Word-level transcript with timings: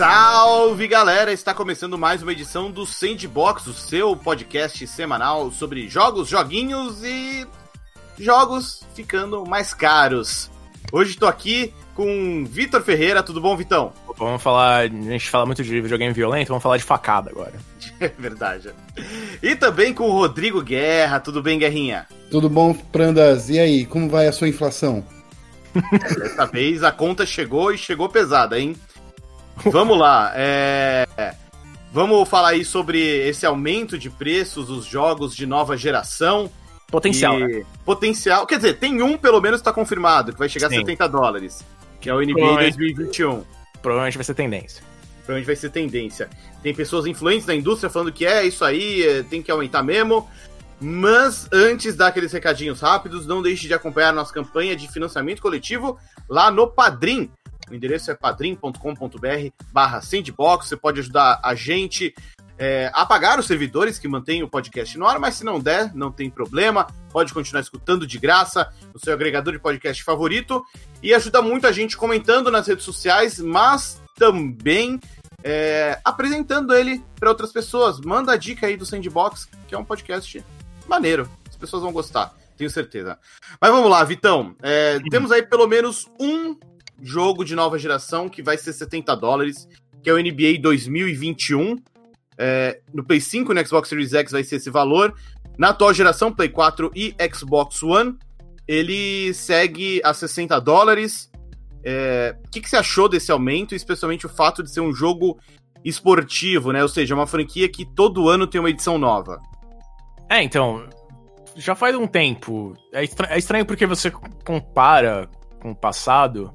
Salve 0.00 0.88
galera! 0.88 1.30
Está 1.30 1.52
começando 1.52 1.98
mais 1.98 2.22
uma 2.22 2.32
edição 2.32 2.70
do 2.70 2.86
Sandbox, 2.86 3.66
o 3.66 3.74
seu 3.74 4.16
podcast 4.16 4.86
semanal 4.86 5.50
sobre 5.50 5.90
jogos, 5.90 6.26
joguinhos 6.26 7.04
e 7.04 7.46
jogos 8.18 8.82
ficando 8.94 9.44
mais 9.44 9.74
caros. 9.74 10.50
Hoje 10.90 11.10
estou 11.10 11.28
aqui 11.28 11.74
com 11.94 12.46
Vitor 12.46 12.80
Ferreira, 12.80 13.22
tudo 13.22 13.42
bom, 13.42 13.54
Vitão? 13.54 13.92
Vamos 14.16 14.42
falar, 14.42 14.84
a 14.84 14.88
gente 14.88 15.28
fala 15.28 15.44
muito 15.44 15.62
de 15.62 15.82
videogame 15.82 16.14
violento, 16.14 16.48
vamos 16.48 16.62
falar 16.62 16.78
de 16.78 16.84
facada 16.84 17.28
agora. 17.28 17.52
É 18.00 18.08
verdade. 18.08 18.70
E 19.42 19.54
também 19.54 19.92
com 19.92 20.04
o 20.04 20.12
Rodrigo 20.12 20.62
Guerra, 20.62 21.20
tudo 21.20 21.42
bem, 21.42 21.58
Guerrinha? 21.58 22.06
Tudo 22.30 22.48
bom, 22.48 22.72
Prandas? 22.72 23.50
E 23.50 23.58
aí, 23.58 23.84
como 23.84 24.08
vai 24.08 24.26
a 24.26 24.32
sua 24.32 24.48
inflação? 24.48 25.04
Dessa 26.18 26.46
vez 26.46 26.82
a 26.82 26.90
conta 26.90 27.26
chegou 27.26 27.70
e 27.70 27.76
chegou 27.76 28.08
pesada, 28.08 28.58
hein? 28.58 28.74
Vamos 29.66 29.98
lá, 29.98 30.32
é... 30.34 31.06
Vamos 31.92 32.28
falar 32.28 32.50
aí 32.50 32.64
sobre 32.64 33.00
esse 33.00 33.44
aumento 33.44 33.98
de 33.98 34.08
preços 34.08 34.68
dos 34.68 34.84
jogos 34.84 35.34
de 35.34 35.44
nova 35.44 35.76
geração. 35.76 36.48
Potencial, 36.88 37.34
E- 37.40 37.46
né? 37.58 37.66
Potencial. 37.84 38.46
Quer 38.46 38.56
dizer, 38.56 38.78
tem 38.78 39.02
um 39.02 39.18
pelo 39.18 39.40
menos 39.40 39.60
que 39.60 39.64
tá 39.64 39.72
confirmado, 39.72 40.32
que 40.32 40.38
vai 40.38 40.48
chegar 40.48 40.68
a 40.68 40.70
Sim. 40.70 40.76
70 40.76 41.08
dólares. 41.08 41.64
Que 42.00 42.08
é 42.08 42.14
o 42.14 42.20
NBA 42.20 42.34
Provavelmente. 42.34 42.76
2021. 42.76 43.44
Provavelmente 43.82 44.16
vai 44.16 44.24
ser 44.24 44.34
tendência. 44.34 44.82
Provavelmente 45.24 45.46
vai 45.46 45.56
ser 45.56 45.70
tendência. 45.70 46.30
Tem 46.62 46.72
pessoas 46.74 47.06
influentes 47.06 47.46
da 47.46 47.54
indústria 47.54 47.90
falando 47.90 48.12
que 48.12 48.24
é 48.24 48.46
isso 48.46 48.64
aí, 48.64 49.02
é, 49.02 49.22
tem 49.24 49.42
que 49.42 49.50
aumentar 49.50 49.82
mesmo. 49.82 50.28
Mas 50.80 51.46
antes 51.52 51.94
daqueles 51.94 52.32
recadinhos 52.32 52.80
rápidos, 52.80 53.26
não 53.26 53.42
deixe 53.42 53.66
de 53.66 53.74
acompanhar 53.74 54.12
nossa 54.14 54.32
campanha 54.32 54.74
de 54.74 54.88
financiamento 54.90 55.42
coletivo 55.42 55.98
lá 56.28 56.50
no 56.50 56.66
Padrim. 56.68 57.30
O 57.70 57.74
endereço 57.74 58.10
é 58.10 58.14
padrim.com.br 58.14 58.76
barra 59.72 60.00
sandbox. 60.00 60.68
Você 60.68 60.76
pode 60.76 61.00
ajudar 61.00 61.40
a 61.42 61.54
gente 61.54 62.14
é, 62.58 62.90
a 62.92 63.06
pagar 63.06 63.38
os 63.38 63.46
servidores 63.46 63.98
que 63.98 64.06
mantêm 64.06 64.42
o 64.42 64.48
podcast 64.48 64.98
no 64.98 65.06
ar, 65.06 65.18
mas 65.18 65.36
se 65.36 65.44
não 65.44 65.58
der, 65.58 65.94
não 65.94 66.12
tem 66.12 66.28
problema. 66.28 66.86
Pode 67.10 67.32
continuar 67.32 67.62
escutando 67.62 68.06
de 68.06 68.18
graça 68.18 68.70
no 68.92 69.00
seu 69.00 69.14
agregador 69.14 69.54
de 69.54 69.58
podcast 69.58 70.02
favorito. 70.04 70.62
E 71.02 71.14
ajuda 71.14 71.40
muito 71.40 71.66
a 71.66 71.72
gente 71.72 71.96
comentando 71.96 72.50
nas 72.50 72.66
redes 72.66 72.84
sociais, 72.84 73.38
mas 73.38 74.02
também 74.14 75.00
é, 75.42 75.98
apresentando 76.04 76.74
ele 76.74 77.02
para 77.18 77.30
outras 77.30 77.52
pessoas. 77.52 77.98
Manda 78.00 78.32
a 78.32 78.36
dica 78.36 78.66
aí 78.66 78.76
do 78.76 78.84
Sandbox, 78.84 79.48
que 79.66 79.74
é 79.74 79.78
um 79.78 79.84
podcast 79.84 80.44
maneiro. 80.86 81.26
As 81.48 81.56
pessoas 81.56 81.82
vão 81.82 81.92
gostar, 81.92 82.34
tenho 82.56 82.68
certeza. 82.68 83.18
Mas 83.58 83.70
vamos 83.70 83.90
lá, 83.90 84.04
Vitão. 84.04 84.54
É, 84.62 84.98
temos 85.10 85.32
aí 85.32 85.42
pelo 85.42 85.66
menos 85.66 86.06
um 86.20 86.54
jogo 87.02 87.44
de 87.44 87.54
nova 87.54 87.78
geração 87.78 88.28
que 88.28 88.42
vai 88.42 88.56
ser 88.56 88.72
70 88.72 89.14
dólares, 89.16 89.68
que 90.02 90.10
é 90.10 90.12
o 90.12 90.18
NBA 90.18 90.60
2021. 90.60 91.76
É, 92.38 92.80
no 92.92 93.04
Play 93.04 93.20
5 93.20 93.52
e 93.52 93.54
no 93.54 93.66
Xbox 93.66 93.88
Series 93.88 94.14
X 94.14 94.32
vai 94.32 94.44
ser 94.44 94.56
esse 94.56 94.70
valor. 94.70 95.14
Na 95.58 95.70
atual 95.70 95.92
geração, 95.92 96.32
Play 96.32 96.48
4 96.48 96.90
e 96.94 97.14
Xbox 97.34 97.82
One, 97.82 98.16
ele 98.66 99.34
segue 99.34 100.00
a 100.04 100.14
60 100.14 100.58
dólares. 100.60 101.30
É, 101.84 102.36
o 102.46 102.50
que, 102.50 102.60
que 102.60 102.68
você 102.68 102.76
achou 102.76 103.08
desse 103.08 103.30
aumento, 103.30 103.74
especialmente 103.74 104.26
o 104.26 104.28
fato 104.28 104.62
de 104.62 104.70
ser 104.70 104.80
um 104.80 104.92
jogo 104.92 105.38
esportivo, 105.84 106.72
né? 106.72 106.82
Ou 106.82 106.88
seja, 106.88 107.14
uma 107.14 107.26
franquia 107.26 107.68
que 107.68 107.84
todo 107.84 108.28
ano 108.28 108.46
tem 108.46 108.60
uma 108.60 108.70
edição 108.70 108.98
nova. 108.98 109.40
É, 110.30 110.42
então, 110.42 110.88
já 111.56 111.74
faz 111.74 111.96
um 111.96 112.06
tempo. 112.06 112.74
É, 112.92 113.04
é 113.28 113.38
estranho 113.38 113.66
porque 113.66 113.86
você 113.86 114.10
compara 114.44 115.28
com 115.60 115.72
o 115.72 115.76
passado. 115.76 116.54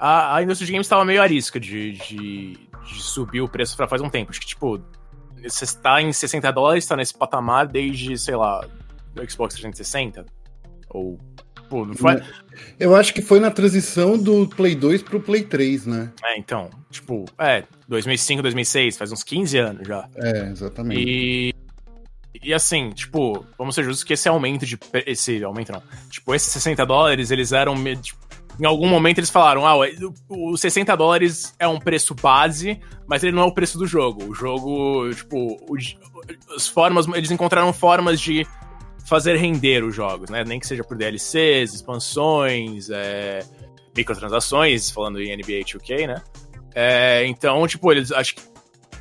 A, 0.00 0.36
a 0.36 0.42
indústria 0.42 0.64
de 0.64 0.72
games 0.72 0.86
estava 0.86 1.04
meio 1.04 1.20
arisca 1.20 1.60
de, 1.60 1.92
de, 1.92 2.56
de 2.56 3.02
subir 3.02 3.42
o 3.42 3.48
preço 3.48 3.76
pra 3.76 3.86
faz 3.86 4.00
um 4.00 4.08
tempo. 4.08 4.30
Acho 4.30 4.40
que, 4.40 4.46
tipo, 4.46 4.80
você 5.42 5.64
está 5.64 6.00
em 6.00 6.10
60 6.10 6.50
dólares, 6.50 6.84
está 6.84 6.96
nesse 6.96 7.12
patamar 7.12 7.66
desde, 7.66 8.16
sei 8.16 8.34
lá, 8.34 8.66
do 9.14 9.30
Xbox 9.30 9.54
360. 9.54 10.24
Ou. 10.88 11.18
Pô, 11.68 11.84
não 11.84 11.94
foi. 11.94 12.20
Eu 12.78 12.96
acho 12.96 13.12
que 13.12 13.20
foi 13.20 13.38
na 13.38 13.50
transição 13.50 14.18
do 14.18 14.48
Play 14.48 14.74
2 14.74 15.02
pro 15.02 15.20
Play 15.20 15.44
3, 15.44 15.86
né? 15.86 16.12
É, 16.24 16.38
então, 16.38 16.70
tipo, 16.90 17.26
é, 17.38 17.62
2005, 17.86 18.42
2006, 18.42 18.96
faz 18.96 19.12
uns 19.12 19.22
15 19.22 19.58
anos 19.58 19.86
já. 19.86 20.08
É, 20.16 20.48
exatamente. 20.50 21.00
E. 21.00 21.54
E 22.42 22.54
assim, 22.54 22.88
tipo, 22.90 23.44
vamos 23.58 23.74
ser 23.74 23.84
justos 23.84 24.02
que 24.02 24.14
esse 24.14 24.28
aumento 24.28 24.64
de. 24.64 24.78
Esse 25.06 25.44
aumento 25.44 25.72
não. 25.72 25.82
Tipo, 26.08 26.34
esses 26.34 26.50
60 26.50 26.86
dólares, 26.86 27.30
eles 27.30 27.52
eram. 27.52 27.76
tipo, 27.96 28.29
em 28.60 28.66
algum 28.66 28.86
momento 28.86 29.18
eles 29.18 29.30
falaram, 29.30 29.66
ah, 29.66 29.74
os 30.28 30.60
60 30.60 30.94
dólares 30.94 31.54
é 31.58 31.66
um 31.66 31.80
preço 31.80 32.14
base, 32.14 32.78
mas 33.06 33.24
ele 33.24 33.32
não 33.32 33.44
é 33.44 33.46
o 33.46 33.54
preço 33.54 33.78
do 33.78 33.86
jogo. 33.86 34.24
O 34.24 34.34
jogo, 34.34 35.08
tipo, 35.14 35.56
o 35.66 35.76
as 36.54 36.68
formas. 36.68 37.06
Eles 37.08 37.30
encontraram 37.30 37.72
formas 37.72 38.20
de 38.20 38.46
fazer 39.06 39.36
render 39.36 39.82
os 39.82 39.94
jogos, 39.94 40.28
né? 40.28 40.44
Nem 40.44 40.60
que 40.60 40.66
seja 40.66 40.84
por 40.84 40.96
DLCs, 40.96 41.74
expansões, 41.74 42.90
é, 42.90 43.40
microtransações, 43.96 44.90
falando 44.90 45.20
em 45.22 45.34
NBA 45.34 45.64
2K, 45.64 46.06
né? 46.06 46.22
É, 46.74 47.24
então, 47.26 47.66
tipo, 47.66 47.90
eles 47.90 48.12
acho 48.12 48.36
que 48.36 48.42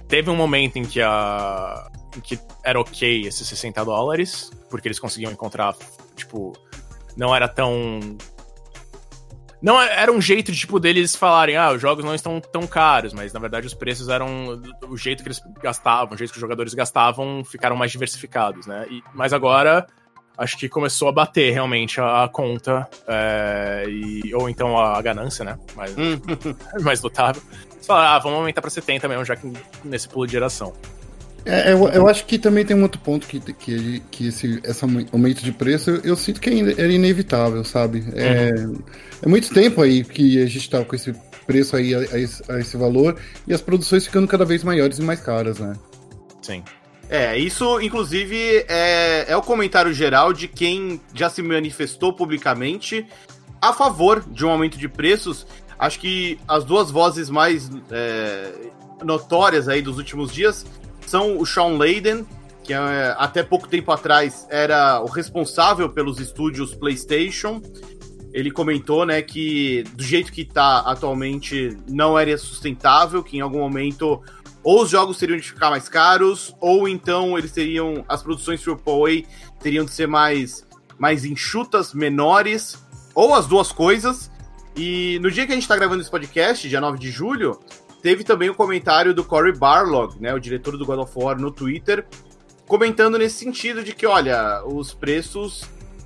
teve 0.08 0.30
um 0.30 0.36
momento 0.36 0.78
em 0.78 0.86
que 0.86 1.02
a 1.02 1.92
em 2.18 2.22
que 2.22 2.40
era 2.64 2.80
ok 2.80 3.28
esses 3.28 3.48
60 3.48 3.84
dólares, 3.86 4.50
porque 4.70 4.88
eles 4.88 5.00
conseguiam 5.00 5.32
encontrar, 5.32 5.76
tipo, 6.16 6.54
não 7.16 7.36
era 7.36 7.48
tão 7.48 8.18
não 9.62 9.82
é- 9.82 10.02
era 10.02 10.12
um 10.12 10.22
jeito 10.22 10.52
de 10.52 10.58
tipo 10.60 10.80
deles 10.80 11.16
falarem, 11.16 11.56
ah, 11.58 11.72
os 11.72 11.82
jogos 11.82 12.04
não 12.06 12.16
estão 12.16 12.40
tão 12.40 12.66
caros, 12.68 13.14
mas 13.14 13.34
na 13.34 13.40
verdade 13.40 13.68
os 13.68 13.74
preços 13.74 14.10
eram 14.10 14.62
o 14.88 14.98
jeito 14.98 15.22
que 15.24 15.28
eles 15.30 15.42
gastavam, 15.62 16.14
o 16.14 16.18
jeito 16.18 16.32
que 16.32 16.38
os 16.38 16.42
jogadores 16.42 16.74
gastavam, 16.74 17.44
ficaram 17.44 17.76
mais 17.76 17.92
diversificados, 17.92 18.66
né? 18.68 18.86
E, 18.90 19.04
mas 19.14 19.34
agora 19.34 19.86
acho 20.38 20.58
que 20.58 20.70
começou 20.70 21.10
a 21.10 21.12
bater 21.12 21.52
realmente 21.52 22.00
a, 22.00 22.24
a 22.24 22.30
conta 22.30 22.88
é, 23.08 23.84
e, 23.90 24.34
ou 24.34 24.50
então 24.50 24.78
a, 24.78 24.98
a 24.98 25.02
ganância, 25.02 25.44
né? 25.44 25.58
Mais, 25.76 25.92
Hum. 25.98 26.20
mais 26.82 27.02
notável. 27.02 27.42
Falaram, 27.86 28.16
ah, 28.16 28.20
vamos 28.20 28.40
aumentar 28.40 28.62
pra 28.62 28.70
70 28.70 29.08
mesmo, 29.08 29.26
já 29.26 29.36
que 29.36 29.52
nesse 29.84 30.08
pulo 30.08 30.26
de 30.26 30.34
geração. 30.34 30.74
É, 31.46 31.74
eu, 31.74 31.88
eu 31.90 32.08
acho 32.08 32.26
que 32.26 32.38
também 32.38 32.66
tem 32.66 32.76
um 32.76 32.84
outro 32.84 33.00
ponto 33.02 33.28
que, 33.28 33.40
que, 33.40 34.02
que 34.12 34.28
esse, 34.28 34.60
esse 34.64 34.86
aumento 35.12 35.44
de 35.44 35.52
preço 35.52 35.90
eu, 35.90 36.02
eu 36.02 36.16
sinto 36.16 36.42
que 36.42 36.50
era 36.50 36.92
inevitável, 36.92 37.64
sabe? 37.64 38.06
É, 38.14 38.52
é 39.22 39.28
muito 39.28 39.54
tempo 39.54 39.82
aí 39.82 40.04
que 40.04 40.42
a 40.42 40.46
gente 40.46 40.70
tá 40.70 40.84
com 40.84 40.96
esse 40.96 41.14
preço 41.48 41.76
aí 41.76 41.96
a, 41.96 42.00
a 42.00 42.20
esse, 42.20 42.52
a 42.52 42.60
esse 42.60 42.78
valor 42.78 43.18
e 43.48 43.54
as 43.54 43.62
produções 43.62 44.06
ficando 44.06 44.28
cada 44.28 44.46
vez 44.46 44.64
maiores 44.64 45.00
e 45.00 45.02
mais 45.02 45.20
caras, 45.20 45.60
né? 45.60 45.76
Sim. 46.42 46.64
É, 47.10 47.36
isso, 47.38 47.82
inclusive, 47.82 48.66
é, 48.68 49.26
é 49.28 49.36
o 49.36 49.42
comentário 49.42 49.92
geral 49.92 50.32
de 50.32 50.48
quem 50.48 51.02
já 51.14 51.28
se 51.28 51.42
manifestou 51.42 52.14
publicamente 52.14 53.08
a 53.60 53.74
favor 53.74 54.24
de 54.30 54.46
um 54.46 54.50
aumento 54.50 54.78
de 54.78 54.88
preços. 54.88 55.48
Acho 55.78 56.00
que 56.00 56.40
as 56.48 56.64
duas 56.64 56.92
vozes 56.92 57.30
mais 57.30 57.70
é, 57.90 58.52
notórias 59.04 59.68
aí 59.68 59.82
dos 59.82 59.98
últimos 59.98 60.32
dias 60.32 60.66
são 61.10 61.38
o 61.38 61.46
Sean 61.46 61.78
Layden, 61.78 62.26
que 62.64 62.72
é, 62.72 63.16
até 63.18 63.42
pouco 63.42 63.68
tempo 63.68 63.92
atrás 63.92 64.46
era 64.50 65.02
o 65.02 65.08
responsável 65.08 65.90
pelos 65.90 66.20
estúdios 66.20 66.76
PlayStation. 66.76 67.62
Ele 68.32 68.52
comentou, 68.52 69.08
né, 69.08 69.24
que 69.24 69.84
do 69.96 70.04
jeito 70.04 70.32
que 70.32 70.46
tá 70.46 70.82
atualmente 70.82 71.76
não 71.90 72.18
era 72.18 72.38
sustentável, 72.38 73.24
que 73.24 73.38
em 73.38 73.42
algum 73.42 73.58
momento 73.58 74.22
ou 74.64 74.84
os 74.84 74.90
jogos 74.90 75.18
teriam 75.18 75.38
de 75.38 75.44
ficar 75.44 75.70
mais 75.70 75.88
caros, 75.90 76.54
ou 76.60 76.88
então 76.88 77.38
eles 77.38 77.52
teriam. 77.52 78.06
As 78.08 78.22
produções 78.22 78.62
AAA 78.66 79.24
teriam 79.60 79.86
de 79.86 79.92
ser 79.92 80.08
mais, 80.08 80.66
mais 80.98 81.26
enxutas, 81.26 81.94
menores, 81.94 82.78
ou 83.16 83.34
as 83.34 83.48
duas 83.48 83.72
coisas. 83.72 84.30
E 84.76 85.18
no 85.22 85.32
dia 85.32 85.46
que 85.46 85.52
a 85.52 85.56
gente 85.56 85.68
tá 85.68 85.76
gravando 85.76 86.02
esse 86.02 86.12
podcast, 86.12 86.70
dia 86.70 86.80
9 86.80 87.00
de 87.00 87.10
julho, 87.10 87.60
teve 88.02 88.24
também 88.24 88.50
o 88.50 88.56
comentário 88.56 89.14
do 89.14 89.24
Cory 89.24 89.58
Barlog, 89.58 90.20
né, 90.20 90.34
o 90.34 90.40
diretor 90.40 90.78
do 90.78 90.86
God 90.86 91.00
of 91.00 91.12
War, 91.16 91.40
no 91.40 91.52
Twitter, 91.52 92.06
comentando 92.68 93.18
nesse 93.18 93.38
sentido 93.40 93.84
de 93.84 93.94
que, 93.94 94.06
olha, 94.06 94.64
os 94.66 94.94
preços 94.94 95.64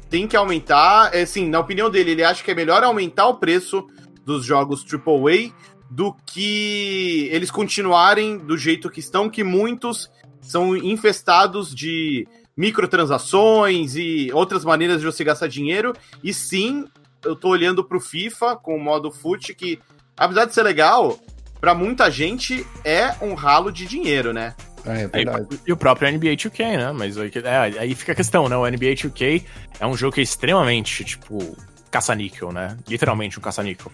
têm 0.09 0.27
que 0.27 0.35
aumentar. 0.35 1.15
Assim, 1.15 1.49
na 1.49 1.59
opinião 1.59 1.89
dele, 1.89 2.11
ele 2.11 2.23
acha 2.23 2.43
que 2.43 2.51
é 2.51 2.55
melhor 2.55 2.83
aumentar 2.83 3.27
o 3.27 3.35
preço 3.35 3.85
dos 4.25 4.45
jogos 4.45 4.85
AAA 4.85 5.51
do 5.89 6.15
que 6.25 7.27
eles 7.31 7.51
continuarem 7.51 8.37
do 8.37 8.57
jeito 8.57 8.89
que 8.89 8.99
estão, 8.99 9.29
que 9.29 9.43
muitos 9.43 10.09
são 10.41 10.75
infestados 10.75 11.73
de 11.73 12.27
microtransações 12.55 13.95
e 13.95 14.31
outras 14.33 14.63
maneiras 14.63 14.99
de 14.99 15.05
você 15.05 15.23
gastar 15.23 15.47
dinheiro. 15.47 15.93
E 16.23 16.33
sim, 16.33 16.85
eu 17.23 17.35
tô 17.35 17.49
olhando 17.49 17.83
pro 17.83 17.99
FIFA 17.99 18.55
com 18.55 18.75
o 18.75 18.83
modo 18.83 19.11
FUT, 19.11 19.53
que, 19.53 19.79
apesar 20.15 20.45
de 20.45 20.53
ser 20.53 20.63
legal, 20.63 21.19
pra 21.63 21.73
muita 21.73 22.11
gente 22.11 22.67
é 22.83 23.15
um 23.21 23.35
ralo 23.35 23.71
de 23.71 23.85
dinheiro, 23.85 24.33
né? 24.33 24.53
É 24.85 24.91
Aí, 24.91 25.07
verdade. 25.07 25.61
e 25.65 25.71
o 25.71 25.77
próprio 25.77 26.11
NBA 26.11 26.35
2K, 26.35 26.77
né? 26.77 26.91
Mas 26.91 27.17
aí, 27.17 27.31
é, 27.41 27.79
aí 27.79 27.95
fica 27.95 28.11
a 28.11 28.15
questão, 28.15 28.49
né? 28.49 28.57
O 28.57 28.69
NBA 28.69 28.95
2K 28.95 29.41
é 29.79 29.87
um 29.87 29.95
jogo 29.95 30.13
que 30.13 30.19
é 30.19 30.23
extremamente, 30.23 31.05
tipo, 31.05 31.55
caça-níquel, 31.89 32.51
né? 32.51 32.75
Literalmente 32.85 33.39
um 33.39 33.41
caça-níquel. 33.41 33.89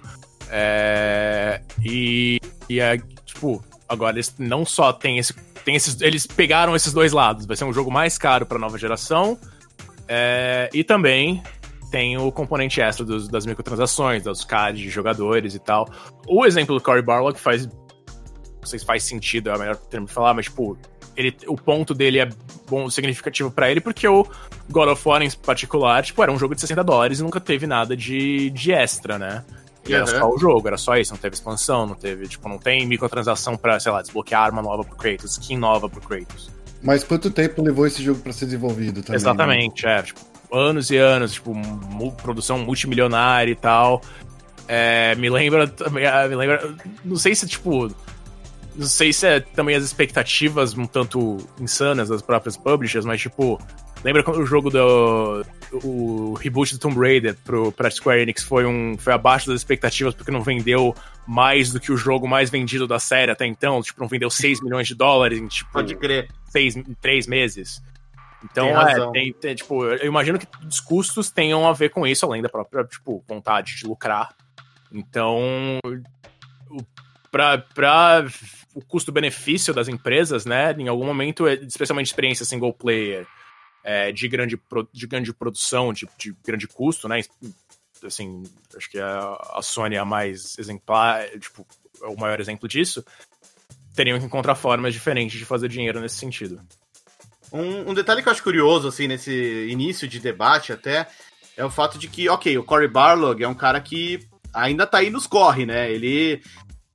É, 0.50 1.62
e, 1.80 2.40
e 2.68 2.80
é, 2.80 2.98
tipo, 3.24 3.64
agora 3.88 4.16
eles 4.16 4.34
não 4.40 4.66
só 4.66 4.92
tem 4.92 5.20
esse. 5.20 5.36
Tem 5.64 5.76
esses, 5.76 6.02
eles 6.02 6.26
pegaram 6.26 6.76
esses 6.76 6.92
dois 6.92 7.12
lados. 7.12 7.46
Vai 7.46 7.56
ser 7.56 7.66
um 7.66 7.74
jogo 7.74 7.92
mais 7.92 8.18
caro 8.18 8.48
pra 8.48 8.58
nova 8.58 8.80
geração. 8.80 9.38
É, 10.08 10.72
e 10.74 10.84
também 10.84 11.44
tem 11.90 12.18
o 12.18 12.32
componente 12.32 12.82
extra 12.82 13.06
dos, 13.06 13.28
das 13.28 13.46
microtransações, 13.46 14.24
dos 14.24 14.44
cards 14.44 14.82
de 14.82 14.90
jogadores 14.90 15.56
e 15.56 15.60
tal. 15.60 15.90
O 16.28 16.46
exemplo 16.46 16.76
do 16.76 16.82
Cory 16.82 17.02
Barlog 17.02 17.38
faz. 17.38 17.66
Não 17.68 18.66
sei 18.66 18.80
se 18.80 18.86
faz 18.86 19.04
sentido, 19.04 19.50
é 19.50 19.56
o 19.56 19.60
melhor 19.60 19.76
termo 19.76 20.06
de 20.06 20.14
falar, 20.14 20.34
mas, 20.34 20.46
tipo, 20.46 20.78
ele, 21.16 21.36
o 21.48 21.56
ponto 21.56 21.94
dele 21.94 22.20
é 22.20 22.30
bom, 22.70 22.90
significativo 22.90 23.50
para 23.50 23.72
ele, 23.72 23.82
porque 23.82 24.08
o 24.08 24.26
God 24.70 24.90
of 24.90 25.08
War, 25.08 25.22
em 25.22 25.32
particular, 25.32 26.04
tipo, 26.04 26.22
era 26.22 26.32
um 26.32 26.38
jogo 26.38 26.56
de 26.56 26.62
60 26.62 26.84
dólares 26.84 27.20
e 27.20 27.24
nunca 27.24 27.40
teve 27.40 27.66
nada 27.66 27.96
de, 27.96 28.50
de 28.50 28.72
extra, 28.72 29.18
né? 29.18 29.44
E 29.88 29.94
era 29.94 30.06
só 30.06 30.30
o 30.30 30.38
jogo, 30.38 30.68
era 30.68 30.78
só 30.78 30.96
isso, 30.98 31.14
não 31.14 31.18
teve 31.18 31.36
expansão, 31.36 31.88
não 31.88 31.96
teve, 31.96 32.28
tipo, 32.28 32.48
não 32.48 32.60
tem 32.60 32.86
microtransação 32.86 33.58
pra, 33.58 33.80
sei 33.80 33.92
lá, 33.92 34.02
desbloquear 34.02 34.44
arma 34.44 34.62
nova 34.62 34.84
pro 34.84 34.96
Kratos, 34.96 35.32
skin 35.32 35.58
nova 35.58 35.90
pro 35.90 36.02
Kratos. 36.02 36.52
Mas 36.82 37.04
quanto 37.04 37.32
tempo 37.32 37.62
levou 37.62 37.88
esse 37.88 38.04
jogo 38.04 38.22
para 38.22 38.32
ser 38.32 38.46
desenvolvido 38.46 39.02
também? 39.02 39.16
Exatamente, 39.16 39.86
né? 39.86 40.00
é, 40.00 40.04
tipo, 40.04 40.20
anos 40.52 40.90
e 40.90 40.98
anos, 40.98 41.34
tipo, 41.34 41.54
produção 42.22 42.60
multimilionária 42.60 43.52
e 43.52 43.56
tal. 43.56 44.02
É, 44.68 45.16
me 45.16 45.30
lembra 45.30 45.68
também, 45.68 46.06
ah, 46.06 46.28
me 46.28 46.36
lembra, 46.36 46.76
não 47.04 47.16
sei 47.16 47.34
se, 47.34 47.48
tipo, 47.48 47.88
não 48.76 48.88
sei 48.88 49.12
se 49.12 49.26
é 49.26 49.40
também 49.40 49.76
as 49.76 49.84
expectativas 49.84 50.78
um 50.78 50.86
tanto 50.86 51.38
insanas 51.60 52.10
das 52.10 52.22
próprias 52.22 52.56
publishers, 52.56 53.04
mas, 53.04 53.20
tipo, 53.20 53.60
lembra 54.04 54.24
quando 54.24 54.40
o 54.40 54.46
jogo 54.46 54.70
do 54.70 55.44
o 55.84 56.34
reboot 56.34 56.74
do 56.74 56.80
Tomb 56.80 57.00
Raider 57.00 57.36
pro, 57.44 57.72
pra 57.72 57.92
Square 57.92 58.22
Enix 58.22 58.44
foi, 58.44 58.66
um, 58.66 58.98
foi 58.98 59.14
abaixo 59.14 59.48
das 59.48 59.60
expectativas 59.60 60.16
porque 60.16 60.32
não 60.32 60.42
vendeu 60.42 60.96
mais 61.28 61.72
do 61.72 61.80
que 61.80 61.92
o 61.92 61.98
jogo 61.98 62.28
mais 62.28 62.50
vendido 62.50 62.88
da 62.88 63.00
série 63.00 63.32
até 63.32 63.46
então, 63.46 63.82
tipo, 63.82 64.00
não 64.00 64.08
vendeu 64.08 64.30
6 64.30 64.62
milhões 64.62 64.88
de 64.88 64.96
dólares 64.96 65.40
em, 65.40 65.48
tipo, 65.48 65.72
Pode 65.72 65.96
crer. 65.96 66.30
Seis, 66.48 66.76
em 66.76 66.96
3 67.00 67.28
meses. 67.28 67.82
Então, 68.44 68.66
tem 68.66 68.76
é, 68.76 69.12
tem, 69.12 69.34
tem, 69.34 69.56
tipo, 69.56 69.86
eu 69.86 70.06
imagino 70.06 70.40
que 70.40 70.48
os 70.66 70.80
custos 70.80 71.30
tenham 71.30 71.68
a 71.68 71.74
ver 71.74 71.90
com 71.90 72.08
isso, 72.08 72.26
além 72.26 72.42
da 72.42 72.50
própria, 72.50 72.84
tipo, 72.86 73.24
vontade 73.28 73.76
de 73.76 73.86
lucrar. 73.86 74.34
Então, 74.92 75.80
para 77.32 78.26
o 78.74 78.82
custo-benefício 78.82 79.74
das 79.74 79.88
empresas, 79.88 80.46
né, 80.46 80.72
em 80.74 80.88
algum 80.88 81.06
momento, 81.06 81.48
é, 81.48 81.56
especialmente 81.56 82.08
experiência 82.08 82.46
single 82.46 82.74
player, 82.74 83.28
é, 83.84 84.12
de, 84.12 84.28
grande, 84.28 84.60
de 84.94 85.08
grande 85.08 85.34
produção, 85.34 85.92
de, 85.92 86.08
de 86.18 86.34
grande 86.46 86.68
custo, 86.68 87.08
né, 87.08 87.22
assim, 88.04 88.44
acho 88.76 88.90
que 88.90 89.00
a, 89.00 89.38
a 89.54 89.62
Sony 89.62 89.96
é 89.96 90.00
a 90.00 90.06
mais 90.06 90.58
exemplar, 90.58 91.28
tipo, 91.40 91.66
é 92.02 92.08
o 92.08 92.18
maior 92.18 92.40
exemplo 92.40 92.68
disso, 92.68 93.04
teriam 93.94 94.20
que 94.20 94.26
encontrar 94.26 94.56
formas 94.56 94.94
diferentes 94.94 95.38
de 95.38 95.46
fazer 95.46 95.68
dinheiro 95.68 96.00
nesse 96.00 96.18
sentido. 96.18 96.62
Um, 97.52 97.92
um, 97.92 97.94
detalhe 97.94 98.22
que 98.22 98.28
eu 98.28 98.32
acho 98.32 98.44
curioso, 98.44 98.88
assim, 98.88 99.08
nesse 99.08 99.68
início 99.70 100.08
de 100.08 100.20
debate 100.20 100.72
até, 100.72 101.08
é 101.58 101.66
o 101.66 101.70
fato 101.70 101.98
de 101.98 102.08
que, 102.08 102.30
ok, 102.30 102.58
o 102.58 102.64
Cory 102.64 102.88
Barlog 102.88 103.44
é 103.44 103.48
um 103.48 103.56
cara 103.56 103.82
que 103.82 104.20
ainda 104.54 104.86
tá 104.86 105.00
aí 105.00 105.10
nos 105.10 105.28
corre, 105.28 105.66
né? 105.66 105.92
Ele 105.92 106.42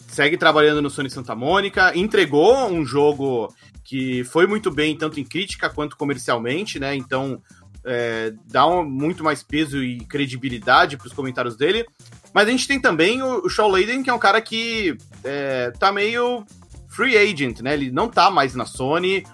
segue 0.08 0.36
trabalhando 0.36 0.80
no 0.80 0.90
Sony 0.90 1.10
Santa 1.10 1.34
Mônica, 1.34 1.96
entregou 1.96 2.68
um 2.68 2.84
jogo 2.84 3.52
que 3.82 4.24
foi 4.24 4.46
muito 4.46 4.70
bem, 4.70 4.96
tanto 4.96 5.20
em 5.20 5.24
crítica 5.24 5.68
quanto 5.68 5.96
comercialmente, 5.96 6.78
né? 6.78 6.94
Então, 6.94 7.42
é, 7.84 8.32
dá 8.46 8.66
um, 8.66 8.84
muito 8.84 9.22
mais 9.22 9.42
peso 9.42 9.82
e 9.82 9.98
credibilidade 10.06 10.96
para 10.96 11.06
os 11.06 11.12
comentários 11.12 11.56
dele. 11.56 11.84
Mas 12.32 12.48
a 12.48 12.50
gente 12.50 12.66
tem 12.66 12.80
também 12.80 13.22
o, 13.22 13.44
o 13.44 13.48
Shaw 13.48 13.68
Layden, 13.68 14.02
que 14.02 14.10
é 14.10 14.14
um 14.14 14.18
cara 14.18 14.40
que 14.40 14.96
é, 15.22 15.70
tá 15.78 15.92
meio 15.92 16.44
free 16.88 17.16
agent, 17.16 17.60
né? 17.60 17.74
Ele 17.74 17.90
não 17.90 18.08
tá 18.08 18.30
mais 18.30 18.54
na 18.54 18.64
Sony. 18.64 19.24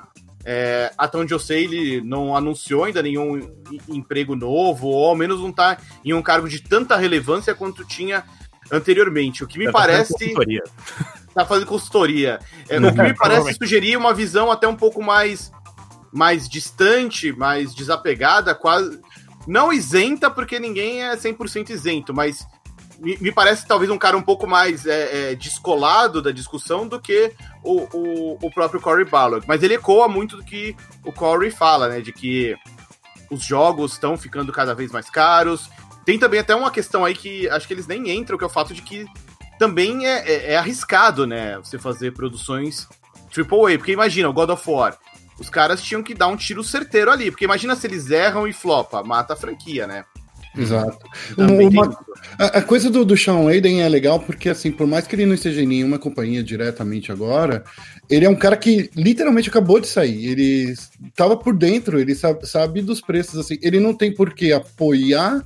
É, 0.44 0.92
até 0.96 1.18
onde 1.18 1.34
eu 1.34 1.38
sei, 1.38 1.64
ele 1.64 2.00
não 2.00 2.34
anunciou 2.34 2.84
ainda 2.84 3.02
nenhum 3.02 3.38
emprego 3.88 4.34
novo, 4.34 4.88
ou 4.88 5.10
ao 5.10 5.16
menos 5.16 5.40
não 5.40 5.52
tá 5.52 5.76
em 6.04 6.14
um 6.14 6.22
cargo 6.22 6.48
de 6.48 6.62
tanta 6.62 6.96
relevância 6.96 7.54
quanto 7.54 7.84
tinha 7.84 8.24
anteriormente. 8.70 9.44
O 9.44 9.46
que 9.46 9.58
me 9.58 9.66
tá 9.66 9.72
parece. 9.72 10.34
Fazendo 10.34 10.62
tá 11.34 11.44
fazendo 11.44 11.66
consultoria. 11.66 12.38
É, 12.68 12.78
o 12.78 12.94
que 12.94 13.02
me 13.02 13.14
parece 13.14 13.54
sugerir 13.54 13.96
uma 13.96 14.14
visão 14.14 14.50
até 14.50 14.66
um 14.66 14.76
pouco 14.76 15.02
mais, 15.02 15.52
mais 16.12 16.48
distante, 16.48 17.32
mais 17.32 17.74
desapegada, 17.74 18.54
quase. 18.54 19.00
Não 19.46 19.72
isenta, 19.72 20.30
porque 20.30 20.58
ninguém 20.58 21.02
é 21.02 21.16
100% 21.16 21.70
isento, 21.70 22.12
mas 22.14 22.46
me, 23.00 23.16
me, 23.18 23.32
parece 23.32 23.66
talvez 23.66 23.90
um 23.90 23.98
cara 23.98 24.16
um 24.16 24.22
pouco 24.22 24.46
mais 24.46 24.84
é, 24.84 25.32
é, 25.32 25.34
descolado 25.34 26.20
da 26.20 26.30
discussão 26.30 26.86
do 26.86 27.00
que 27.00 27.32
o, 27.64 27.88
o, 27.96 28.38
o 28.42 28.50
próprio 28.50 28.80
Corey 28.80 29.06
Ballard. 29.06 29.46
Mas 29.48 29.62
ele 29.62 29.74
ecoa 29.74 30.06
muito 30.06 30.36
do 30.36 30.44
que 30.44 30.76
o 31.04 31.10
Corey 31.10 31.50
fala, 31.50 31.88
né? 31.88 32.00
De 32.00 32.12
que 32.12 32.54
os 33.30 33.42
jogos 33.42 33.92
estão 33.92 34.18
ficando 34.18 34.52
cada 34.52 34.74
vez 34.74 34.92
mais 34.92 35.08
caros. 35.08 35.70
Tem 36.04 36.18
também 36.18 36.40
até 36.40 36.54
uma 36.54 36.70
questão 36.70 37.04
aí 37.04 37.14
que 37.14 37.48
acho 37.48 37.66
que 37.66 37.72
eles 37.72 37.86
nem 37.86 38.10
entram, 38.10 38.36
que 38.36 38.44
é 38.44 38.46
o 38.46 38.50
fato 38.50 38.74
de 38.74 38.82
que 38.82 39.06
também 39.58 40.06
é, 40.06 40.30
é, 40.30 40.52
é 40.52 40.56
arriscado, 40.56 41.26
né? 41.26 41.56
Você 41.58 41.78
fazer 41.78 42.12
produções 42.12 42.86
AAA. 43.34 43.78
Porque 43.78 43.92
imagina, 43.92 44.28
o 44.28 44.32
God 44.32 44.50
of 44.50 44.70
War. 44.70 44.98
Os 45.38 45.48
caras 45.48 45.82
tinham 45.82 46.02
que 46.02 46.12
dar 46.12 46.26
um 46.26 46.36
tiro 46.36 46.62
certeiro 46.62 47.10
ali. 47.10 47.30
Porque 47.30 47.46
imagina 47.46 47.74
se 47.74 47.86
eles 47.86 48.10
erram 48.10 48.46
e 48.46 48.52
flopa, 48.52 49.02
mata 49.02 49.32
a 49.32 49.36
franquia, 49.36 49.86
né? 49.86 50.04
Exato. 50.56 50.98
Uma, 51.36 51.96
a, 52.38 52.58
a, 52.58 52.62
coisa 52.62 52.90
do, 52.90 53.04
do 53.04 53.16
Sean 53.16 53.40
Layden 53.40 53.82
é 53.82 53.88
legal 53.88 54.18
porque, 54.18 54.48
assim, 54.48 54.70
por 54.70 54.86
mais 54.86 55.06
que 55.06 55.14
ele 55.14 55.26
não 55.26 55.34
esteja 55.34 55.62
em 55.62 55.66
nenhuma 55.66 55.98
companhia 55.98 56.42
diretamente 56.42 57.12
agora, 57.12 57.64
ele 58.08 58.24
é 58.24 58.30
um 58.30 58.34
cara 58.34 58.56
que 58.56 58.90
literalmente 58.96 59.48
acabou 59.48 59.80
de 59.80 59.86
sair. 59.86 60.26
Ele 60.26 60.74
estava 61.06 61.36
por 61.36 61.56
dentro, 61.56 62.00
ele 62.00 62.14
sabe, 62.14 62.46
sabe, 62.46 62.82
dos 62.82 63.00
preços, 63.00 63.38
assim. 63.38 63.58
Ele 63.62 63.78
não 63.78 63.94
tem 63.94 64.12
por 64.12 64.34
que 64.34 64.52
apoiar 64.52 65.40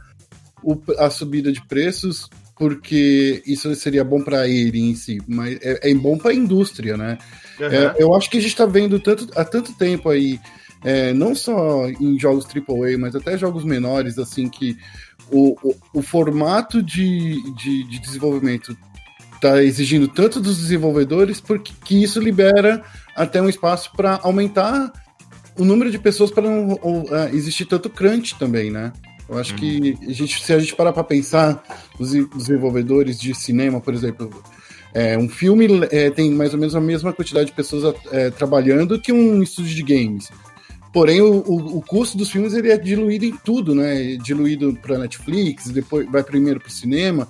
o, 0.63 0.81
a 0.99 1.11
subida 1.11 1.53
de 1.53 1.65
preços 1.67 2.29
porque 2.57 3.43
isso 3.45 3.75
seria 3.75 4.05
bom 4.05 4.23
para 4.23 4.49
ele 4.49 4.79
em 4.79 4.95
si, 4.95 5.21
mas 5.27 5.59
é, 5.61 5.91
é 5.91 5.95
bom 5.95 6.17
para 6.17 6.31
a 6.31 6.35
indústria, 6.35 6.97
né? 6.97 7.19
Uhum. 7.59 7.67
É, 7.67 7.95
eu 7.99 8.15
acho 8.15 8.31
que 8.31 8.39
a 8.39 8.41
gente 8.41 8.51
está 8.51 8.65
vendo 8.65 9.01
tanto, 9.01 9.29
há 9.35 9.45
tanto 9.45 9.77
tempo 9.77 10.09
aí 10.09 10.39
é, 10.85 11.13
não 11.13 11.35
só 11.35 11.89
em 11.89 12.19
jogos 12.19 12.47
AAA, 12.47 12.99
mas 12.99 13.17
até 13.17 13.39
jogos 13.39 13.65
menores, 13.65 14.19
assim, 14.19 14.49
que 14.49 14.77
o, 15.31 15.57
o, 15.63 15.75
o 15.95 16.03
formato 16.03 16.83
de, 16.83 17.41
de, 17.55 17.85
de 17.85 17.99
desenvolvimento 17.99 18.77
está 19.35 19.63
exigindo 19.63 20.07
tanto 20.09 20.41
dos 20.41 20.59
desenvolvedores, 20.59 21.41
porque 21.41 21.73
que 21.85 22.03
isso 22.03 22.21
libera 22.21 22.83
até 23.17 23.41
um 23.41 23.49
espaço 23.49 23.91
para 23.97 24.21
aumentar 24.23 24.93
o 25.59 25.65
número 25.65 25.91
de 25.91 25.99
pessoas 25.99 26.31
para 26.31 26.43
não 26.43 26.79
ou, 26.83 27.03
uh, 27.03 27.29
existir 27.33 27.65
tanto 27.65 27.89
crunch 27.89 28.37
também, 28.39 28.71
né? 28.71 28.93
Eu 29.29 29.39
acho 29.39 29.53
uhum. 29.53 29.59
que 29.59 29.99
a 30.07 30.13
gente, 30.13 30.43
se 30.43 30.53
a 30.53 30.59
gente 30.59 30.77
parar 30.77 30.93
para 30.93 31.05
pensar, 31.05 31.63
os 31.99 32.13
desenvolvedores 32.13 33.19
de 33.19 33.35
cinema, 33.35 33.81
por 33.81 33.95
exemplo, 33.95 34.31
é, 34.93 35.17
um 35.17 35.29
filme 35.29 35.67
é, 35.91 36.11
tem 36.11 36.31
mais 36.31 36.53
ou 36.53 36.61
menos 36.61 36.77
a 36.77 36.81
mesma 36.81 37.13
quantidade 37.13 37.47
de 37.47 37.53
pessoas 37.53 37.95
é, 38.13 38.31
trabalhando 38.31 39.01
que 39.01 39.13
um 39.13 39.43
estúdio 39.43 39.75
de 39.75 39.83
games. 39.83 40.31
Porém, 40.95 41.21
o, 41.21 41.41
o, 41.41 41.79
o, 41.79 41.83
custo 41.83 42.17
dos 42.17 42.31
filmes 42.31 42.55
ele 42.55 42.71
é 42.71 42.79
diluído 42.79 43.25
em 43.25 43.37
tudo, 43.37 43.75
né? 43.75 44.15
Diluído 44.15 44.79
para 44.81 44.97
Netflix, 44.97 45.69
depois 45.69 46.09
vai 46.09 46.23
primeiro 46.23 46.61
para 46.61 46.69
o 46.69 46.73
cinema. 46.73 47.29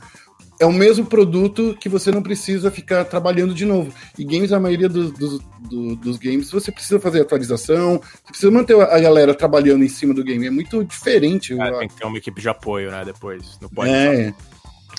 É 0.60 0.66
o 0.66 0.72
mesmo 0.72 1.06
produto 1.06 1.74
que 1.80 1.88
você 1.88 2.10
não 2.12 2.22
precisa 2.22 2.70
ficar 2.70 3.06
trabalhando 3.06 3.54
de 3.54 3.64
novo. 3.64 3.90
E 4.18 4.24
games, 4.24 4.52
a 4.52 4.60
maioria 4.60 4.86
dos, 4.86 5.12
dos, 5.12 5.40
dos 5.96 6.18
games, 6.18 6.50
você 6.50 6.70
precisa 6.70 7.00
fazer 7.00 7.22
atualização, 7.22 8.02
você 8.02 8.28
precisa 8.28 8.52
manter 8.52 8.78
a 8.78 9.00
galera 9.00 9.34
trabalhando 9.34 9.82
em 9.82 9.88
cima 9.88 10.12
do 10.12 10.22
game. 10.22 10.46
É 10.46 10.50
muito 10.50 10.84
diferente. 10.84 11.58
É, 11.58 11.78
tem 11.78 11.88
que 11.88 11.96
ter 11.96 12.04
uma 12.04 12.18
equipe 12.18 12.42
de 12.42 12.48
apoio, 12.50 12.90
né? 12.90 13.02
Depois. 13.02 13.58
Não 13.62 13.70
pode 13.70 13.90
é. 13.90 14.34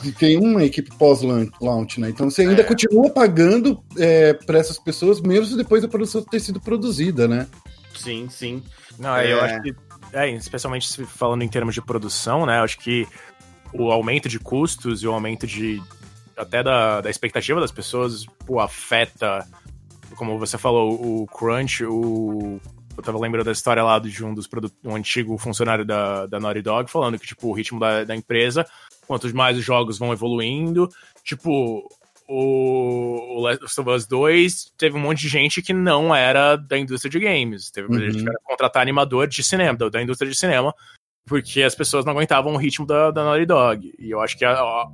E 0.04 0.12
tem 0.12 0.38
uma 0.38 0.64
equipe 0.64 0.90
pós-launch, 0.98 2.02
né? 2.02 2.10
Então 2.10 2.32
você 2.32 2.42
ainda 2.42 2.62
é. 2.62 2.66
continua 2.66 3.12
pagando 3.12 3.80
é, 3.96 4.34
para 4.34 4.58
essas 4.58 4.80
pessoas, 4.80 5.22
mesmo 5.22 5.56
depois 5.56 5.84
da 5.84 5.88
produção 5.88 6.24
ter 6.24 6.40
sido 6.40 6.60
produzida, 6.60 7.28
né? 7.28 7.48
Sim, 7.96 8.30
sim. 8.30 8.64
Não, 9.00 9.16
é... 9.16 9.32
eu 9.32 9.42
acho 9.42 9.62
que, 9.62 9.76
é, 10.14 10.30
especialmente 10.32 11.06
falando 11.06 11.44
em 11.44 11.48
termos 11.48 11.74
de 11.74 11.82
produção, 11.82 12.46
né? 12.46 12.60
Acho 12.60 12.78
que 12.78 13.08
o 13.74 13.92
aumento 13.92 14.30
de 14.30 14.40
custos 14.40 15.04
e 15.04 15.08
o 15.08 15.14
aumento 15.14 15.46
de 15.46 15.82
até 16.38 16.62
da, 16.62 17.02
da 17.02 17.10
expectativa 17.10 17.60
das 17.60 17.72
pessoas 17.72 18.26
pô, 18.46 18.60
afeta, 18.60 19.48
como 20.16 20.38
você 20.38 20.58
falou, 20.58 20.94
o 20.94 21.28
crunch, 21.28 21.84
o 21.86 22.60
eu 22.98 23.04
tava 23.04 23.20
lembrando 23.20 23.46
da 23.46 23.52
história 23.52 23.84
lá 23.84 24.00
de 24.00 24.24
um 24.24 24.34
dos 24.34 24.48
um 24.84 24.96
antigo 24.96 25.38
funcionário 25.38 25.86
da, 25.86 26.26
da 26.26 26.40
Naughty 26.40 26.62
Dog 26.62 26.90
falando 26.90 27.20
que, 27.20 27.28
tipo, 27.28 27.50
o 27.50 27.52
ritmo 27.52 27.80
da, 27.80 28.06
da 28.06 28.16
empresa, 28.16 28.66
quanto 29.06 29.34
mais 29.36 29.58
os 29.58 29.66
jogos 29.66 29.98
vão 29.98 30.14
evoluindo, 30.14 30.90
tipo, 31.24 31.90
o, 32.28 33.38
o 33.38 33.42
Last 33.42 33.80
of 33.80 33.90
Us 33.90 34.08
2 34.08 34.74
teve 34.78 34.98
um 34.98 35.00
monte 35.00 35.22
de 35.22 35.28
gente 35.28 35.62
que 35.62 35.74
não 35.74 36.14
era 36.14 36.56
da 36.56 36.78
indústria 36.78 37.10
de 37.10 37.20
games. 37.20 37.70
Teve 37.70 37.88
uhum. 37.88 38.00
gente 38.00 38.24
que 38.24 38.30
era 38.30 38.40
contratar 38.44 38.82
animador 38.82 39.28
de 39.28 39.44
cinema, 39.44 39.78
da, 39.78 39.90
da, 39.90 40.02
indústria 40.02 40.30
de 40.30 40.38
cinema, 40.38 40.74
porque 41.26 41.62
as 41.62 41.76
pessoas 41.76 42.06
não 42.06 42.14
aguentavam 42.14 42.54
o 42.54 42.58
ritmo 42.58 42.86
da, 42.86 43.12
da 43.12 43.24
Naughty 43.24 43.46
Dog. 43.46 43.94
E 44.00 44.10
eu 44.10 44.22
acho 44.22 44.38
que 44.38 44.46
a, 44.46 44.54
a, 44.54 44.88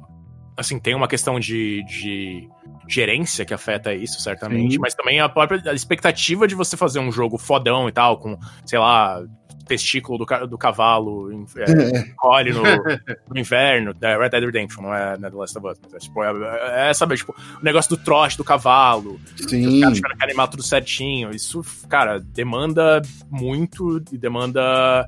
assim, 0.58 0.80
tem 0.80 0.94
uma 0.94 1.08
questão 1.08 1.40
de, 1.40 1.84
de 1.86 2.50
gerência 2.88 3.46
que 3.46 3.54
afeta 3.54 3.94
isso, 3.94 4.20
certamente, 4.22 4.74
Sim. 4.74 4.80
mas 4.80 4.94
também 4.94 5.20
a 5.20 5.30
própria 5.30 5.74
expectativa 5.74 6.48
de 6.48 6.56
você 6.56 6.76
fazer 6.76 7.00
um 7.00 7.12
jogo 7.12 7.38
fodão 7.38 7.88
e 7.88 7.92
tal, 7.92 8.18
com, 8.18 8.38
sei 8.66 8.80
lá, 8.80 9.24
testículo 9.72 10.18
do, 10.18 10.48
do 10.48 10.58
cavalo 10.58 11.32
é, 11.56 11.98
é. 11.98 12.04
colhe 12.18 12.52
no, 12.52 12.62
no, 13.32 13.40
inverno, 13.40 13.96
é 14.02 14.18
Red 14.18 14.30
Dead 14.30 14.44
Redemption, 14.44 14.82
não 14.82 14.94
é, 14.94 15.18
não 15.18 15.28
é 15.28 15.32
The 15.32 15.38
Last 15.38 15.58
of 15.58 15.68
Us, 15.68 15.80
mas, 15.82 15.94
é, 15.94 15.98
tipo, 16.00 16.24
é, 16.24 16.90
é, 16.90 16.94
sabe, 16.94 17.16
tipo, 17.16 17.34
o 17.34 17.64
negócio 17.64 17.96
do 17.96 18.04
trote 18.04 18.36
do 18.36 18.44
cavalo, 18.44 19.18
Sim. 19.48 19.86
os 19.86 20.00
caras 20.02 20.18
querem 20.18 20.34
animar 20.34 20.50
tudo 20.50 20.62
certinho, 20.62 21.32
isso, 21.32 21.64
cara, 21.88 22.20
demanda 22.20 23.02
muito 23.30 24.04
e 24.12 24.18
demanda 24.18 25.08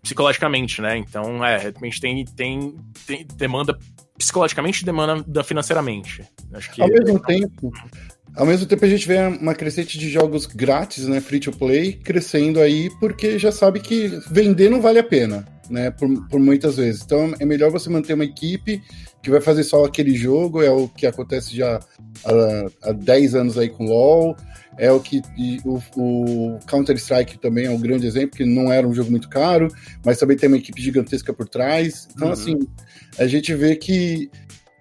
psicologicamente, 0.00 0.80
né? 0.80 0.96
Então, 0.96 1.44
é, 1.44 1.56
realmente 1.56 2.00
tem, 2.00 2.24
tem, 2.24 2.76
tem 3.04 3.26
demanda 3.34 3.76
psicologicamente 4.16 4.82
e 4.82 4.84
demanda 4.84 5.42
financeiramente. 5.42 6.24
Acho 6.52 6.70
que 6.70 6.82
Ao 6.82 6.88
mesmo 6.88 7.18
tempo, 7.18 7.72
ao 8.36 8.46
mesmo 8.46 8.66
tempo 8.66 8.84
a 8.84 8.88
gente 8.88 9.06
vê 9.06 9.18
uma 9.40 9.54
crescente 9.54 9.98
de 9.98 10.08
jogos 10.10 10.46
grátis, 10.46 11.06
né, 11.06 11.20
free 11.20 11.40
to 11.40 11.52
play, 11.52 11.92
crescendo 11.92 12.60
aí 12.60 12.90
porque 12.98 13.38
já 13.38 13.52
sabe 13.52 13.80
que 13.80 14.08
vender 14.30 14.68
não 14.68 14.80
vale 14.80 14.98
a 14.98 15.04
pena, 15.04 15.46
né, 15.70 15.90
por, 15.90 16.08
por 16.28 16.40
muitas 16.40 16.76
vezes. 16.76 17.02
Então 17.02 17.34
é 17.38 17.44
melhor 17.44 17.70
você 17.70 17.88
manter 17.88 18.14
uma 18.14 18.24
equipe 18.24 18.82
que 19.22 19.30
vai 19.30 19.40
fazer 19.40 19.64
só 19.64 19.84
aquele 19.84 20.14
jogo, 20.14 20.62
é 20.62 20.70
o 20.70 20.88
que 20.88 21.06
acontece 21.06 21.56
já 21.56 21.80
há, 22.24 22.90
há 22.90 22.92
10 22.92 23.34
anos 23.34 23.56
aí 23.56 23.68
com 23.68 23.84
LoL, 23.84 24.36
é 24.76 24.90
o 24.90 25.00
que 25.00 25.22
o, 25.64 25.80
o 25.96 26.58
Counter-Strike 26.66 27.38
também 27.38 27.66
é 27.66 27.70
um 27.70 27.80
grande 27.80 28.06
exemplo, 28.06 28.36
que 28.36 28.44
não 28.44 28.72
era 28.72 28.86
um 28.86 28.92
jogo 28.92 29.10
muito 29.10 29.28
caro, 29.28 29.68
mas 30.04 30.18
também 30.18 30.36
tem 30.36 30.48
uma 30.48 30.58
equipe 30.58 30.82
gigantesca 30.82 31.32
por 31.32 31.48
trás. 31.48 32.08
Então, 32.14 32.28
uhum. 32.28 32.32
assim, 32.32 32.58
a 33.18 33.26
gente 33.26 33.54
vê 33.54 33.76
que 33.76 34.28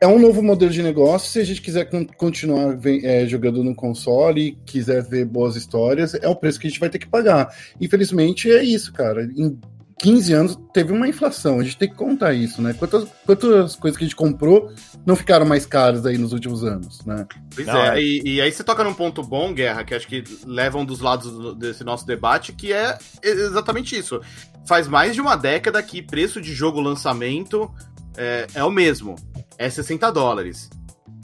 é 0.02 0.08
um 0.08 0.20
novo 0.20 0.44
modelo 0.44 0.72
de 0.72 0.84
negócio. 0.84 1.32
Se 1.32 1.40
a 1.40 1.46
gente 1.46 1.62
quiser 1.62 1.90
continuar 2.18 2.78
é, 2.86 3.26
jogando 3.26 3.64
no 3.64 3.74
console, 3.74 4.58
quiser 4.66 5.02
ver 5.04 5.26
boas 5.26 5.56
histórias, 5.56 6.14
é 6.14 6.28
o 6.28 6.36
preço 6.36 6.60
que 6.60 6.68
a 6.68 6.70
gente 6.70 6.80
vai 6.80 6.90
ter 6.90 7.00
que 7.00 7.08
pagar. 7.08 7.56
Infelizmente, 7.80 8.52
é 8.52 8.64
isso, 8.64 8.92
cara. 8.92 9.24
Em 9.24 9.58
15 10.04 10.34
anos 10.34 10.60
teve 10.74 10.92
uma 10.92 11.08
inflação, 11.08 11.60
a 11.60 11.64
gente 11.64 11.78
tem 11.78 11.90
que 11.90 11.96
contar 11.96 12.34
isso, 12.34 12.62
né? 12.62 12.74
Quantas, 12.74 13.08
quantas 13.26 13.76
coisas 13.78 13.98
que 13.98 14.04
a 14.04 14.08
gente 14.08 14.16
comprou 14.16 14.70
não 15.06 15.16
ficaram 15.16 15.46
mais 15.46 15.66
caras 15.66 16.06
aí 16.06 16.18
nos 16.18 16.34
últimos 16.34 16.64
anos, 16.64 17.06
né? 17.06 17.26
Pois 17.56 17.66
não, 17.66 17.78
é, 17.78 17.98
é. 17.98 18.02
E, 18.02 18.22
e, 18.26 18.42
aí 18.42 18.52
você 18.52 18.66
toca 18.66 18.84
num 18.84 18.94
ponto 18.94 19.24
bom, 19.24 19.54
Guerra, 19.54 19.86
que 19.86 19.96
acho 19.96 20.06
que 20.06 20.22
leva 20.46 20.78
um 20.78 20.84
dos 20.84 21.00
lados 21.00 21.56
desse 21.58 21.86
nosso 21.86 22.06
debate, 22.06 22.52
que 22.52 22.74
é 22.74 22.98
exatamente 23.22 23.98
isso. 23.98 24.20
Faz 24.68 24.90
mais 24.90 25.14
de 25.14 25.22
uma 25.22 25.38
década 25.38 25.82
que 25.82 26.02
preço 26.02 26.42
de 26.42 26.54
jogo 26.54 26.82
lançamento 26.82 27.72
é, 28.18 28.48
é 28.54 28.64
o 28.64 28.72
mesmo 28.72 29.16
é 29.58 29.70
60 29.70 30.12
dólares. 30.12 30.70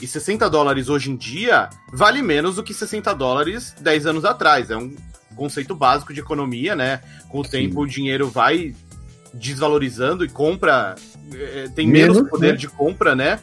E 0.00 0.06
60 0.06 0.48
dólares 0.48 0.88
hoje 0.88 1.10
em 1.10 1.16
dia 1.16 1.68
vale 1.92 2.22
menos 2.22 2.56
do 2.56 2.62
que 2.62 2.72
60 2.72 3.14
dólares 3.14 3.74
10 3.80 4.06
anos 4.06 4.24
atrás. 4.24 4.70
É 4.70 4.76
um 4.76 4.94
conceito 5.36 5.74
básico 5.74 6.14
de 6.14 6.20
economia, 6.20 6.74
né? 6.74 7.00
Com 7.28 7.40
o 7.40 7.44
Sim. 7.44 7.50
tempo 7.50 7.82
o 7.82 7.86
dinheiro 7.86 8.28
vai 8.28 8.74
desvalorizando 9.32 10.24
e 10.24 10.28
compra 10.28 10.96
é, 11.32 11.68
tem 11.68 11.86
menos, 11.86 12.16
menos 12.16 12.30
poder 12.30 12.52
né? 12.52 12.56
de 12.56 12.68
compra, 12.68 13.14
né? 13.14 13.38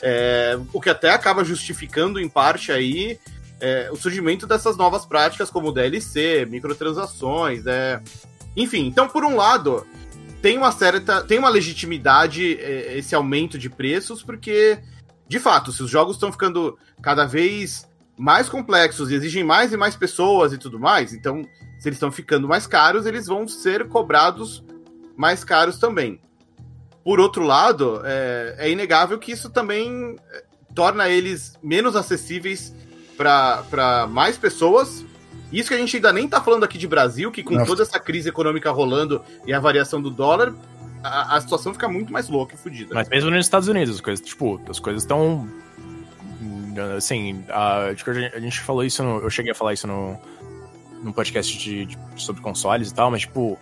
É, 0.00 0.58
o 0.72 0.80
que 0.80 0.90
até 0.90 1.10
acaba 1.10 1.42
justificando 1.44 2.20
em 2.20 2.28
parte 2.28 2.70
aí 2.70 3.18
é, 3.62 3.88
o 3.92 3.96
surgimento 3.96 4.44
dessas 4.44 4.76
novas 4.76 5.06
práticas 5.06 5.48
como 5.48 5.70
DLC, 5.70 6.44
microtransações, 6.50 7.64
é... 7.64 8.00
enfim. 8.56 8.86
Então, 8.88 9.08
por 9.08 9.24
um 9.24 9.36
lado, 9.36 9.86
tem 10.42 10.58
uma 10.58 10.72
certa. 10.72 11.22
tem 11.22 11.38
uma 11.38 11.48
legitimidade 11.48 12.58
é, 12.60 12.98
esse 12.98 13.14
aumento 13.14 13.56
de 13.56 13.70
preços, 13.70 14.22
porque, 14.22 14.78
de 15.28 15.38
fato, 15.38 15.70
se 15.70 15.82
os 15.82 15.88
jogos 15.88 16.16
estão 16.16 16.32
ficando 16.32 16.76
cada 17.00 17.24
vez 17.24 17.88
mais 18.18 18.48
complexos 18.48 19.10
e 19.10 19.14
exigem 19.14 19.44
mais 19.44 19.72
e 19.72 19.76
mais 19.76 19.96
pessoas 19.96 20.52
e 20.52 20.58
tudo 20.58 20.78
mais, 20.78 21.14
então, 21.14 21.42
se 21.78 21.88
eles 21.88 21.96
estão 21.96 22.10
ficando 22.10 22.48
mais 22.48 22.66
caros, 22.66 23.06
eles 23.06 23.26
vão 23.26 23.46
ser 23.46 23.88
cobrados 23.88 24.62
mais 25.16 25.44
caros 25.44 25.78
também. 25.78 26.20
Por 27.04 27.20
outro 27.20 27.44
lado, 27.44 28.02
é, 28.04 28.56
é 28.58 28.70
inegável 28.70 29.18
que 29.18 29.32
isso 29.32 29.48
também 29.48 30.16
é, 30.30 30.44
torna 30.74 31.08
eles 31.08 31.54
menos 31.62 31.94
acessíveis 31.94 32.74
para 33.16 34.08
mais 34.10 34.36
pessoas 34.36 35.04
isso 35.52 35.68
que 35.68 35.74
a 35.74 35.78
gente 35.78 35.96
ainda 35.96 36.12
nem 36.12 36.26
tá 36.26 36.40
falando 36.40 36.64
aqui 36.64 36.78
de 36.78 36.88
Brasil, 36.88 37.30
que 37.30 37.42
com 37.42 37.54
Nossa. 37.54 37.66
toda 37.66 37.82
essa 37.82 38.00
crise 38.00 38.28
econômica 38.28 38.70
rolando 38.70 39.22
e 39.46 39.52
a 39.52 39.60
variação 39.60 40.00
do 40.00 40.10
dólar, 40.10 40.54
a, 41.02 41.36
a 41.36 41.40
situação 41.40 41.72
fica 41.72 41.88
muito 41.88 42.12
mais 42.12 42.28
louca 42.28 42.54
e 42.54 42.58
fodida. 42.58 42.94
Mas 42.94 43.08
mesmo 43.08 43.30
nos 43.30 43.44
Estados 43.44 43.68
Unidos, 43.68 43.96
as 43.96 44.00
coisas, 44.00 44.24
tipo, 44.24 44.60
as 44.68 44.78
coisas 44.78 45.02
estão. 45.02 45.48
Assim, 46.96 47.44
a, 47.50 47.92
a 48.34 48.40
gente 48.40 48.60
falou 48.60 48.82
isso, 48.82 49.02
no, 49.02 49.18
eu 49.18 49.28
cheguei 49.28 49.52
a 49.52 49.54
falar 49.54 49.74
isso 49.74 49.86
no, 49.86 50.18
no 51.02 51.12
podcast 51.12 51.58
de, 51.58 51.84
de, 51.84 51.98
sobre 52.16 52.40
consoles 52.40 52.90
e 52.90 52.94
tal, 52.94 53.10
mas, 53.10 53.20
tipo, 53.22 53.58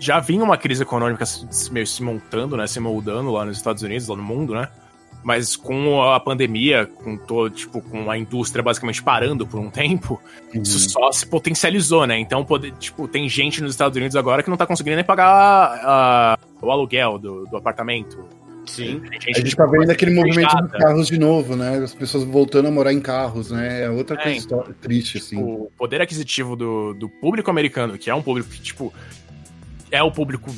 já 0.00 0.18
vinha 0.18 0.42
uma 0.42 0.56
crise 0.56 0.82
econômica 0.82 1.24
meio 1.70 1.86
se 1.86 2.02
montando, 2.02 2.56
né, 2.56 2.66
se 2.66 2.80
moldando 2.80 3.30
lá 3.30 3.44
nos 3.44 3.56
Estados 3.56 3.84
Unidos, 3.84 4.08
lá 4.08 4.16
no 4.16 4.22
mundo, 4.24 4.52
né? 4.52 4.68
Mas 5.24 5.56
com 5.56 6.02
a 6.02 6.20
pandemia, 6.20 6.86
com 6.86 7.16
todo, 7.16 7.48
tipo, 7.48 7.80
com 7.80 8.10
a 8.10 8.18
indústria 8.18 8.62
basicamente 8.62 9.02
parando 9.02 9.46
por 9.46 9.58
um 9.58 9.70
tempo, 9.70 10.20
uhum. 10.54 10.60
isso 10.60 10.78
só 10.90 11.10
se 11.10 11.26
potencializou, 11.26 12.06
né? 12.06 12.18
Então, 12.18 12.44
poder, 12.44 12.72
tipo, 12.72 13.08
tem 13.08 13.26
gente 13.26 13.62
nos 13.62 13.70
Estados 13.72 13.96
Unidos 13.96 14.14
agora 14.16 14.42
que 14.42 14.50
não 14.50 14.56
tá 14.56 14.66
conseguindo 14.66 14.96
nem 14.96 15.04
pagar 15.04 16.38
uh, 16.62 16.66
o 16.66 16.70
aluguel 16.70 17.18
do, 17.18 17.46
do 17.46 17.56
apartamento. 17.56 18.22
Sim. 18.66 19.02
A 19.10 19.14
gente, 19.14 19.30
a 19.30 19.40
gente 19.40 19.56
tá 19.56 19.66
vendo 19.66 19.90
aquele 19.90 20.14
movimento 20.14 20.56
dos 20.56 20.72
carros 20.72 21.06
de 21.06 21.18
novo, 21.18 21.56
né? 21.56 21.78
As 21.78 21.94
pessoas 21.94 22.24
voltando 22.24 22.68
a 22.68 22.70
morar 22.70 22.92
em 22.92 23.00
carros, 23.00 23.50
né? 23.50 23.84
É 23.84 23.90
outra 23.90 24.16
é, 24.20 24.22
coisa 24.22 24.46
então, 24.46 24.64
triste, 24.80 25.18
assim. 25.18 25.40
O 25.42 25.70
poder 25.76 26.02
aquisitivo 26.02 26.54
do, 26.54 26.94
do 26.94 27.08
público 27.08 27.50
americano, 27.50 27.96
que 27.96 28.10
é 28.10 28.14
um 28.14 28.22
público 28.22 28.50
que, 28.50 28.60
tipo, 28.60 28.92
é 29.90 30.02
o 30.02 30.10
público 30.10 30.50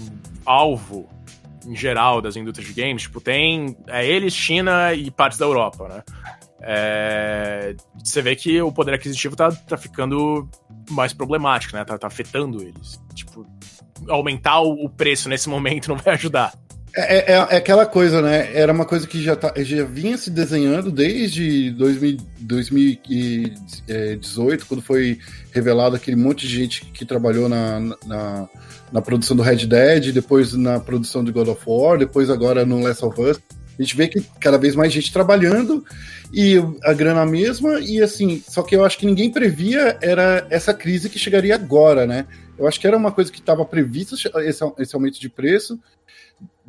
alvo 0.44 1.08
em 1.66 1.74
geral 1.74 2.22
das 2.22 2.36
indústrias 2.36 2.72
de 2.72 2.80
games, 2.80 3.02
tipo, 3.02 3.20
tem 3.20 3.76
é 3.88 4.06
eles, 4.06 4.32
China 4.32 4.94
e 4.94 5.10
partes 5.10 5.38
da 5.38 5.46
Europa, 5.46 5.88
né? 5.88 6.02
É, 6.60 7.76
você 8.02 8.22
vê 8.22 8.34
que 8.34 8.60
o 8.62 8.72
poder 8.72 8.94
aquisitivo 8.94 9.36
tá, 9.36 9.52
tá 9.52 9.76
ficando 9.76 10.48
mais 10.90 11.12
problemático, 11.12 11.76
né? 11.76 11.84
Tá, 11.84 11.98
tá 11.98 12.06
afetando 12.06 12.62
eles. 12.62 13.00
Tipo, 13.14 13.46
aumentar 14.08 14.60
o 14.60 14.88
preço 14.88 15.28
nesse 15.28 15.48
momento 15.48 15.88
não 15.90 15.96
vai 15.96 16.14
ajudar. 16.14 16.52
É, 16.98 17.16
é, 17.16 17.24
é, 17.34 17.56
aquela 17.58 17.84
coisa, 17.84 18.22
né? 18.22 18.50
Era 18.54 18.72
uma 18.72 18.86
coisa 18.86 19.06
que 19.06 19.22
já, 19.22 19.36
tá, 19.36 19.52
já 19.58 19.84
vinha 19.84 20.16
se 20.16 20.30
desenhando 20.30 20.90
desde 20.90 21.70
2000, 21.72 22.16
2018, 22.40 24.64
quando 24.64 24.80
foi 24.80 25.18
revelado 25.52 25.94
aquele 25.94 26.16
monte 26.16 26.48
de 26.48 26.56
gente 26.56 26.86
que 26.86 27.04
trabalhou 27.04 27.50
na, 27.50 27.80
na, 28.06 28.48
na, 28.90 29.02
produção 29.02 29.36
do 29.36 29.42
Red 29.42 29.66
Dead, 29.66 30.10
depois 30.10 30.54
na 30.54 30.80
produção 30.80 31.22
de 31.22 31.32
God 31.32 31.48
of 31.48 31.60
War, 31.66 31.98
depois 31.98 32.30
agora 32.30 32.64
no 32.64 32.80
Last 32.80 33.04
of 33.04 33.20
Us. 33.20 33.38
A 33.78 33.82
gente 33.82 33.94
vê 33.94 34.08
que 34.08 34.22
cada 34.40 34.56
vez 34.56 34.74
mais 34.74 34.90
gente 34.90 35.12
trabalhando 35.12 35.84
e 36.32 36.56
a 36.82 36.94
grana 36.94 37.26
mesma, 37.26 37.78
e 37.78 38.00
assim, 38.00 38.42
só 38.48 38.62
que 38.62 38.74
eu 38.74 38.86
acho 38.86 38.96
que 38.96 39.04
ninguém 39.04 39.30
previa 39.30 39.98
era 40.00 40.46
essa 40.48 40.72
crise 40.72 41.10
que 41.10 41.18
chegaria 41.18 41.54
agora, 41.54 42.06
né? 42.06 42.24
Eu 42.58 42.66
acho 42.66 42.80
que 42.80 42.86
era 42.86 42.96
uma 42.96 43.12
coisa 43.12 43.30
que 43.30 43.38
estava 43.38 43.66
prevista 43.66 44.14
esse, 44.14 44.30
esse 44.78 44.94
aumento 44.94 45.20
de 45.20 45.28
preço, 45.28 45.78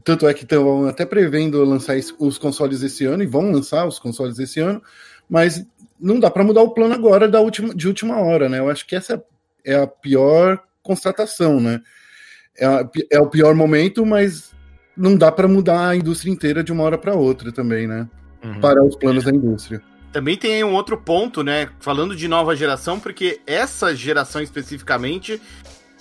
tanto 0.03 0.27
é 0.27 0.33
que 0.33 0.43
estão 0.43 0.87
até 0.87 1.05
prevendo 1.05 1.63
lançar 1.63 1.95
os 2.19 2.37
consoles 2.37 2.81
esse 2.81 3.05
ano, 3.05 3.23
e 3.23 3.27
vão 3.27 3.51
lançar 3.51 3.85
os 3.85 3.99
consoles 3.99 4.39
esse 4.39 4.59
ano, 4.59 4.81
mas 5.29 5.65
não 5.99 6.19
dá 6.19 6.29
para 6.29 6.43
mudar 6.43 6.61
o 6.61 6.71
plano 6.71 6.93
agora 6.93 7.27
da 7.27 7.39
última, 7.39 7.73
de 7.73 7.87
última 7.87 8.19
hora, 8.19 8.47
né? 8.47 8.59
Eu 8.59 8.69
acho 8.69 8.85
que 8.85 8.95
essa 8.95 9.23
é 9.65 9.75
a 9.75 9.87
pior 9.87 10.61
constatação, 10.81 11.59
né? 11.59 11.81
É, 12.57 12.65
a, 12.65 12.89
é 13.11 13.19
o 13.19 13.27
pior 13.27 13.53
momento, 13.53 14.05
mas 14.05 14.53
não 14.95 15.15
dá 15.15 15.31
para 15.31 15.47
mudar 15.47 15.89
a 15.89 15.95
indústria 15.95 16.31
inteira 16.31 16.63
de 16.63 16.71
uma 16.71 16.83
hora 16.83 16.97
para 16.97 17.13
outra 17.13 17.51
também, 17.51 17.87
né? 17.87 18.07
Uhum. 18.43 18.59
Para 18.59 18.83
os 18.83 18.95
planos 18.95 19.25
da 19.25 19.31
indústria. 19.31 19.81
Também 20.11 20.37
tem 20.37 20.63
um 20.63 20.73
outro 20.73 20.97
ponto, 20.97 21.43
né? 21.43 21.69
Falando 21.79 22.15
de 22.15 22.27
nova 22.27 22.55
geração, 22.55 22.99
porque 22.99 23.39
essa 23.45 23.95
geração 23.95 24.41
especificamente 24.41 25.41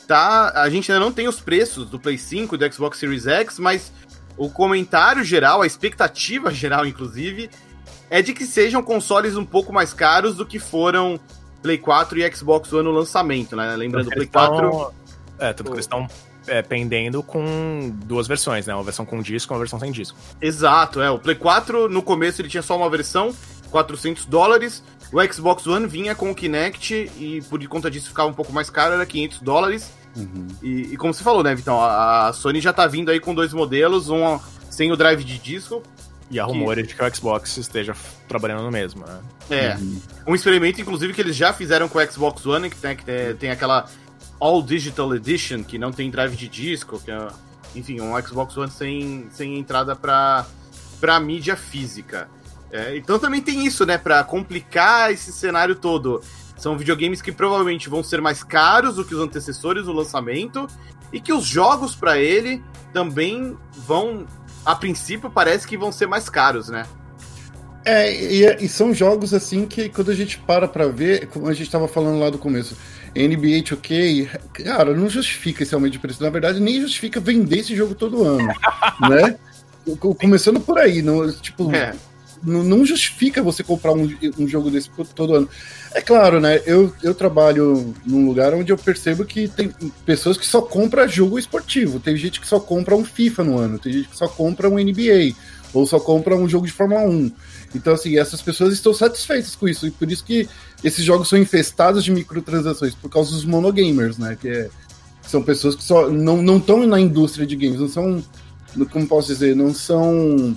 tá. 0.07 0.53
A 0.55 0.69
gente 0.71 0.91
ainda 0.91 1.05
não 1.05 1.13
tem 1.13 1.29
os 1.29 1.41
preços 1.41 1.89
do 1.89 1.99
Play 1.99 2.19
5 2.19 2.55
e 2.55 2.59
do 2.59 2.73
Xbox 2.73 2.99
Series 2.99 3.27
X, 3.27 3.59
mas 3.59 3.93
o 4.37 4.51
comentário 4.51 5.25
geral, 5.25 5.63
a 5.63 5.67
expectativa 5.67 6.51
geral, 6.53 6.87
inclusive, 6.87 7.51
é 8.11 8.23
de 8.23 8.33
que 8.33 8.47
sejam 8.47 8.83
consoles 8.83 9.37
um 9.37 9.45
pouco 9.45 9.73
mais 9.73 9.93
caros 9.93 10.37
do 10.37 10.47
que 10.47 10.59
foram 10.59 11.19
Play 11.63 11.79
4 11.79 12.19
e 12.19 12.35
Xbox 12.35 12.73
One 12.73 12.85
no 12.85 12.93
lançamento, 12.93 13.57
né? 13.57 13.75
Lembrando, 13.77 14.09
o 14.09 14.11
Play 14.11 14.27
4. 14.27 14.93
É, 15.39 15.53
tanto 15.53 15.71
que 15.71 15.77
eles 15.77 15.85
estão 15.85 16.09
é, 16.47 16.63
pendendo 16.63 17.23
com 17.23 17.91
duas 18.05 18.27
versões, 18.27 18.67
né? 18.67 18.75
Uma 18.75 18.85
versão 18.85 19.05
com 19.05 19.21
disco 19.21 19.53
e 19.53 19.55
uma 19.55 19.59
versão 19.59 19.81
sem 19.81 19.91
disco. 19.91 20.17
Exato, 20.41 21.01
é. 21.01 21.11
O 21.11 21.19
Play 21.19 21.37
4, 21.37 21.89
no 21.89 22.03
começo, 22.03 22.41
ele 22.41 22.49
tinha 22.49 22.63
só 22.63 22.77
uma 22.77 22.89
versão, 22.89 23.35
400 23.71 24.27
dólares. 24.27 24.83
O 25.13 25.23
Xbox 25.33 25.67
One 25.67 25.87
vinha 25.87 26.15
com 26.15 26.31
o 26.31 26.35
Kinect 26.35 27.11
e 27.19 27.43
por 27.49 27.65
conta 27.69 27.91
disso 27.91 28.09
ficava 28.09 28.29
um 28.29 28.35
pouco 28.35 28.53
mais 28.53 28.71
caro, 28.71 28.95
era 28.95 29.07
500 29.07 29.41
dólares. 29.41 29.93
Uhum. 30.17 30.47
E, 30.63 30.95
e, 30.95 30.97
como 30.97 31.13
você 31.13 31.23
falou, 31.23 31.43
né, 31.43 31.55
Vitão, 31.55 31.81
a, 31.81 32.29
a, 32.29 32.33
Sony 32.33 32.61
já 32.61 32.73
tá 32.73 32.87
vindo 32.87 33.11
aí 33.11 33.21
com 33.21 33.35
dois 33.35 33.53
modelos, 33.53 34.09
um 34.09 34.39
sem 34.71 34.91
o 34.91 34.97
drive 34.97 35.23
de 35.25 35.39
disco, 35.39 35.83
E 36.31 36.41
há 36.41 36.45
rumores 36.45 36.87
de 36.87 36.95
que 36.95 37.03
o 37.03 37.15
Xbox 37.15 37.57
esteja 37.57 37.95
trabalhando 38.27 38.63
no 38.63 38.71
mesmo, 38.71 39.05
né? 39.07 39.19
É. 39.49 39.75
Uhum. 39.77 40.01
Um 40.29 40.35
experimento, 40.35 40.81
inclusive, 40.81 41.13
que 41.13 41.21
eles 41.21 41.37
já 41.37 41.53
fizeram 41.53 41.89
com 41.89 41.99
o 41.99 42.11
Xbox 42.11 42.45
One, 42.45 42.69
que 42.69 42.77
tem, 42.77 42.97
que 42.97 43.35
tem 43.39 43.51
aquela 43.51 43.87
All 44.41 44.63
Digital 44.63 45.15
Edition, 45.15 45.63
que 45.63 45.79
não 45.79 45.93
tem 45.93 46.11
drive 46.11 46.35
de 46.35 46.49
disco, 46.49 46.99
que 46.99 47.11
é, 47.11 47.29
enfim, 47.75 48.01
um 48.01 48.21
Xbox 48.21 48.57
One 48.57 48.71
sem, 48.71 49.29
sem 49.31 49.59
entrada 49.59 49.95
para 49.95 50.47
para 51.01 51.21
mídia 51.21 51.57
física. 51.57 52.29
É, 52.71 52.97
então 52.97 53.19
também 53.19 53.41
tem 53.41 53.65
isso, 53.65 53.87
né, 53.87 53.97
para 53.97 54.23
complicar 54.25 55.13
esse 55.13 55.33
cenário 55.33 55.75
todo. 55.75 56.23
São 56.57 56.77
videogames 56.77 57.21
que 57.21 57.31
provavelmente 57.31 57.89
vão 57.89 58.03
ser 58.03 58.21
mais 58.21 58.43
caros 58.43 58.97
do 58.97 59.05
que 59.05 59.15
os 59.15 59.21
antecessores 59.21 59.87
no 59.87 59.93
lançamento 59.93 60.67
e 61.13 61.21
que 61.21 61.33
os 61.33 61.45
jogos 61.45 61.95
para 61.95 62.19
ele 62.19 62.63
também 62.93 63.57
vão, 63.87 64.27
a 64.65 64.75
princípio, 64.75 65.31
parece 65.31 65.67
que 65.67 65.77
vão 65.77 65.93
ser 65.93 66.07
mais 66.07 66.29
caros, 66.29 66.69
né? 66.69 66.87
É, 67.85 68.13
e, 68.13 68.65
e 68.65 68.69
são 68.69 68.93
jogos 68.93 69.33
assim 69.33 69.65
que 69.65 69.89
quando 69.89 70.11
a 70.11 70.15
gente 70.15 70.39
para 70.39 70.67
pra 70.67 70.89
ver, 70.89 71.29
como 71.29 71.47
a 71.47 71.55
gente 71.55 71.71
tava 71.71 71.87
falando 71.87 72.19
lá 72.19 72.31
do 72.31 72.39
começo, 72.39 72.77
NBA 73.15 73.63
2K, 73.63 74.29
cara, 74.53 74.93
não 74.93 75.09
justifica 75.09 75.63
esse 75.63 75.73
aumento 75.73 75.93
de 75.93 75.99
preço. 76.01 76.23
Na 76.23 76.29
verdade, 76.29 76.59
nem 76.59 76.81
justifica 76.81 77.21
vender 77.21 77.61
esse 77.61 77.77
jogo 77.77 77.95
todo 77.95 78.25
ano, 78.25 78.49
né? 79.09 79.39
Começando 80.19 80.61
por 80.61 80.79
aí, 80.79 81.01
não, 81.01 81.31
tipo, 81.31 81.73
é. 81.73 81.95
Não, 82.43 82.85
justifica 82.85 83.43
você 83.43 83.63
comprar 83.63 83.93
um, 83.93 84.09
um 84.39 84.47
jogo 84.47 84.71
desse 84.71 84.91
todo 85.15 85.35
ano. 85.35 85.49
É 85.93 86.01
claro, 86.01 86.41
né? 86.41 86.61
Eu, 86.67 86.93
eu 87.03 87.15
trabalho 87.15 87.95
num 88.05 88.27
lugar 88.27 88.55
onde 88.55 88.73
eu 88.73 88.79
percebo 88.79 89.25
que 89.25 89.49
tem 89.49 89.73
pessoas 90.05 90.37
que 90.37 90.47
só 90.47 90.61
compram 90.61 91.09
jogo 91.09 91.39
esportivo. 91.39 92.01
Tem 92.01 92.17
gente 92.17 92.41
que 92.41 92.47
só 92.47 92.61
compra 92.61 92.97
um 92.97 93.05
FIFA 93.05 93.45
no 93.45 93.59
ano, 93.59 93.79
tem 93.79 93.93
gente 93.93 94.09
que 94.09 94.17
só 94.17 94.29
compra 94.29 94.69
um 94.69 94.77
NBA, 94.77 95.35
ou 95.73 95.87
só 95.87 95.99
compra 95.99 96.37
um 96.37 96.49
jogo 96.49 96.67
de 96.67 96.73
Fórmula 96.73 97.03
1. 97.03 97.33
Então, 97.75 97.93
assim, 97.93 98.19
essas 98.19 98.41
pessoas 98.41 98.73
estão 98.73 98.95
satisfeitas 98.95 99.55
com 99.55 99.69
isso. 99.69 99.87
E 99.87 99.91
por 99.91 100.11
isso 100.11 100.25
que 100.25 100.49
esses 100.83 101.05
jogos 101.05 101.29
são 101.29 101.39
infestados 101.39 102.05
de 102.05 102.11
microtransações, 102.11 102.95
por 102.95 103.11
causa 103.11 103.33
dos 103.33 103.45
monogamers, 103.45 104.19
né? 104.19 104.37
Que 104.41 104.49
é, 104.49 104.71
são 105.23 105.43
pessoas 105.43 105.75
que 105.75 105.83
só 105.83 106.09
não 106.09 106.59
estão 106.59 106.87
na 106.87 107.01
indústria 107.01 107.47
de 107.47 107.57
games, 107.57 107.81
não 107.81 107.89
são. 107.89 108.23
Como 108.93 109.07
posso 109.07 109.29
dizer? 109.29 109.57
Não 109.57 109.73
são 109.73 110.57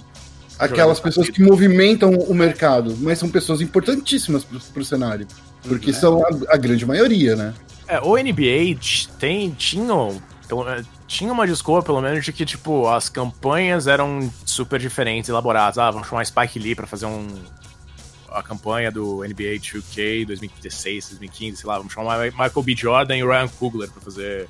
aquelas 0.59 0.99
pessoas 0.99 1.29
que 1.29 1.41
movimentam 1.41 2.13
o 2.13 2.33
mercado, 2.33 2.95
mas 2.99 3.17
são 3.17 3.29
pessoas 3.29 3.61
importantíssimas 3.61 4.43
para 4.43 4.81
o 4.81 4.85
cenário. 4.85 5.25
Porque 5.63 5.91
é. 5.91 5.93
são 5.93 6.23
a, 6.23 6.53
a, 6.53 6.57
grande 6.57 6.85
maioria, 6.85 7.35
né? 7.35 7.53
É, 7.87 7.99
o 7.99 8.15
NBA 8.17 8.79
tem, 9.17 9.51
tinha, 9.51 9.93
é, 9.93 10.83
tinha 11.07 11.31
uma 11.31 11.47
desculpa, 11.47 11.83
pelo 11.83 12.01
menos, 12.01 12.23
de 12.23 12.31
que, 12.31 12.45
tipo, 12.45 12.87
as 12.87 13.09
campanhas 13.09 13.87
eram 13.87 14.31
super 14.45 14.79
diferentes, 14.79 15.29
elaboradas. 15.29 15.77
Ah, 15.77 15.89
vamos 15.89 16.07
chamar 16.07 16.25
Spike 16.25 16.59
Lee 16.59 16.75
para 16.75 16.87
fazer 16.87 17.05
um, 17.05 17.27
a 18.31 18.43
campanha 18.43 18.91
do 18.91 19.23
NBA 19.23 19.59
2K 19.59 20.27
2016, 20.27 21.09
2015, 21.09 21.57
sei 21.57 21.67
lá, 21.67 21.77
vamos 21.77 21.93
chamar 21.93 22.25
Michael 22.25 22.63
B. 22.63 22.75
Jordan 22.75 23.17
e 23.17 23.23
Ryan 23.23 23.47
Coogler 23.47 23.89
pra 23.89 24.01
fazer 24.01 24.47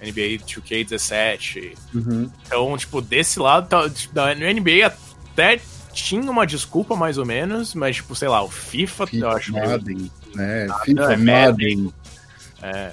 NBA 0.00 0.44
2K17. 0.44 1.76
Uhum. 1.94 2.30
Então, 2.46 2.76
tipo, 2.76 3.00
desse 3.00 3.38
lado, 3.38 3.68
tá, 3.68 3.88
tipo, 3.88 4.14
da, 4.14 4.34
no 4.34 4.46
NBA 4.46 4.86
até 5.36 5.60
tinha 5.92 6.30
uma 6.30 6.46
desculpa, 6.46 6.96
mais 6.96 7.18
ou 7.18 7.26
menos, 7.26 7.74
mas, 7.74 7.96
tipo, 7.96 8.14
sei 8.16 8.28
lá, 8.28 8.42
o 8.42 8.48
FIFA, 8.48 9.06
FIFA 9.06 9.24
eu 9.24 9.30
acho 9.30 9.52
Madden, 9.52 10.10
né? 10.34 10.66
FIFA, 10.84 11.12
é, 11.12 11.16
Madden. 11.16 11.94
É. 12.62 12.92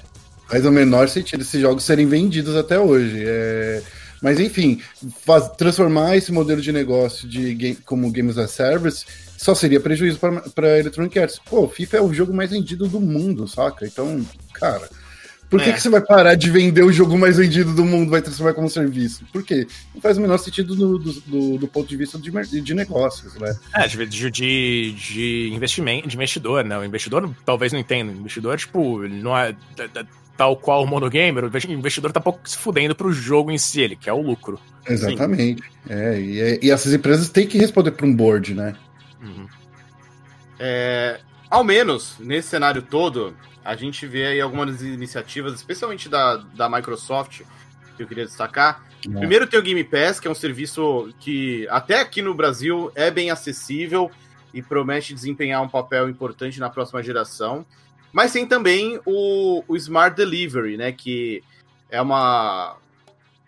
Faz 0.49 0.65
o 0.65 0.71
menor 0.71 1.07
sentido 1.07 1.41
esses 1.41 1.59
jogos 1.59 1.85
serem 1.85 2.05
vendidos 2.05 2.55
até 2.55 2.77
hoje. 2.77 3.23
É... 3.25 3.81
Mas 4.21 4.39
enfim, 4.39 4.81
faz, 5.25 5.49
transformar 5.57 6.15
esse 6.15 6.31
modelo 6.31 6.61
de 6.61 6.71
negócio 6.71 7.27
de 7.27 7.53
game, 7.55 7.75
como 7.85 8.11
Games 8.11 8.37
as 8.37 8.51
Service 8.51 9.05
só 9.37 9.53
seria 9.53 9.79
prejuízo 9.79 10.17
para 10.55 10.79
Electronic 10.79 11.19
Arts. 11.19 11.39
Pô, 11.39 11.67
FIFA 11.67 11.97
é 11.97 12.01
o 12.01 12.13
jogo 12.13 12.33
mais 12.33 12.51
vendido 12.51 12.87
do 12.87 13.01
mundo, 13.01 13.47
saca? 13.47 13.85
Então, 13.85 14.25
cara, 14.53 14.87
por 15.53 15.61
que, 15.61 15.69
é. 15.69 15.73
que 15.73 15.79
você 15.79 15.89
vai 15.89 16.01
parar 16.01 16.33
de 16.33 16.49
vender 16.49 16.81
o 16.81 16.91
jogo 16.91 17.15
mais 17.15 17.37
vendido 17.37 17.75
do 17.75 17.85
mundo, 17.85 18.09
vai 18.09 18.23
transformar 18.23 18.55
como 18.55 18.67
serviço? 18.67 19.23
Por 19.31 19.43
quê? 19.43 19.67
Não 19.93 20.01
faz 20.01 20.17
o 20.17 20.21
menor 20.21 20.39
sentido 20.39 20.75
do, 20.75 20.97
do, 20.97 21.13
do, 21.13 21.57
do 21.59 21.67
ponto 21.67 21.87
de 21.87 21.95
vista 21.95 22.17
de, 22.17 22.59
de 22.59 22.73
negócios, 22.73 23.35
né? 23.35 23.55
É, 23.75 23.87
de, 23.87 24.31
de, 24.31 24.91
de 24.91 25.51
investimento, 25.53 26.07
de 26.07 26.15
investidor, 26.15 26.63
né? 26.63 26.75
O 26.75 26.83
investidor 26.83 27.29
talvez 27.45 27.71
não 27.71 27.79
entenda. 27.79 28.11
O 28.11 28.15
investidor, 28.15 28.57
tipo, 28.57 29.07
não 29.07 29.37
é 29.37 29.55
tal 30.35 30.57
qual 30.57 30.83
o 30.83 30.87
monogamer, 30.87 31.43
o 31.43 31.71
investidor 31.71 32.11
tá 32.11 32.19
pouco 32.19 32.39
se 32.49 32.57
fudendo 32.57 32.95
pro 32.95 33.13
jogo 33.13 33.51
em 33.51 33.57
si, 33.59 33.79
ele 33.79 33.95
quer 33.95 34.13
o 34.13 34.21
lucro. 34.23 34.59
Exatamente. 34.89 35.61
É, 35.87 36.19
e, 36.19 36.59
e, 36.63 36.71
essas 36.71 36.93
empresas 36.93 37.29
têm 37.29 37.45
que 37.45 37.59
responder 37.59 37.91
para 37.91 38.07
um 38.07 38.15
board, 38.15 38.55
né? 38.55 38.75
Uhum. 39.21 39.47
É, 40.59 41.19
ao 41.47 41.63
menos, 41.63 42.15
nesse 42.19 42.49
cenário 42.49 42.81
todo, 42.81 43.35
a 43.63 43.75
gente 43.75 44.05
vê 44.05 44.27
aí 44.27 44.41
algumas 44.41 44.81
iniciativas, 44.81 45.53
especialmente 45.53 46.09
da, 46.09 46.37
da 46.37 46.69
Microsoft, 46.69 47.41
que 47.95 48.03
eu 48.03 48.07
queria 48.07 48.25
destacar. 48.25 48.83
É. 49.05 49.19
Primeiro 49.19 49.47
tem 49.47 49.59
o 49.59 49.63
Game 49.63 49.83
Pass, 49.83 50.19
que 50.19 50.27
é 50.27 50.31
um 50.31 50.35
serviço 50.35 51.13
que 51.19 51.67
até 51.69 51.99
aqui 51.99 52.21
no 52.21 52.33
Brasil 52.33 52.91
é 52.95 53.09
bem 53.09 53.31
acessível 53.31 54.11
e 54.53 54.61
promete 54.61 55.13
desempenhar 55.13 55.61
um 55.61 55.69
papel 55.69 56.09
importante 56.09 56.59
na 56.59 56.69
próxima 56.69 57.01
geração. 57.01 57.65
Mas 58.11 58.31
tem 58.31 58.45
também 58.45 58.99
o, 59.05 59.63
o 59.67 59.75
Smart 59.75 60.15
Delivery, 60.15 60.77
né? 60.77 60.91
Que 60.91 61.43
é 61.89 62.01
uma. 62.01 62.77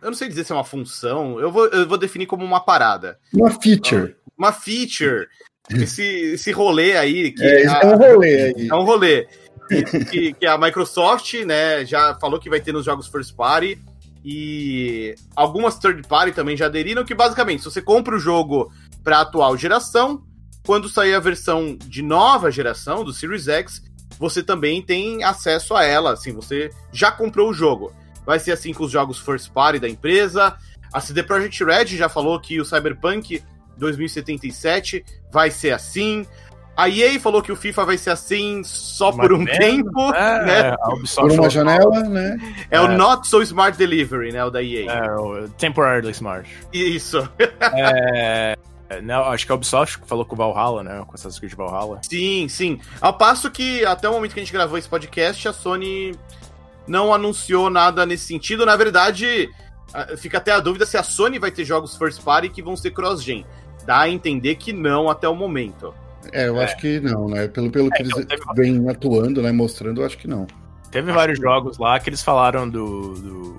Eu 0.02 0.08
não 0.08 0.16
sei 0.16 0.28
dizer 0.28 0.44
se 0.44 0.52
é 0.52 0.56
uma 0.56 0.64
função, 0.64 1.40
eu 1.40 1.52
vou, 1.52 1.68
eu 1.68 1.88
vou 1.88 1.98
definir 1.98 2.26
como 2.26 2.44
uma 2.44 2.60
parada. 2.60 3.20
Uma 3.34 3.50
feature. 3.52 4.16
Uma 4.38 4.52
feature 4.52 5.28
esse, 5.70 6.04
esse 6.04 6.52
rolê 6.52 6.98
aí. 6.98 7.32
Que 7.32 7.44
é, 7.44 7.68
a, 7.68 7.82
é 7.82 7.86
um 7.86 7.98
rolê 7.98 8.42
aí. 8.42 8.68
É 8.70 8.76
um 8.76 8.84
rolê. 8.84 9.28
Que, 9.68 10.34
que, 10.34 10.46
a 10.46 10.58
Microsoft, 10.58 11.34
né, 11.46 11.86
já 11.86 12.16
falou 12.16 12.40
que 12.40 12.50
vai 12.50 12.60
ter 12.60 12.72
nos 12.72 12.86
jogos 12.86 13.08
first 13.08 13.36
party. 13.36 13.80
E 14.24 15.14
algumas 15.36 15.78
third 15.78 16.08
party 16.08 16.32
também 16.32 16.58
já 16.58 16.66
aderiram, 16.66 17.06
que 17.06 17.14
basicamente, 17.14 17.62
se 17.62 17.70
você 17.70 17.82
compra 17.82 18.16
o 18.16 18.20
jogo 18.20 18.72
para 19.04 19.22
atual 19.22 19.56
geração, 19.56 20.24
quando 20.66 20.90
sair 20.90 21.14
a 21.14 21.20
versão 21.20 21.78
de 21.80 22.02
nova 22.02 22.50
geração, 22.50 23.04
do 23.04 23.14
Series 23.14 23.48
X, 23.48 23.84
você 24.18 24.42
também 24.42 24.82
tem 24.82 25.24
acesso 25.24 25.76
a 25.76 25.84
ela, 25.84 26.14
assim, 26.14 26.34
você 26.34 26.72
já 26.92 27.12
comprou 27.12 27.50
o 27.50 27.54
jogo. 27.54 27.94
Vai 28.26 28.40
ser 28.40 28.52
assim 28.52 28.74
com 28.74 28.84
os 28.84 28.92
jogos 28.92 29.20
first 29.20 29.52
party 29.52 29.78
da 29.78 29.88
empresa. 29.88 30.58
A 30.92 31.00
CD 31.00 31.22
Projekt 31.22 31.64
Red 31.64 31.88
já 31.88 32.10
falou 32.10 32.40
que 32.40 32.60
o 32.60 32.66
Cyberpunk 32.66 33.44
2077 33.78 35.06
vai 35.32 35.52
ser 35.52 35.72
assim. 35.72 36.26
A 36.76 36.90
EA 36.90 37.20
falou 37.20 37.42
que 37.42 37.52
o 37.52 37.56
FIFA 37.56 37.86
vai 37.86 37.98
ser 37.98 38.10
assim 38.10 38.62
só 38.64 39.12
por 39.12 39.32
um 39.32 39.46
tempo, 39.46 40.14
é, 40.14 40.46
né? 40.46 40.60
É, 40.70 40.76
por 41.16 41.32
uma 41.32 41.50
janela, 41.50 42.04
né? 42.04 42.38
É, 42.70 42.78
é, 42.78 42.82
o 42.82 42.90
Not 42.90 43.28
So 43.28 43.42
Smart 43.42 43.78
Delivery, 43.78 44.32
né? 44.32 44.44
O 44.44 44.50
da 44.50 44.62
EA. 44.62 44.92
É, 44.92 45.16
o 45.16 45.48
Temporarily 45.50 46.12
Smart. 46.12 46.50
Isso. 46.74 47.30
é... 47.62 48.56
Não, 49.02 49.24
acho 49.24 49.46
que 49.46 49.52
a 49.52 49.56
Ubisoft 49.56 50.00
falou 50.06 50.26
com 50.26 50.36
o 50.36 50.38
Valhalla, 50.38 50.84
né? 50.84 51.04
Com 51.08 51.16
Assassin's 51.16 51.40
Creed 51.40 51.54
Valhalla. 51.54 52.00
Sim, 52.04 52.48
sim. 52.48 52.80
Ao 53.02 53.14
passo 53.14 53.50
que, 53.50 53.84
até 53.86 54.08
o 54.08 54.14
momento 54.14 54.34
que 54.34 54.40
a 54.40 54.44
gente 54.44 54.54
gravou 54.54 54.78
esse 54.78 54.88
podcast, 54.88 55.48
a 55.48 55.54
Sony 55.54 56.14
não 56.88 57.14
anunciou 57.14 57.70
nada 57.70 58.06
nesse 58.06 58.28
sentido. 58.28 58.66
Na 58.66 58.76
verdade, 58.76 59.50
fica 60.18 60.38
até 60.38 60.52
a 60.52 60.60
dúvida 60.60 60.86
se 60.86 60.98
a 60.98 61.04
Sony 61.04 61.40
vai 61.40 61.52
ter 61.52 61.66
jogos 61.66 61.98
first 61.98 62.22
party 62.22 62.50
que 62.50 62.62
vão 62.62 62.76
ser 62.76 62.92
cross-gen 62.92 63.46
dá 63.86 64.02
a 64.02 64.10
entender 64.10 64.56
que 64.56 64.74
não 64.74 65.10
até 65.10 65.30
o 65.30 65.36
momento. 65.36 65.94
É, 66.32 66.48
eu 66.48 66.60
é. 66.60 66.64
acho 66.64 66.78
que 66.78 67.00
não, 67.00 67.28
né? 67.28 67.48
Pelo, 67.48 67.72
pelo 67.72 67.88
é, 67.88 67.98
que 67.98 68.04
então, 68.04 68.20
eles 68.20 68.28
teve... 68.28 68.44
vêm 68.56 68.90
atuando, 68.90 69.42
né? 69.42 69.52
Mostrando, 69.52 70.02
eu 70.02 70.06
acho 70.06 70.18
que 70.18 70.28
não. 70.28 70.48
Teve 70.92 71.12
vários 71.12 71.40
jogos 71.40 71.78
lá 71.78 72.00
que 72.00 72.10
eles 72.10 72.22
falaram 72.22 72.70
do, 72.70 73.14
do, 73.16 73.58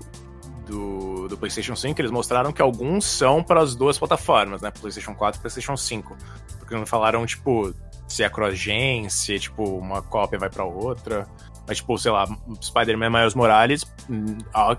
do, 0.66 1.28
do, 1.28 1.36
PlayStation 1.36 1.76
5, 1.76 2.00
eles 2.00 2.10
mostraram 2.10 2.50
que 2.50 2.62
alguns 2.62 3.04
são 3.04 3.42
para 3.42 3.60
as 3.60 3.74
duas 3.74 3.98
plataformas, 3.98 4.62
né? 4.62 4.70
PlayStation 4.70 5.14
4 5.14 5.38
e 5.38 5.42
PlayStation 5.42 5.76
5. 5.76 6.16
Porque 6.58 6.74
não 6.74 6.86
falaram, 6.86 7.26
tipo, 7.26 7.74
se 8.08 8.22
é 8.22 8.30
cross-gen, 8.30 9.08
se, 9.10 9.38
tipo, 9.38 9.64
uma 9.64 10.00
cópia 10.00 10.38
vai 10.38 10.48
para 10.48 10.64
outra. 10.64 11.26
Mas, 11.68 11.78
tipo, 11.78 11.98
sei 11.98 12.12
lá, 12.12 12.26
Spider-Man 12.62 13.10
Miles 13.10 13.34
Morales, 13.34 13.84
hum, 14.08 14.38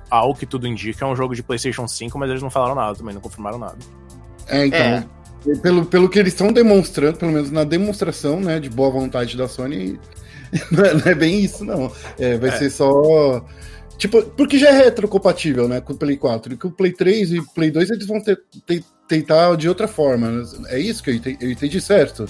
ao 0.09 0.33
que 0.33 0.45
tudo 0.45 0.67
indica, 0.67 1.05
é 1.05 1.07
um 1.07 1.15
jogo 1.15 1.35
de 1.35 1.43
PlayStation 1.43 1.87
5, 1.87 2.17
mas 2.17 2.29
eles 2.29 2.41
não 2.41 2.49
falaram 2.49 2.75
nada 2.75 2.95
também, 2.95 3.13
não 3.13 3.21
confirmaram 3.21 3.59
nada. 3.59 3.77
É, 4.47 4.65
então, 4.65 4.79
é. 4.79 5.07
Pelo, 5.61 5.85
pelo 5.85 6.09
que 6.09 6.19
eles 6.19 6.33
estão 6.33 6.51
demonstrando, 6.51 7.17
pelo 7.17 7.31
menos 7.31 7.51
na 7.51 7.63
demonstração, 7.63 8.39
né, 8.39 8.59
de 8.59 8.69
boa 8.69 8.89
vontade 8.89 9.37
da 9.37 9.47
Sony, 9.47 9.99
não 10.71 10.85
é, 10.85 10.93
não 10.93 11.05
é 11.05 11.15
bem 11.15 11.39
isso, 11.43 11.63
não. 11.63 11.91
É, 12.19 12.37
vai 12.37 12.49
é. 12.49 12.53
ser 12.53 12.69
só. 12.69 13.45
Tipo, 13.97 14.21
porque 14.23 14.59
já 14.59 14.69
é 14.69 14.83
retrocompatível, 14.83 15.67
né, 15.67 15.81
com 15.81 15.93
o 15.93 15.97
Play 15.97 16.17
4. 16.17 16.53
E 16.53 16.57
com 16.57 16.67
o 16.67 16.71
Play 16.71 16.91
3 16.91 17.31
e 17.31 17.41
Play 17.53 17.71
2 17.71 17.89
eles 17.89 18.05
vão 18.05 18.21
ter, 18.21 18.39
ter, 18.65 18.83
tentar 19.07 19.55
de 19.55 19.67
outra 19.67 19.87
forma. 19.87 20.43
É 20.67 20.79
isso 20.79 21.01
que 21.01 21.09
eu 21.09 21.15
entendi, 21.15 21.37
eu 21.41 21.51
entendi 21.51 21.81
certo. 21.81 22.25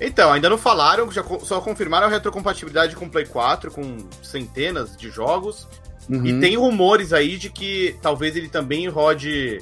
Então, 0.00 0.32
ainda 0.32 0.48
não 0.48 0.56
falaram, 0.56 1.10
já 1.10 1.22
só 1.42 1.60
confirmaram 1.60 2.06
a 2.06 2.10
retrocompatibilidade 2.10 2.96
com 2.96 3.04
o 3.04 3.10
Play 3.10 3.26
4, 3.26 3.70
com 3.70 3.98
centenas 4.22 4.96
de 4.96 5.10
jogos. 5.10 5.68
Uhum. 6.08 6.24
E 6.24 6.40
tem 6.40 6.56
rumores 6.56 7.12
aí 7.12 7.36
de 7.36 7.50
que 7.50 7.94
talvez 8.00 8.34
ele 8.34 8.48
também 8.48 8.88
rode 8.88 9.58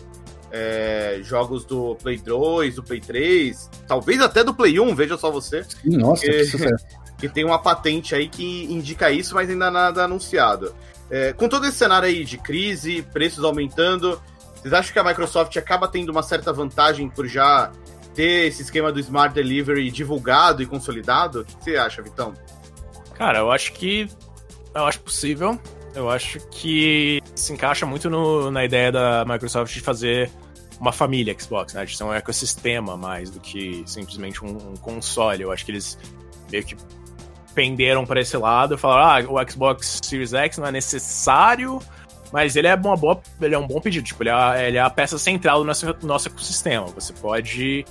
é, 0.50 1.20
jogos 1.22 1.64
do 1.64 1.94
Play 1.96 2.18
2, 2.18 2.76
do 2.76 2.82
Play 2.82 3.00
3, 3.00 3.70
talvez 3.86 4.20
até 4.20 4.42
do 4.42 4.54
Play 4.54 4.80
1, 4.80 4.94
veja 4.94 5.16
só 5.16 5.30
você. 5.30 5.64
Nossa, 5.84 6.24
que, 6.24 6.32
que 6.32 6.44
sucesso. 6.44 6.84
Que 7.18 7.28
tem 7.28 7.44
uma 7.44 7.58
patente 7.58 8.14
aí 8.14 8.28
que 8.28 8.72
indica 8.72 9.10
isso, 9.10 9.34
mas 9.34 9.50
ainda 9.50 9.72
nada 9.72 10.04
anunciado. 10.04 10.72
É, 11.10 11.32
com 11.32 11.48
todo 11.48 11.66
esse 11.66 11.76
cenário 11.76 12.06
aí 12.06 12.24
de 12.24 12.38
crise, 12.38 13.02
preços 13.12 13.42
aumentando, 13.42 14.22
vocês 14.54 14.72
acham 14.72 14.92
que 14.92 14.98
a 15.00 15.02
Microsoft 15.04 15.56
acaba 15.56 15.88
tendo 15.88 16.10
uma 16.10 16.22
certa 16.22 16.52
vantagem 16.52 17.08
por 17.08 17.26
já 17.26 17.72
ter 18.14 18.46
esse 18.46 18.62
esquema 18.62 18.92
do 18.92 19.00
Smart 19.00 19.34
Delivery 19.34 19.90
divulgado 19.90 20.62
e 20.62 20.66
consolidado? 20.66 21.40
O 21.40 21.44
que 21.44 21.64
você 21.64 21.76
acha, 21.76 22.02
Vitão? 22.02 22.34
Cara, 23.14 23.38
eu 23.38 23.50
acho 23.50 23.72
que. 23.72 24.08
Eu 24.74 24.84
acho 24.84 25.00
possível. 25.00 25.58
Eu 25.94 26.08
acho 26.10 26.38
que 26.50 27.20
se 27.34 27.52
encaixa 27.52 27.86
muito 27.86 28.08
no, 28.08 28.50
na 28.50 28.64
ideia 28.64 28.92
da 28.92 29.24
Microsoft 29.24 29.72
de 29.72 29.80
fazer 29.80 30.30
uma 30.80 30.92
família 30.92 31.34
Xbox, 31.38 31.74
né? 31.74 31.84
De 31.84 31.96
ser 31.96 32.04
um 32.04 32.12
ecossistema 32.12 32.96
mais 32.96 33.30
do 33.30 33.40
que 33.40 33.82
simplesmente 33.86 34.44
um, 34.44 34.50
um 34.50 34.76
console. 34.76 35.42
Eu 35.42 35.50
acho 35.50 35.64
que 35.64 35.72
eles 35.72 35.98
meio 36.50 36.64
que 36.64 36.76
penderam 37.54 38.06
para 38.06 38.20
esse 38.20 38.36
lado 38.36 38.74
e 38.74 38.78
falaram: 38.78 39.28
ah, 39.28 39.42
o 39.42 39.50
Xbox 39.50 40.00
Series 40.02 40.32
X 40.32 40.58
não 40.58 40.66
é 40.66 40.72
necessário, 40.72 41.80
mas 42.32 42.54
ele 42.54 42.68
é 42.68 42.74
uma 42.74 42.96
boa, 42.96 43.20
ele 43.40 43.54
é 43.54 43.58
um 43.58 43.66
bom 43.66 43.80
pedido. 43.80 44.04
Tipo, 44.04 44.22
ele 44.22 44.30
é, 44.30 44.68
ele 44.68 44.76
é 44.76 44.80
a 44.80 44.90
peça 44.90 45.18
central 45.18 45.60
do 45.60 45.64
nosso, 45.64 45.96
nosso 46.02 46.28
ecossistema. 46.28 46.86
Você 46.86 47.12
pode 47.14 47.84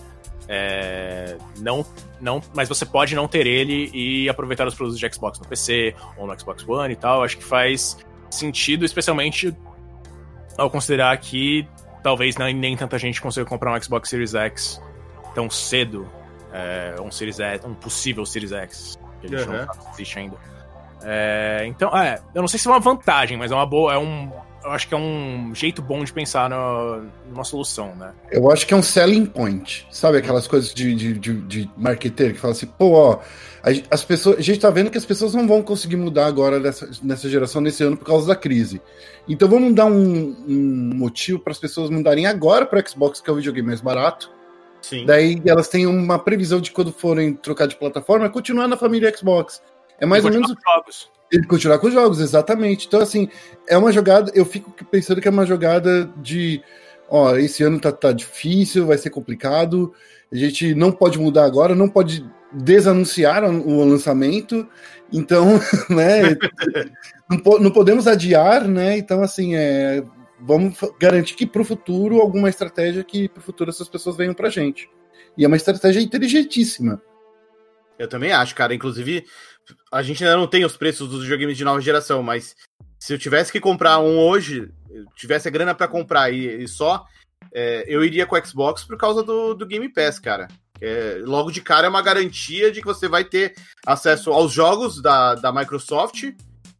é, 0.47 1.37
não, 1.59 1.85
não, 2.21 2.41
mas 2.55 2.69
você 2.69 2.85
pode 2.85 3.15
não 3.15 3.27
ter 3.27 3.45
ele 3.45 3.89
e 3.93 4.29
aproveitar 4.29 4.65
os 4.65 4.75
produtos 4.75 4.99
de 4.99 5.13
Xbox 5.13 5.39
no 5.39 5.47
PC 5.47 5.93
ou 6.15 6.25
no 6.25 6.39
Xbox 6.39 6.67
One 6.67 6.93
e 6.93 6.95
tal. 6.95 7.23
Acho 7.23 7.37
que 7.37 7.43
faz 7.43 7.97
sentido, 8.29 8.85
especialmente 8.85 9.53
ao 10.57 10.69
considerar 10.69 11.15
que 11.17 11.67
talvez 12.01 12.37
nem, 12.37 12.53
nem 12.53 12.77
tanta 12.77 12.97
gente 12.97 13.21
consiga 13.21 13.45
comprar 13.45 13.73
um 13.73 13.81
Xbox 13.81 14.09
Series 14.09 14.33
X 14.33 14.81
tão 15.35 15.49
cedo. 15.49 16.07
É, 16.53 16.95
um 17.01 17.11
Series 17.11 17.39
X, 17.39 17.65
um 17.65 17.73
possível 17.73 18.25
Series 18.25 18.53
X, 18.53 18.97
que 19.19 19.27
ele 19.27 19.35
uhum. 19.35 19.65
não 19.65 19.91
existe 19.93 20.17
ainda. 20.17 20.37
É, 21.03 21.65
então, 21.67 21.95
é, 21.95 22.19
eu 22.33 22.41
não 22.41 22.47
sei 22.47 22.57
se 22.57 22.67
é 22.67 22.71
uma 22.71 22.79
vantagem, 22.79 23.37
mas 23.37 23.51
é 23.51 23.55
uma 23.55 23.65
boa, 23.65 23.93
é 23.93 23.97
um, 23.97 24.31
eu 24.67 24.73
acho 24.73 24.87
que 24.87 24.93
é 24.93 24.97
um 24.97 25.55
jeito 25.55 25.81
bom 25.81 26.03
de 26.03 26.11
pensar 26.11 26.49
no, 26.49 27.05
numa 27.29 27.45
solução, 27.45 27.95
né? 27.95 28.13
Eu 28.29 28.51
acho 28.51 28.67
que 28.67 28.73
é 28.73 28.77
um 28.77 28.83
selling 28.83 29.25
point. 29.25 29.87
Sabe 29.89 30.17
aquelas 30.17 30.45
coisas 30.45 30.73
de, 30.73 30.93
de, 30.93 31.13
de, 31.13 31.33
de 31.41 31.71
marketeiro 31.77 32.33
que 32.33 32.39
fala 32.39 32.51
assim, 32.51 32.65
pô, 32.65 32.91
ó, 32.91 33.19
as 33.89 34.03
pessoas, 34.03 34.37
a 34.37 34.41
gente 34.41 34.59
tá 34.59 34.69
vendo 34.69 34.91
que 34.91 34.97
as 34.97 35.05
pessoas 35.05 35.33
não 35.33 35.47
vão 35.47 35.61
conseguir 35.61 35.95
mudar 35.95 36.25
agora 36.25 36.59
nessa, 36.59 36.89
nessa 37.01 37.29
geração, 37.29 37.61
nesse 37.61 37.81
ano, 37.81 37.95
por 37.95 38.05
causa 38.05 38.27
da 38.27 38.35
crise. 38.35 38.81
Então 39.27 39.47
vamos 39.47 39.73
dar 39.73 39.85
um, 39.85 40.35
um 40.45 40.91
motivo 40.95 41.39
para 41.39 41.51
as 41.51 41.59
pessoas 41.59 41.89
mudarem 41.89 42.25
agora 42.25 42.65
para 42.65 42.85
Xbox, 42.85 43.21
que 43.21 43.29
é 43.29 43.33
o 43.33 43.37
videogame 43.37 43.67
mais 43.67 43.79
barato. 43.79 44.29
Sim. 44.81 45.05
Daí 45.05 45.41
elas 45.45 45.69
têm 45.69 45.87
uma 45.87 46.19
previsão 46.19 46.59
de 46.59 46.71
quando 46.71 46.91
forem 46.91 47.33
trocar 47.33 47.67
de 47.67 47.77
plataforma, 47.77 48.29
continuar 48.29 48.67
na 48.67 48.75
família 48.75 49.15
Xbox. 49.15 49.61
É 49.97 50.05
mais 50.05 50.25
ou 50.25 50.31
menos. 50.31 50.49
Jogos. 50.49 51.16
Ele 51.31 51.45
continuar 51.45 51.79
com 51.79 51.87
os 51.87 51.93
jogos, 51.93 52.19
exatamente. 52.19 52.87
Então, 52.87 53.01
assim, 53.01 53.27
é 53.67 53.77
uma 53.77 53.91
jogada. 53.91 54.31
Eu 54.33 54.45
fico 54.45 54.73
pensando 54.85 55.21
que 55.21 55.27
é 55.27 55.31
uma 55.31 55.45
jogada 55.45 56.05
de. 56.17 56.61
Ó, 57.09 57.35
esse 57.35 57.63
ano 57.63 57.79
tá, 57.79 57.91
tá 57.91 58.11
difícil, 58.11 58.85
vai 58.85 58.97
ser 58.97 59.09
complicado. 59.09 59.93
A 60.31 60.35
gente 60.35 60.73
não 60.73 60.91
pode 60.91 61.17
mudar 61.19 61.45
agora, 61.45 61.75
não 61.75 61.89
pode 61.89 62.25
desanunciar 62.51 63.43
o 63.43 63.83
lançamento. 63.83 64.67
Então, 65.11 65.59
né? 65.89 66.37
não, 67.29 67.59
não, 67.59 67.71
podemos 67.71 68.07
adiar, 68.07 68.67
né? 68.67 68.97
Então, 68.97 69.21
assim, 69.21 69.55
é, 69.55 70.03
vamos 70.39 70.77
garantir 70.99 71.35
que 71.35 71.45
para 71.45 71.61
o 71.61 71.65
futuro 71.65 72.21
alguma 72.21 72.49
estratégia 72.49 73.03
que 73.03 73.27
para 73.27 73.39
o 73.39 73.43
futuro 73.43 73.69
essas 73.69 73.89
pessoas 73.89 74.15
venham 74.15 74.33
para 74.33 74.49
gente. 74.49 74.89
E 75.37 75.43
é 75.43 75.47
uma 75.47 75.57
estratégia 75.57 76.01
inteligentíssima. 76.01 77.01
Eu 77.97 78.07
também 78.07 78.31
acho, 78.31 78.55
cara. 78.55 78.73
Inclusive, 78.73 79.25
a 79.91 80.01
gente 80.01 80.23
ainda 80.23 80.37
não 80.37 80.47
tem 80.47 80.65
os 80.65 80.77
preços 80.77 81.09
dos 81.09 81.23
videogames 81.23 81.57
de 81.57 81.63
nova 81.63 81.81
geração, 81.81 82.21
mas 82.21 82.55
se 82.99 83.13
eu 83.13 83.17
tivesse 83.17 83.51
que 83.51 83.59
comprar 83.59 83.99
um 83.99 84.17
hoje, 84.19 84.69
tivesse 85.15 85.47
a 85.47 85.51
grana 85.51 85.73
para 85.73 85.87
comprar 85.87 86.31
e, 86.31 86.63
e 86.63 86.67
só, 86.67 87.05
é, 87.53 87.83
eu 87.87 88.03
iria 88.03 88.25
com 88.25 88.35
o 88.35 88.45
Xbox 88.45 88.83
por 88.83 88.97
causa 88.97 89.23
do, 89.23 89.53
do 89.53 89.65
Game 89.65 89.87
Pass, 89.89 90.19
cara. 90.19 90.47
É, 90.79 91.21
logo 91.23 91.51
de 91.51 91.61
cara 91.61 91.87
é 91.87 91.89
uma 91.89 92.01
garantia 92.01 92.71
de 92.71 92.81
que 92.81 92.87
você 92.87 93.07
vai 93.07 93.23
ter 93.23 93.55
acesso 93.85 94.31
aos 94.31 94.51
jogos 94.51 95.01
da, 95.01 95.35
da 95.35 95.51
Microsoft 95.51 96.23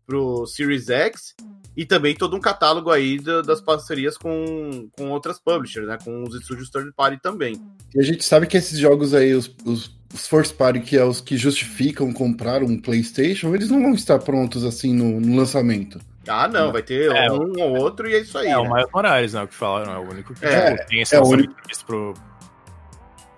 pro 0.06 0.46
Series 0.46 0.90
X 0.90 1.36
e 1.78 1.86
também 1.86 2.16
todo 2.16 2.36
um 2.36 2.40
catálogo 2.42 2.90
aí 2.90 3.20
do, 3.20 3.44
das 3.44 3.62
parcerias 3.62 4.18
com, 4.18 4.90
com 4.98 5.12
outras 5.12 5.40
publishers, 5.40 5.88
né? 5.88 5.98
Com 6.04 6.24
os 6.24 6.34
estúdios 6.34 6.72
third 6.72 6.92
party 6.94 7.22
também. 7.22 7.62
E 7.94 8.00
a 8.00 8.04
gente 8.04 8.26
sabe 8.26 8.48
que 8.48 8.58
esses 8.58 8.80
jogos 8.80 9.14
aí, 9.14 9.34
os, 9.36 9.56
os 9.64 9.96
os 10.14 10.26
first 10.26 10.56
party, 10.56 10.80
que 10.80 10.98
é 10.98 11.04
os 11.04 11.20
que 11.20 11.36
justificam 11.38 12.14
comprar 12.14 12.64
um 12.64 12.80
PlayStation, 12.80 13.54
eles 13.54 13.70
não 13.70 13.82
vão 13.82 13.94
estar 13.94 14.18
prontos 14.20 14.64
assim 14.64 14.94
no, 14.94 15.20
no 15.20 15.36
lançamento. 15.36 16.00
Ah, 16.28 16.48
não, 16.48 16.72
vai 16.72 16.82
ter 16.82 17.12
é, 17.12 17.32
um 17.32 17.54
ou 17.60 17.78
outro 17.78 18.10
e 18.10 18.16
é 18.16 18.20
isso 18.20 18.38
aí. 18.38 18.48
É, 18.48 18.52
né? 18.52 18.58
o 18.58 18.74
Miles 18.74 18.90
Morales, 18.94 19.34
né? 19.34 19.44
O 19.44 19.48
que 19.48 19.54
falaram, 19.54 19.94
é 19.94 19.98
o 19.98 20.10
único 20.10 20.34
que 20.34 20.46
é, 20.46 20.76
tipo, 20.76 20.88
tem 20.88 21.02
esse 21.02 21.16
é 21.16 21.20
o 21.20 21.26
único... 21.26 21.54
pro. 21.86 22.14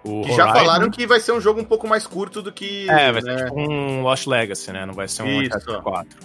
O 0.04 0.24
já 0.36 0.54
falaram 0.54 0.90
que 0.90 1.06
vai 1.06 1.20
ser 1.20 1.34
um 1.34 1.42
jogo 1.42 1.60
um 1.60 1.66
pouco 1.66 1.88
mais 1.88 2.08
curto 2.08 2.42
do 2.42 2.52
que. 2.52 2.90
É, 2.90 3.12
vai 3.12 3.22
né? 3.22 3.38
ser 3.38 3.46
tipo 3.46 3.60
um 3.60 4.02
Lost 4.02 4.28
Legacy, 4.28 4.72
né? 4.72 4.86
Não 4.86 4.94
vai 4.94 5.08
ser 5.08 5.24
um 5.24 5.40
Uncharted 5.40 5.82
4. 5.82 6.20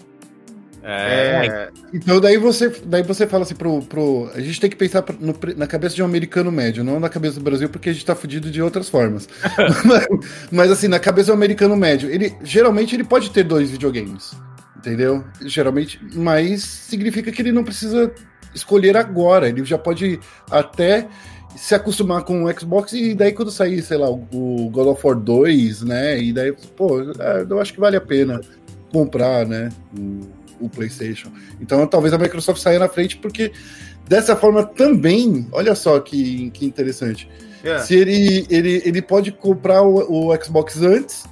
É... 0.86 1.46
é... 1.46 1.68
Então 1.94 2.20
daí 2.20 2.36
você, 2.36 2.68
daí 2.84 3.02
você 3.02 3.26
fala 3.26 3.44
assim 3.44 3.54
pro, 3.54 3.80
pro. 3.82 4.30
A 4.34 4.40
gente 4.40 4.60
tem 4.60 4.68
que 4.68 4.76
pensar 4.76 5.02
no, 5.18 5.34
na 5.56 5.66
cabeça 5.66 5.94
de 5.94 6.02
um 6.02 6.04
americano 6.04 6.52
médio, 6.52 6.84
não 6.84 7.00
na 7.00 7.08
cabeça 7.08 7.38
do 7.38 7.44
Brasil, 7.44 7.70
porque 7.70 7.88
a 7.88 7.92
gente 7.92 8.04
tá 8.04 8.14
fudido 8.14 8.50
de 8.50 8.60
outras 8.60 8.88
formas. 8.88 9.26
mas, 9.86 10.06
mas, 10.52 10.70
assim, 10.70 10.86
na 10.86 10.98
cabeça 10.98 11.28
do 11.28 11.34
americano 11.34 11.74
médio, 11.74 12.10
ele 12.10 12.36
geralmente 12.42 12.94
ele 12.94 13.04
pode 13.04 13.30
ter 13.30 13.44
dois 13.44 13.70
videogames. 13.70 14.32
Entendeu? 14.76 15.24
Geralmente, 15.40 15.98
mas 16.14 16.62
significa 16.62 17.32
que 17.32 17.40
ele 17.40 17.52
não 17.52 17.64
precisa 17.64 18.12
escolher 18.54 18.98
agora. 18.98 19.48
Ele 19.48 19.64
já 19.64 19.78
pode 19.78 20.20
até 20.50 21.08
se 21.56 21.74
acostumar 21.74 22.24
com 22.24 22.44
o 22.44 22.60
Xbox 22.60 22.92
e 22.92 23.14
daí 23.14 23.32
quando 23.32 23.50
sair, 23.50 23.80
sei 23.80 23.96
lá, 23.96 24.10
o 24.10 24.68
God 24.70 24.88
of 24.88 25.06
War 25.06 25.16
2, 25.16 25.82
né? 25.82 26.20
E 26.20 26.32
daí, 26.32 26.52
pô, 26.76 27.00
é, 27.00 27.46
eu 27.48 27.60
acho 27.60 27.72
que 27.72 27.80
vale 27.80 27.96
a 27.96 28.00
pena 28.00 28.40
comprar, 28.92 29.46
né? 29.46 29.70
O 30.64 30.70
PlayStation. 30.70 31.30
Então 31.60 31.86
talvez 31.86 32.12
a 32.12 32.18
Microsoft 32.18 32.60
saia 32.60 32.78
na 32.78 32.88
frente, 32.88 33.16
porque 33.16 33.52
dessa 34.08 34.36
forma 34.36 34.64
também, 34.64 35.48
olha 35.52 35.74
só 35.74 35.98
que, 36.00 36.50
que 36.50 36.64
interessante. 36.64 37.28
É. 37.62 37.78
Se 37.78 37.94
ele, 37.94 38.46
ele, 38.50 38.82
ele 38.84 39.02
pode 39.02 39.32
comprar 39.32 39.82
o, 39.82 40.30
o 40.30 40.44
Xbox 40.44 40.80
antes 40.82 41.24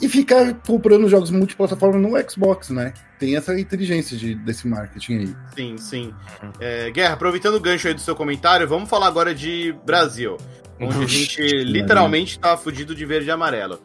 e 0.00 0.08
ficar 0.08 0.54
comprando 0.66 1.08
jogos 1.08 1.30
multiplataforma 1.30 1.98
no 1.98 2.30
Xbox, 2.30 2.70
né? 2.70 2.92
Tem 3.18 3.36
essa 3.36 3.58
inteligência 3.58 4.16
de, 4.16 4.34
desse 4.34 4.66
marketing 4.68 5.18
aí. 5.18 5.36
Sim, 5.54 5.76
sim. 5.78 6.14
É, 6.60 6.90
Guerra, 6.90 7.14
aproveitando 7.14 7.54
o 7.54 7.60
gancho 7.60 7.88
aí 7.88 7.94
do 7.94 8.00
seu 8.00 8.14
comentário, 8.14 8.68
vamos 8.68 8.88
falar 8.88 9.06
agora 9.06 9.34
de 9.34 9.74
Brasil. 9.84 10.36
Onde 10.78 11.04
a 11.04 11.06
gente 11.06 11.40
literalmente 11.64 12.38
tá 12.38 12.56
fudido 12.56 12.94
de 12.94 13.06
verde 13.06 13.28
e 13.28 13.30
amarelo. 13.30 13.80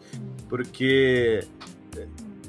Porque 0.50 1.40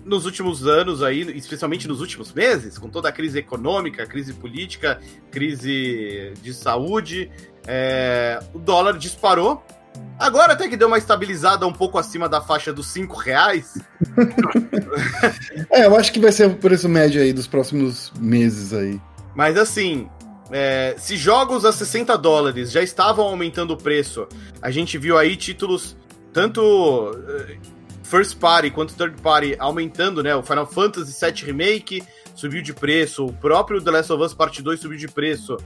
nos 0.04 0.26
últimos 0.26 0.66
anos 0.66 1.02
aí, 1.02 1.20
especialmente 1.36 1.86
nos 1.86 2.00
últimos 2.00 2.32
meses, 2.32 2.78
com 2.78 2.88
toda 2.88 3.08
a 3.08 3.12
crise 3.12 3.38
econômica, 3.38 4.06
crise 4.06 4.32
política, 4.32 5.00
crise 5.30 6.32
de 6.42 6.52
saúde, 6.52 7.30
é, 7.66 8.40
o 8.52 8.58
dólar 8.58 8.98
disparou. 8.98 9.64
Agora 10.18 10.54
até 10.54 10.68
que 10.68 10.76
deu 10.76 10.88
uma 10.88 10.98
estabilizada 10.98 11.66
um 11.66 11.72
pouco 11.72 11.98
acima 11.98 12.28
da 12.28 12.40
faixa 12.40 12.72
dos 12.72 12.86
5 12.88 13.16
reais. 13.16 13.78
é, 15.70 15.86
eu 15.86 15.96
acho 15.96 16.12
que 16.12 16.20
vai 16.20 16.32
ser 16.32 16.46
o 16.46 16.56
preço 16.56 16.88
médio 16.88 17.20
aí 17.20 17.32
dos 17.32 17.46
próximos 17.46 18.12
meses 18.18 18.72
aí. 18.72 19.00
Mas 19.34 19.56
assim, 19.56 20.08
é, 20.50 20.94
se 20.98 21.16
jogos 21.16 21.64
a 21.64 21.72
60 21.72 22.16
dólares 22.18 22.70
já 22.70 22.82
estavam 22.82 23.26
aumentando 23.26 23.72
o 23.72 23.76
preço, 23.76 24.26
a 24.60 24.70
gente 24.70 24.96
viu 24.98 25.18
aí 25.18 25.36
títulos 25.36 25.96
tanto 26.32 27.10
first 28.12 28.36
party 28.36 28.70
quanto 28.70 28.94
third 28.94 29.18
party 29.22 29.56
aumentando, 29.58 30.22
né? 30.22 30.36
O 30.36 30.42
Final 30.42 30.66
Fantasy 30.66 31.18
VII 31.18 31.46
Remake 31.46 32.04
subiu 32.34 32.60
de 32.62 32.74
preço, 32.74 33.24
o 33.24 33.32
próprio 33.32 33.80
The 33.80 33.90
Last 33.90 34.12
of 34.12 34.22
Us 34.22 34.34
Part 34.34 34.60
2 34.60 34.78
subiu 34.78 34.98
de 34.98 35.08
preço. 35.08 35.56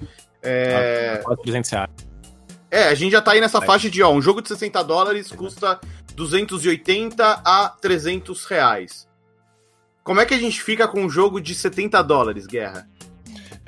É... 0.40 1.20
Ah, 1.26 1.37
300 1.37 1.70
reais. 1.70 1.90
É, 2.70 2.85
a 2.85 2.94
gente 2.94 3.12
já 3.12 3.20
tá 3.20 3.32
aí 3.32 3.40
nessa 3.40 3.61
faixa 3.61 3.90
de, 3.90 4.00
ó, 4.00 4.12
um 4.12 4.22
jogo 4.22 4.40
de 4.40 4.48
60 4.48 4.80
dólares 4.85 5.32
custa 5.32 5.80
280 6.14 7.42
a 7.44 7.68
300 7.80 8.44
reais. 8.44 9.09
Como 10.04 10.20
é 10.20 10.26
que 10.26 10.35
a 10.35 10.38
gente 10.38 10.62
fica 10.62 10.87
com 10.87 11.02
um 11.02 11.11
jogo 11.11 11.40
de 11.40 11.52
70 11.52 12.00
dólares, 12.02 12.46
Guerra? 12.46 12.88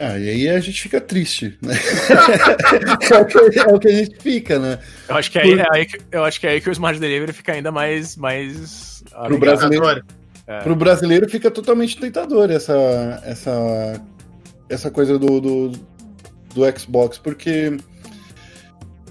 Ah, 0.01 0.17
e 0.17 0.29
aí 0.29 0.49
a 0.49 0.61
gente 0.61 0.81
fica 0.81 1.01
triste, 1.01 1.59
né? 1.61 1.75
é, 3.11 3.19
o 3.19 3.27
que, 3.27 3.59
é, 3.59 3.63
o 3.67 3.79
que, 3.81 3.89
a 3.89 3.93
gente 3.93 4.17
fica, 4.21 4.59
né? 4.59 4.79
Eu 5.09 5.17
acho 5.17 5.31
que, 5.31 5.39
aí, 5.41 5.51
Por... 5.51 5.59
é 5.59 5.67
aí, 5.73 5.87
eu 6.13 6.25
acho 6.25 6.39
que 6.39 6.47
é 6.47 6.51
aí 6.51 6.61
que 6.61 6.71
o 6.71 6.73
Smart 6.73 7.01
Delivery 7.01 7.33
fica 7.33 7.53
ainda 7.53 7.73
mais. 7.73 8.17
mais 8.17 9.03
pro, 9.27 9.39
brasileiro, 9.39 10.05
é. 10.47 10.61
pro 10.61 10.77
brasileiro 10.77 11.29
fica 11.29 11.51
totalmente 11.51 11.99
tentador 11.99 12.49
essa, 12.49 13.21
essa, 13.25 14.01
essa 14.69 14.89
coisa 14.89 15.19
do, 15.19 15.41
do, 15.41 15.73
do 16.55 16.79
Xbox, 16.79 17.19
porque 17.19 17.77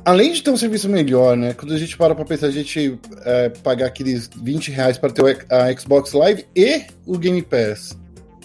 além 0.06 0.32
de 0.32 0.42
ter 0.42 0.52
um 0.52 0.58
serviço 0.58 0.88
melhor, 0.88 1.36
né? 1.36 1.54
Quando 1.54 1.74
a 1.74 1.78
gente 1.78 1.98
para 1.98 2.16
pra 2.16 2.24
pensar, 2.24 2.48
a 2.48 2.52
gente 2.52 2.98
é, 3.26 3.50
pagar 3.50 3.88
aqueles 3.88 4.30
20 4.42 4.72
reais 4.72 4.98
para 4.98 5.12
ter 5.12 5.46
a 5.50 5.78
Xbox 5.78 6.14
Live 6.14 6.46
e 6.56 6.86
o 7.06 7.18
Game 7.18 7.42
Pass. 7.42 7.98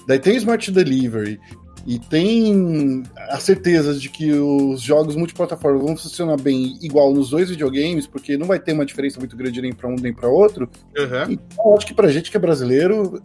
Daí 0.09 0.18
tem 0.18 0.35
o 0.35 0.38
Smart 0.38 0.68
Delivery. 0.72 1.38
E 1.85 1.99
tem 1.99 3.03
a 3.16 3.38
certeza 3.38 3.95
de 3.95 4.09
que 4.09 4.33
os 4.33 4.81
jogos 4.81 5.16
multiplataforma 5.16 5.81
vão 5.81 5.97
funcionar 5.97 6.40
bem 6.40 6.79
igual 6.81 7.12
nos 7.12 7.31
dois 7.31 7.51
videogames, 7.51 8.07
porque 8.07 8.37
não 8.37 8.47
vai 8.47 8.61
ter 8.61 8.73
uma 8.73 8.87
diferença 8.87 9.18
muito 9.18 9.37
grande 9.37 9.61
nem 9.61 9.73
para 9.73 9.88
um 9.88 9.97
nem 9.97 10.12
para 10.12 10.29
outro. 10.29 10.71
Uhum. 10.97 11.33
Então, 11.33 11.77
acho 11.77 11.87
que 11.87 11.95
pra 11.95 12.09
gente 12.09 12.31
que 12.31 12.37
é 12.37 12.40
brasileiro, 12.40 13.21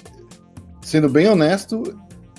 sendo 0.82 1.08
bem 1.08 1.28
honesto, 1.28 1.84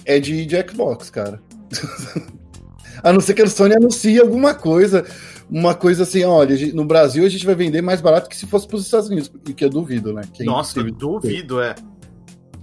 é 0.04 0.18
de, 0.18 0.44
de 0.44 0.56
Xbox, 0.68 1.08
cara. 1.08 1.40
a 3.02 3.12
não 3.12 3.20
ser 3.20 3.34
que 3.34 3.42
a 3.42 3.46
Sony 3.46 3.74
anuncie 3.76 4.20
alguma 4.20 4.54
coisa, 4.54 5.06
uma 5.48 5.74
coisa 5.74 6.02
assim, 6.02 6.24
olha, 6.24 6.56
no 6.74 6.84
Brasil 6.84 7.24
a 7.24 7.28
gente 7.28 7.46
vai 7.46 7.54
vender 7.54 7.80
mais 7.80 8.00
barato 8.00 8.28
que 8.28 8.36
se 8.36 8.46
fosse 8.46 8.66
para 8.66 8.76
os 8.76 8.84
Estados 8.84 9.08
Unidos, 9.08 9.28
o 9.28 9.54
que 9.54 9.64
eu 9.64 9.70
duvido, 9.70 10.12
né? 10.12 10.22
Quem 10.32 10.46
Nossa, 10.46 10.80
eu 10.80 10.90
duvido, 10.90 11.60
é. 11.60 11.74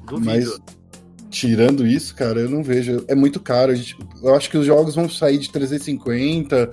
Duvido. 0.05 0.25
Mas, 0.25 0.59
tirando 1.35 1.85
isso, 1.85 2.15
cara, 2.15 2.39
eu 2.39 2.49
não 2.49 2.63
vejo. 2.63 3.03
É 3.09 3.13
muito 3.13 3.41
caro. 3.41 3.73
A 3.73 3.75
gente, 3.75 3.97
eu 4.23 4.33
acho 4.33 4.49
que 4.49 4.57
os 4.57 4.65
jogos 4.65 4.95
vão 4.95 5.09
sair 5.09 5.37
de 5.37 5.51
350 5.51 6.71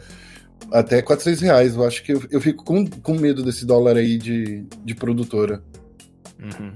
até 0.71 1.03
400 1.03 1.41
reais. 1.41 1.75
Eu 1.75 1.85
acho 1.85 2.03
que 2.05 2.13
eu, 2.13 2.23
eu 2.31 2.41
fico 2.41 2.65
com, 2.65 2.87
com 2.87 3.15
medo 3.15 3.43
desse 3.43 3.67
dólar 3.67 3.97
aí 3.97 4.17
de, 4.17 4.65
de 4.85 4.95
produtora. 4.95 5.61
Uhum. 6.39 6.73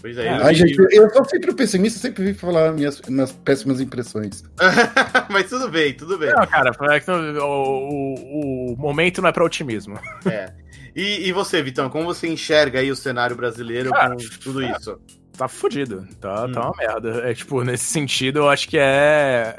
Pois 0.00 0.18
é. 0.18 0.28
Ai, 0.28 0.54
gente, 0.54 0.76
eu 0.90 1.08
sou 1.10 1.24
sempre 1.24 1.54
pessimista, 1.54 2.00
sempre 2.00 2.24
vi 2.24 2.34
falar 2.34 2.72
minhas, 2.72 3.00
minhas 3.02 3.30
péssimas 3.30 3.80
impressões. 3.80 4.42
Mas 5.30 5.48
tudo 5.48 5.68
bem, 5.68 5.94
tudo 5.94 6.18
bem. 6.18 6.30
Não, 6.30 6.46
cara, 6.46 6.70
é 6.70 7.42
o, 7.42 7.44
o, 7.44 8.72
o 8.72 8.76
momento 8.76 9.22
não 9.22 9.28
é 9.28 9.32
para 9.32 9.44
otimismo. 9.44 10.00
É. 10.26 10.52
E, 10.96 11.28
e, 11.28 11.32
você, 11.32 11.62
Vitão, 11.62 11.88
como 11.88 12.06
você 12.06 12.26
enxerga 12.26 12.80
aí 12.80 12.90
o 12.90 12.96
cenário 12.96 13.36
brasileiro 13.36 13.90
com 13.90 14.16
tudo 14.42 14.64
isso? 14.64 14.98
Tá 15.40 15.48
fudido, 15.48 16.06
tá, 16.20 16.44
hum. 16.44 16.52
tá 16.52 16.66
uma 16.66 16.76
merda. 16.76 17.30
É 17.30 17.32
tipo, 17.32 17.64
nesse 17.64 17.84
sentido, 17.84 18.40
eu 18.40 18.50
acho 18.50 18.68
que 18.68 18.76
é 18.78 19.58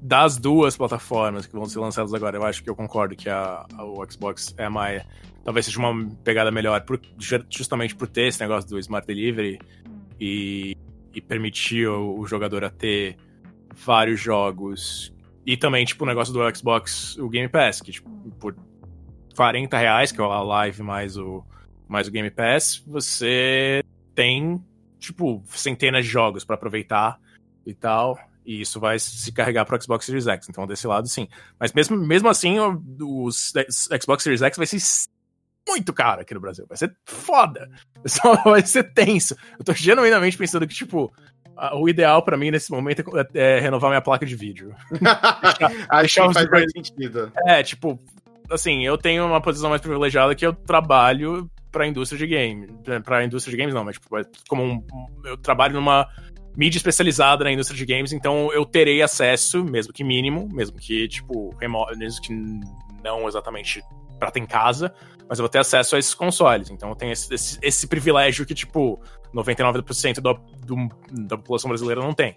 das 0.00 0.38
duas 0.38 0.78
plataformas 0.78 1.44
que 1.44 1.52
vão 1.52 1.66
ser 1.66 1.78
lançadas 1.78 2.14
agora, 2.14 2.38
eu 2.38 2.42
acho 2.42 2.64
que 2.64 2.70
eu 2.70 2.74
concordo 2.74 3.14
que 3.14 3.28
a, 3.28 3.66
a 3.76 3.84
o 3.84 4.02
Xbox 4.10 4.54
é 4.56 4.66
mais 4.66 5.02
talvez 5.44 5.66
seja 5.66 5.78
uma 5.78 6.10
pegada 6.24 6.50
melhor, 6.50 6.80
por, 6.86 6.98
justamente 7.50 7.94
por 7.94 8.08
ter 8.08 8.28
esse 8.28 8.40
negócio 8.40 8.70
do 8.70 8.78
Smart 8.78 9.06
Delivery 9.06 9.58
e, 10.18 10.74
e 11.12 11.20
permitir 11.20 11.86
o, 11.86 12.18
o, 12.18 12.26
jogador 12.26 12.64
a 12.64 12.70
ter 12.70 13.18
vários 13.74 14.18
jogos. 14.18 15.12
E 15.44 15.54
também, 15.54 15.84
tipo, 15.84 16.04
o 16.04 16.06
negócio 16.06 16.32
do 16.32 16.56
Xbox, 16.56 17.18
o 17.18 17.28
Game 17.28 17.50
Pass, 17.50 17.82
que, 17.82 17.92
tipo, 17.92 18.08
por 18.40 18.56
40 19.36 19.76
reais, 19.76 20.12
que 20.12 20.18
é 20.18 20.24
a 20.24 20.40
live 20.40 20.82
mais 20.82 21.18
o, 21.18 21.44
mais 21.86 22.08
o 22.08 22.10
Game 22.10 22.30
Pass, 22.30 22.82
você 22.86 23.84
tem, 24.14 24.64
tipo, 24.98 25.42
centenas 25.48 26.04
de 26.04 26.10
jogos 26.10 26.44
para 26.44 26.54
aproveitar 26.54 27.18
e 27.66 27.74
tal. 27.74 28.18
E 28.44 28.60
isso 28.60 28.78
vai 28.78 28.98
se 28.98 29.32
carregar 29.32 29.64
para 29.64 29.76
o 29.76 29.82
Xbox 29.82 30.04
Series 30.04 30.26
X. 30.26 30.48
Então, 30.48 30.66
desse 30.66 30.86
lado, 30.86 31.08
sim. 31.08 31.28
Mas 31.58 31.72
mesmo, 31.72 31.96
mesmo 31.96 32.28
assim, 32.28 32.58
o, 32.58 32.82
o 33.00 33.30
Xbox 33.32 34.22
Series 34.22 34.42
X 34.42 34.56
vai 34.58 34.66
ser 34.66 34.78
muito 35.66 35.92
caro 35.92 36.20
aqui 36.20 36.34
no 36.34 36.40
Brasil. 36.40 36.66
Vai 36.68 36.76
ser 36.76 36.94
foda. 37.06 37.70
Só 38.06 38.34
vai 38.44 38.62
ser 38.62 38.92
tenso. 38.92 39.34
Eu 39.58 39.64
tô 39.64 39.72
genuinamente 39.72 40.36
pensando 40.36 40.66
que, 40.66 40.74
tipo, 40.74 41.10
o 41.72 41.88
ideal 41.88 42.22
para 42.22 42.36
mim 42.36 42.50
nesse 42.50 42.70
momento 42.70 43.02
é, 43.18 43.56
é, 43.56 43.60
renovar 43.60 43.90
minha 43.90 44.02
placa 44.02 44.26
de 44.26 44.36
vídeo. 44.36 44.74
Acho 45.88 46.14
que 46.14 46.32
faz 46.34 46.50
mais 46.50 46.70
sentido. 46.72 47.32
É, 47.46 47.62
tipo, 47.62 47.98
assim, 48.50 48.84
eu 48.84 48.98
tenho 48.98 49.26
uma 49.26 49.40
posição 49.40 49.70
mais 49.70 49.80
privilegiada 49.80 50.34
que 50.34 50.46
eu 50.46 50.52
trabalho 50.52 51.50
pra 51.74 51.88
indústria 51.88 52.16
de 52.16 52.26
games. 52.32 52.70
Pra 53.04 53.24
indústria 53.24 53.50
de 53.50 53.56
games 53.56 53.74
não, 53.74 53.84
mas 53.84 53.96
tipo, 53.96 54.16
é 54.16 54.22
como 54.48 54.62
um, 54.62 54.84
eu 55.24 55.36
trabalho 55.36 55.74
numa 55.74 56.08
mídia 56.56 56.78
especializada 56.78 57.42
na 57.42 57.50
indústria 57.50 57.76
de 57.76 57.84
games, 57.84 58.12
então 58.12 58.52
eu 58.52 58.64
terei 58.64 59.02
acesso, 59.02 59.64
mesmo 59.64 59.92
que 59.92 60.04
mínimo, 60.04 60.48
mesmo 60.52 60.78
que, 60.78 61.08
tipo, 61.08 61.52
remoto, 61.60 61.98
mesmo 61.98 62.22
que 62.22 62.32
não 63.02 63.26
exatamente 63.26 63.82
pra 64.20 64.30
ter 64.30 64.38
em 64.38 64.46
casa, 64.46 64.94
mas 65.28 65.40
eu 65.40 65.42
vou 65.42 65.48
ter 65.48 65.58
acesso 65.58 65.96
a 65.96 65.98
esses 65.98 66.14
consoles. 66.14 66.70
Então 66.70 66.90
eu 66.90 66.94
tenho 66.94 67.12
esse, 67.12 67.34
esse, 67.34 67.58
esse 67.60 67.88
privilégio 67.88 68.46
que, 68.46 68.54
tipo, 68.54 69.02
99% 69.34 70.20
do, 70.20 70.34
do, 70.64 71.26
da 71.26 71.36
população 71.36 71.68
brasileira 71.68 72.00
não 72.00 72.14
tem. 72.14 72.36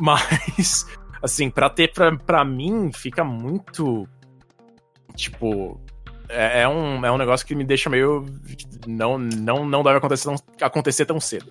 Mas, 0.00 0.86
assim, 1.20 1.50
pra 1.50 1.68
ter 1.68 1.92
pra 1.92 2.44
mim, 2.44 2.92
fica 2.92 3.24
muito. 3.24 4.08
Tipo. 5.16 5.80
É, 6.32 6.62
é, 6.62 6.68
um, 6.68 7.04
é 7.04 7.12
um 7.12 7.18
negócio 7.18 7.46
que 7.46 7.54
me 7.54 7.64
deixa 7.64 7.90
meio. 7.90 8.26
Não, 8.86 9.18
não, 9.18 9.64
não 9.64 9.82
deve 9.82 9.98
acontecer 9.98 10.24
tão, 10.24 10.36
acontecer 10.60 11.06
tão 11.06 11.20
cedo. 11.20 11.46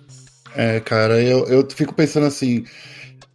É, 0.54 0.80
cara, 0.80 1.20
eu, 1.22 1.46
eu 1.46 1.68
fico 1.70 1.94
pensando 1.94 2.26
assim. 2.26 2.64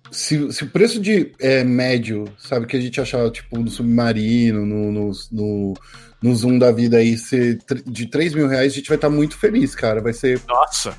Se, 0.10 0.54
se 0.54 0.64
o 0.64 0.70
preço 0.70 1.02
de 1.02 1.34
é, 1.40 1.64
médio, 1.66 2.26
sabe, 2.38 2.66
que 2.66 2.78
a 2.78 2.80
gente 2.80 3.00
achava, 3.02 3.30
tipo, 3.30 3.60
no 3.60 3.70
submarino, 3.70 4.66
no, 4.66 4.92
no, 4.92 5.12
no 5.32 5.74
no 6.22 6.36
Zoom 6.36 6.58
da 6.58 6.72
vida 6.72 6.98
aí 6.98 7.18
ser 7.18 7.60
de 7.86 8.08
3 8.08 8.34
mil 8.34 8.48
reais, 8.48 8.74
a 8.74 8.76
gente 8.76 8.88
vai 8.88 8.98
estar 8.98 9.10
tá 9.10 9.16
muito 9.16 9.38
feliz, 9.38 9.76
cara. 9.76 10.02
Vai 10.02 10.14
ser. 10.14 10.42
Nossa! 10.48 10.98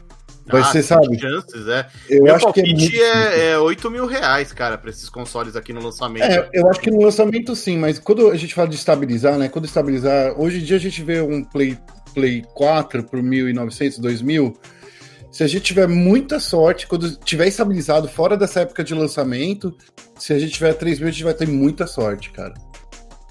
Vai 0.50 0.62
ah, 0.62 0.64
ser, 0.64 0.82
sabe? 0.82 1.18
Chances, 1.18 1.68
é. 1.68 1.86
Eu 2.08 2.24
Meu 2.24 2.34
acho 2.34 2.52
que 2.52 2.60
é, 2.60 2.64
muito 2.64 2.96
é, 2.96 3.50
é 3.50 3.58
8 3.58 3.90
mil 3.90 4.06
reais, 4.06 4.52
cara, 4.52 4.78
para 4.78 4.88
esses 4.88 5.08
consoles 5.08 5.54
aqui 5.56 5.72
no 5.72 5.82
lançamento. 5.82 6.24
É, 6.24 6.48
eu 6.52 6.68
acho 6.68 6.80
que 6.80 6.90
no 6.90 7.02
lançamento 7.02 7.54
sim, 7.54 7.76
mas 7.76 7.98
quando 7.98 8.30
a 8.30 8.36
gente 8.36 8.54
fala 8.54 8.68
de 8.68 8.76
estabilizar, 8.76 9.36
né? 9.36 9.48
Quando 9.48 9.66
estabilizar, 9.66 10.38
hoje 10.40 10.58
em 10.58 10.64
dia 10.64 10.76
a 10.76 10.80
gente 10.80 11.02
vê 11.02 11.20
um 11.20 11.44
Play, 11.44 11.78
Play 12.14 12.44
4 12.54 13.04
por 13.04 13.20
1.900, 13.20 14.00
2.000. 14.00 14.56
Se 15.30 15.44
a 15.44 15.46
gente 15.46 15.62
tiver 15.62 15.86
muita 15.86 16.40
sorte, 16.40 16.86
quando 16.86 17.14
tiver 17.16 17.46
estabilizado 17.46 18.08
fora 18.08 18.36
dessa 18.36 18.60
época 18.60 18.82
de 18.82 18.94
lançamento, 18.94 19.76
se 20.18 20.32
a 20.32 20.38
gente 20.38 20.52
tiver 20.52 20.72
3 20.72 20.98
mil, 20.98 21.08
a 21.08 21.12
gente 21.12 21.24
vai 21.24 21.34
ter 21.34 21.46
muita 21.46 21.86
sorte, 21.86 22.30
cara. 22.30 22.54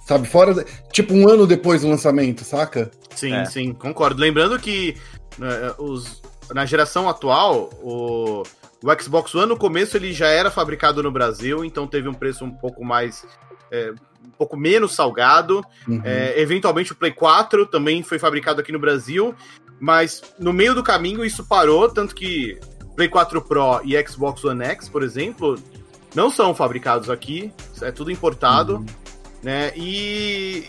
Sabe, 0.05 0.27
fora. 0.27 0.63
Tipo, 0.91 1.13
um 1.13 1.27
ano 1.27 1.45
depois 1.45 1.81
do 1.81 1.89
lançamento, 1.89 2.43
saca? 2.45 2.89
Sim, 3.13 3.33
é. 3.33 3.45
sim, 3.45 3.73
concordo. 3.73 4.21
Lembrando 4.21 4.57
que 4.59 4.95
né, 5.37 5.73
os, 5.77 6.21
na 6.53 6.65
geração 6.65 7.09
atual, 7.09 7.69
o, 7.81 8.43
o 8.83 9.01
Xbox 9.01 9.33
One 9.35 9.47
no 9.47 9.57
começo 9.57 9.97
ele 9.97 10.13
já 10.13 10.27
era 10.27 10.51
fabricado 10.51 11.01
no 11.03 11.11
Brasil, 11.11 11.63
então 11.63 11.87
teve 11.87 12.07
um 12.07 12.13
preço 12.13 12.45
um 12.45 12.51
pouco 12.51 12.83
mais. 12.83 13.25
É, 13.71 13.93
um 14.25 14.31
pouco 14.37 14.57
menos 14.57 14.93
salgado. 14.93 15.63
Uhum. 15.87 16.01
É, 16.03 16.39
eventualmente 16.39 16.91
o 16.91 16.95
Play 16.95 17.11
4 17.11 17.65
também 17.65 18.03
foi 18.03 18.19
fabricado 18.19 18.61
aqui 18.61 18.71
no 18.71 18.79
Brasil, 18.79 19.33
mas 19.79 20.21
no 20.37 20.53
meio 20.53 20.75
do 20.75 20.83
caminho 20.83 21.23
isso 21.23 21.45
parou, 21.45 21.89
tanto 21.89 22.13
que 22.13 22.59
Play 22.95 23.09
4 23.09 23.41
Pro 23.41 23.81
e 23.83 23.95
Xbox 24.07 24.43
One 24.43 24.63
X, 24.63 24.89
por 24.89 25.03
exemplo, 25.03 25.57
não 26.13 26.29
são 26.29 26.53
fabricados 26.53 27.09
aqui, 27.09 27.51
é 27.81 27.91
tudo 27.91 28.11
importado. 28.11 28.77
Uhum 28.77 29.07
né? 29.41 29.71
E 29.75 30.65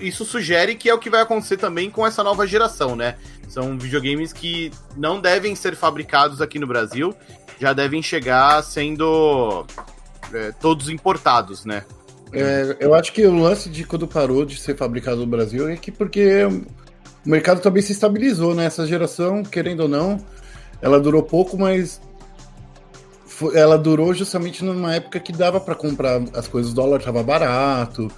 isso 0.00 0.24
sugere 0.24 0.74
que 0.74 0.88
é 0.88 0.94
o 0.94 0.98
que 0.98 1.10
vai 1.10 1.22
acontecer 1.22 1.56
também 1.56 1.90
com 1.90 2.06
essa 2.06 2.22
nova 2.22 2.46
geração, 2.46 2.96
né? 2.96 3.16
São 3.48 3.78
videogames 3.78 4.32
que 4.32 4.70
não 4.96 5.20
devem 5.20 5.54
ser 5.54 5.76
fabricados 5.76 6.40
aqui 6.40 6.58
no 6.58 6.66
Brasil, 6.66 7.14
já 7.60 7.72
devem 7.72 8.02
chegar 8.02 8.62
sendo 8.62 9.64
é, 10.32 10.52
todos 10.60 10.88
importados, 10.88 11.64
né? 11.64 11.84
É, 12.32 12.76
eu 12.80 12.94
acho 12.94 13.12
que 13.12 13.26
o 13.26 13.34
lance 13.34 13.68
de 13.68 13.84
quando 13.84 14.08
parou 14.08 14.44
de 14.44 14.58
ser 14.58 14.76
fabricado 14.76 15.18
no 15.18 15.26
Brasil 15.26 15.68
é 15.68 15.76
que 15.76 15.92
porque 15.92 16.44
o 16.44 17.28
mercado 17.28 17.60
também 17.60 17.82
se 17.82 17.92
estabilizou, 17.92 18.54
né? 18.54 18.64
Essa 18.64 18.86
geração, 18.86 19.42
querendo 19.42 19.80
ou 19.80 19.88
não, 19.88 20.18
ela 20.80 20.98
durou 20.98 21.22
pouco, 21.22 21.58
mas 21.58 22.00
ela 23.54 23.76
durou 23.76 24.14
justamente 24.14 24.64
numa 24.64 24.94
época 24.94 25.20
que 25.20 25.32
dava 25.32 25.60
para 25.60 25.74
comprar 25.74 26.22
as 26.34 26.48
coisas, 26.48 26.72
o 26.72 26.74
dólar 26.74 26.98
estava 26.98 27.22
barato, 27.22 28.10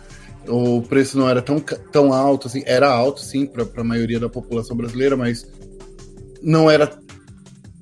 o 0.48 0.82
preço 0.82 1.18
não 1.18 1.28
era 1.28 1.40
tão, 1.40 1.58
tão 1.58 2.12
alto, 2.12 2.48
assim, 2.48 2.62
era 2.66 2.88
alto 2.88 3.20
sim 3.20 3.46
para 3.46 3.64
a 3.76 3.84
maioria 3.84 4.20
da 4.20 4.28
população 4.28 4.76
brasileira, 4.76 5.16
mas 5.16 5.46
não 6.42 6.70
era 6.70 6.90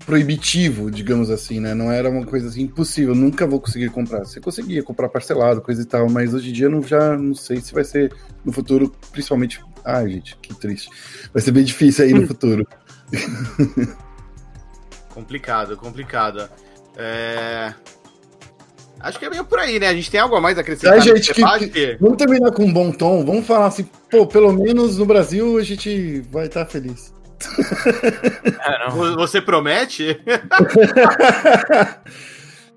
proibitivo, 0.05 0.91
digamos 0.91 1.31
assim, 1.31 1.61
né? 1.61 1.75
Não 1.75 1.91
era 1.91 2.11
uma 2.11 2.25
coisa 2.25 2.49
assim 2.49 2.63
impossível, 2.63 3.15
nunca 3.15 3.47
vou 3.47 3.61
conseguir 3.61 3.89
comprar. 3.91 4.21
Você 4.21 4.41
conseguia 4.41 4.83
comprar 4.83 5.09
parcelado, 5.09 5.61
coisa 5.61 5.83
e 5.83 5.85
tal, 5.85 6.09
mas 6.09 6.35
hoje 6.35 6.51
em 6.51 6.53
dia 6.53 6.69
não 6.69 6.83
já 6.83 7.17
não 7.17 7.35
sei 7.35 7.61
se 7.61 7.73
vai 7.73 7.85
ser 7.85 8.13
no 8.45 8.53
futuro, 8.53 8.93
principalmente. 9.11 9.61
Ai, 9.85 10.09
gente, 10.11 10.37
que 10.37 10.55
triste. 10.55 10.89
Vai 11.33 11.43
ser 11.43 11.53
bem 11.53 11.65
difícil 11.65 12.05
aí 12.05 12.13
no 12.13 12.27
futuro. 12.29 12.67
complicado, 15.11 15.77
complicado. 15.77 16.49
É... 16.97 17.75
Acho 19.03 19.19
que 19.19 19.25
é 19.25 19.31
meio 19.31 19.45
por 19.45 19.59
aí, 19.59 19.81
né? 19.81 19.89
A 19.89 19.95
gente 19.95 20.11
tem 20.11 20.21
algo 20.21 20.37
a 20.37 20.41
mais 20.41 20.57
a 20.57 20.61
acrescentar. 20.61 20.97
É, 20.97 21.01
gente, 21.01 21.35
que, 21.35 21.69
que, 21.69 21.97
vamos 22.01 22.17
terminar 22.17 22.53
com 22.53 22.65
um 22.65 22.73
bom 22.73 22.93
tom. 22.93 23.25
Vamos 23.25 23.45
falar 23.47 23.67
assim, 23.67 23.89
pô, 24.09 24.27
pelo 24.27 24.53
menos 24.53 24.97
no 24.97 25.05
Brasil 25.05 25.59
a 25.59 25.63
gente 25.65 26.23
vai 26.31 26.47
estar 26.47 26.65
tá 26.65 26.71
feliz. 26.71 27.13
É, 28.65 28.89
Você 29.17 29.41
promete? 29.41 30.21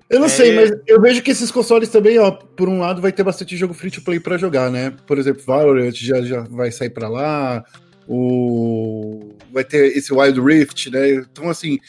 Eu 0.08 0.20
não 0.20 0.26
é... 0.26 0.28
sei, 0.28 0.54
mas 0.54 0.70
eu 0.86 1.00
vejo 1.00 1.20
que 1.22 1.30
esses 1.30 1.50
consoles 1.50 1.88
também, 1.88 2.18
ó, 2.18 2.30
por 2.30 2.68
um 2.68 2.78
lado, 2.78 3.02
vai 3.02 3.10
ter 3.10 3.24
bastante 3.24 3.56
jogo 3.56 3.74
free 3.74 3.90
to 3.90 4.02
play 4.02 4.20
para 4.20 4.38
jogar, 4.38 4.70
né? 4.70 4.92
Por 5.06 5.18
exemplo, 5.18 5.42
Valorant 5.44 5.94
já, 5.94 6.22
já 6.22 6.42
vai 6.42 6.70
sair 6.70 6.90
para 6.90 7.08
lá, 7.08 7.64
o 8.06 9.34
vai 9.52 9.64
ter 9.64 9.96
esse 9.96 10.12
Wild 10.12 10.40
Rift, 10.40 10.90
né? 10.90 11.10
Então, 11.10 11.48
assim, 11.48 11.80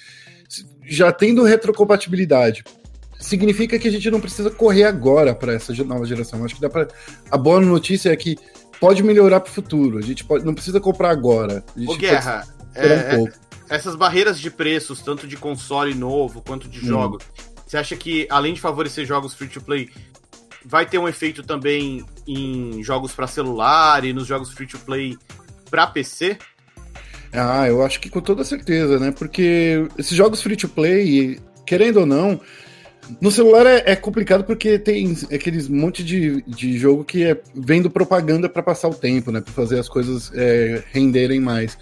já 0.83 1.11
tendo 1.11 1.43
retrocompatibilidade, 1.43 2.63
significa 3.19 3.79
que 3.79 3.87
a 3.87 3.91
gente 3.91 4.09
não 4.11 4.19
precisa 4.19 4.49
correr 4.49 4.83
agora 4.83 5.33
para 5.33 5.53
essa 5.53 5.73
nova 5.83 6.05
geração. 6.05 6.43
Acho 6.43 6.55
que 6.55 6.61
dá 6.61 6.69
para 6.69 6.87
a 7.31 7.37
boa 7.37 7.59
notícia 7.59 8.11
é 8.11 8.15
que 8.15 8.37
pode 8.79 9.03
melhorar 9.03 9.39
para 9.39 9.51
o 9.51 9.53
futuro. 9.53 9.97
A 9.97 10.01
gente 10.01 10.23
pode, 10.23 10.45
não 10.45 10.53
precisa 10.53 10.79
comprar 10.79 11.09
agora. 11.09 11.63
A 11.75 11.97
Guerra, 11.97 12.47
é, 12.75 13.17
um 13.17 13.27
é, 13.27 13.31
essas 13.69 13.95
barreiras 13.95 14.39
de 14.39 14.49
preços, 14.49 15.01
tanto 15.01 15.27
de 15.27 15.35
console 15.35 15.93
novo 15.93 16.41
quanto 16.41 16.67
de 16.67 16.79
hum. 16.79 16.87
jogos, 16.87 17.23
você 17.65 17.77
acha 17.77 17.95
que, 17.95 18.25
além 18.29 18.53
de 18.53 18.61
favorecer 18.61 19.05
jogos 19.05 19.33
free 19.33 19.49
to 19.49 19.61
play, 19.61 19.89
vai 20.65 20.85
ter 20.85 20.97
um 20.97 21.07
efeito 21.07 21.43
também 21.43 22.05
em 22.25 22.81
jogos 22.83 23.13
para 23.13 23.27
celular 23.27 24.03
e 24.05 24.13
nos 24.13 24.25
jogos 24.25 24.51
free 24.51 24.67
to 24.67 24.79
play 24.79 25.17
para 25.69 25.87
PC? 25.87 26.37
Ah, 27.33 27.67
eu 27.67 27.83
acho 27.83 27.99
que 27.99 28.09
com 28.09 28.21
toda 28.21 28.43
certeza, 28.45 28.99
né? 28.99 29.11
Porque 29.11 29.85
esses 29.97 30.15
jogos 30.15 30.41
free 30.41 30.55
to 30.55 30.69
play, 30.69 31.39
querendo 31.65 32.01
ou 32.01 32.05
não, 32.05 32.39
no 33.21 33.31
celular 33.31 33.65
é, 33.65 33.83
é 33.85 33.95
complicado 33.95 34.43
porque 34.43 34.77
tem 34.77 35.15
aqueles 35.33 35.67
monte 35.67 36.03
de, 36.03 36.41
de 36.43 36.77
jogo 36.77 37.03
que 37.03 37.23
é 37.23 37.39
vendo 37.55 37.89
propaganda 37.89 38.49
para 38.49 38.61
passar 38.61 38.89
o 38.89 38.93
tempo, 38.93 39.31
né? 39.31 39.41
Para 39.41 39.53
fazer 39.53 39.79
as 39.79 39.87
coisas 39.87 40.31
é, 40.33 40.83
renderem 40.91 41.39
mais. 41.39 41.77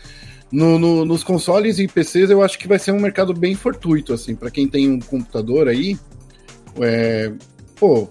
No, 0.51 0.77
no, 0.77 1.03
nos 1.03 1.23
consoles 1.23 1.79
e 1.79 1.87
PCs, 1.87 2.29
eu 2.29 2.43
acho 2.43 2.57
que 2.57 2.67
vai 2.67 2.79
ser 2.79 2.91
um 2.91 2.99
mercado 2.99 3.33
bem 3.33 3.55
fortuito, 3.55 4.13
assim, 4.13 4.35
para 4.35 4.51
quem 4.51 4.67
tem 4.67 4.89
um 4.89 4.99
computador 4.99 5.67
aí. 5.67 5.97
É, 6.79 7.31
pô, 7.75 8.07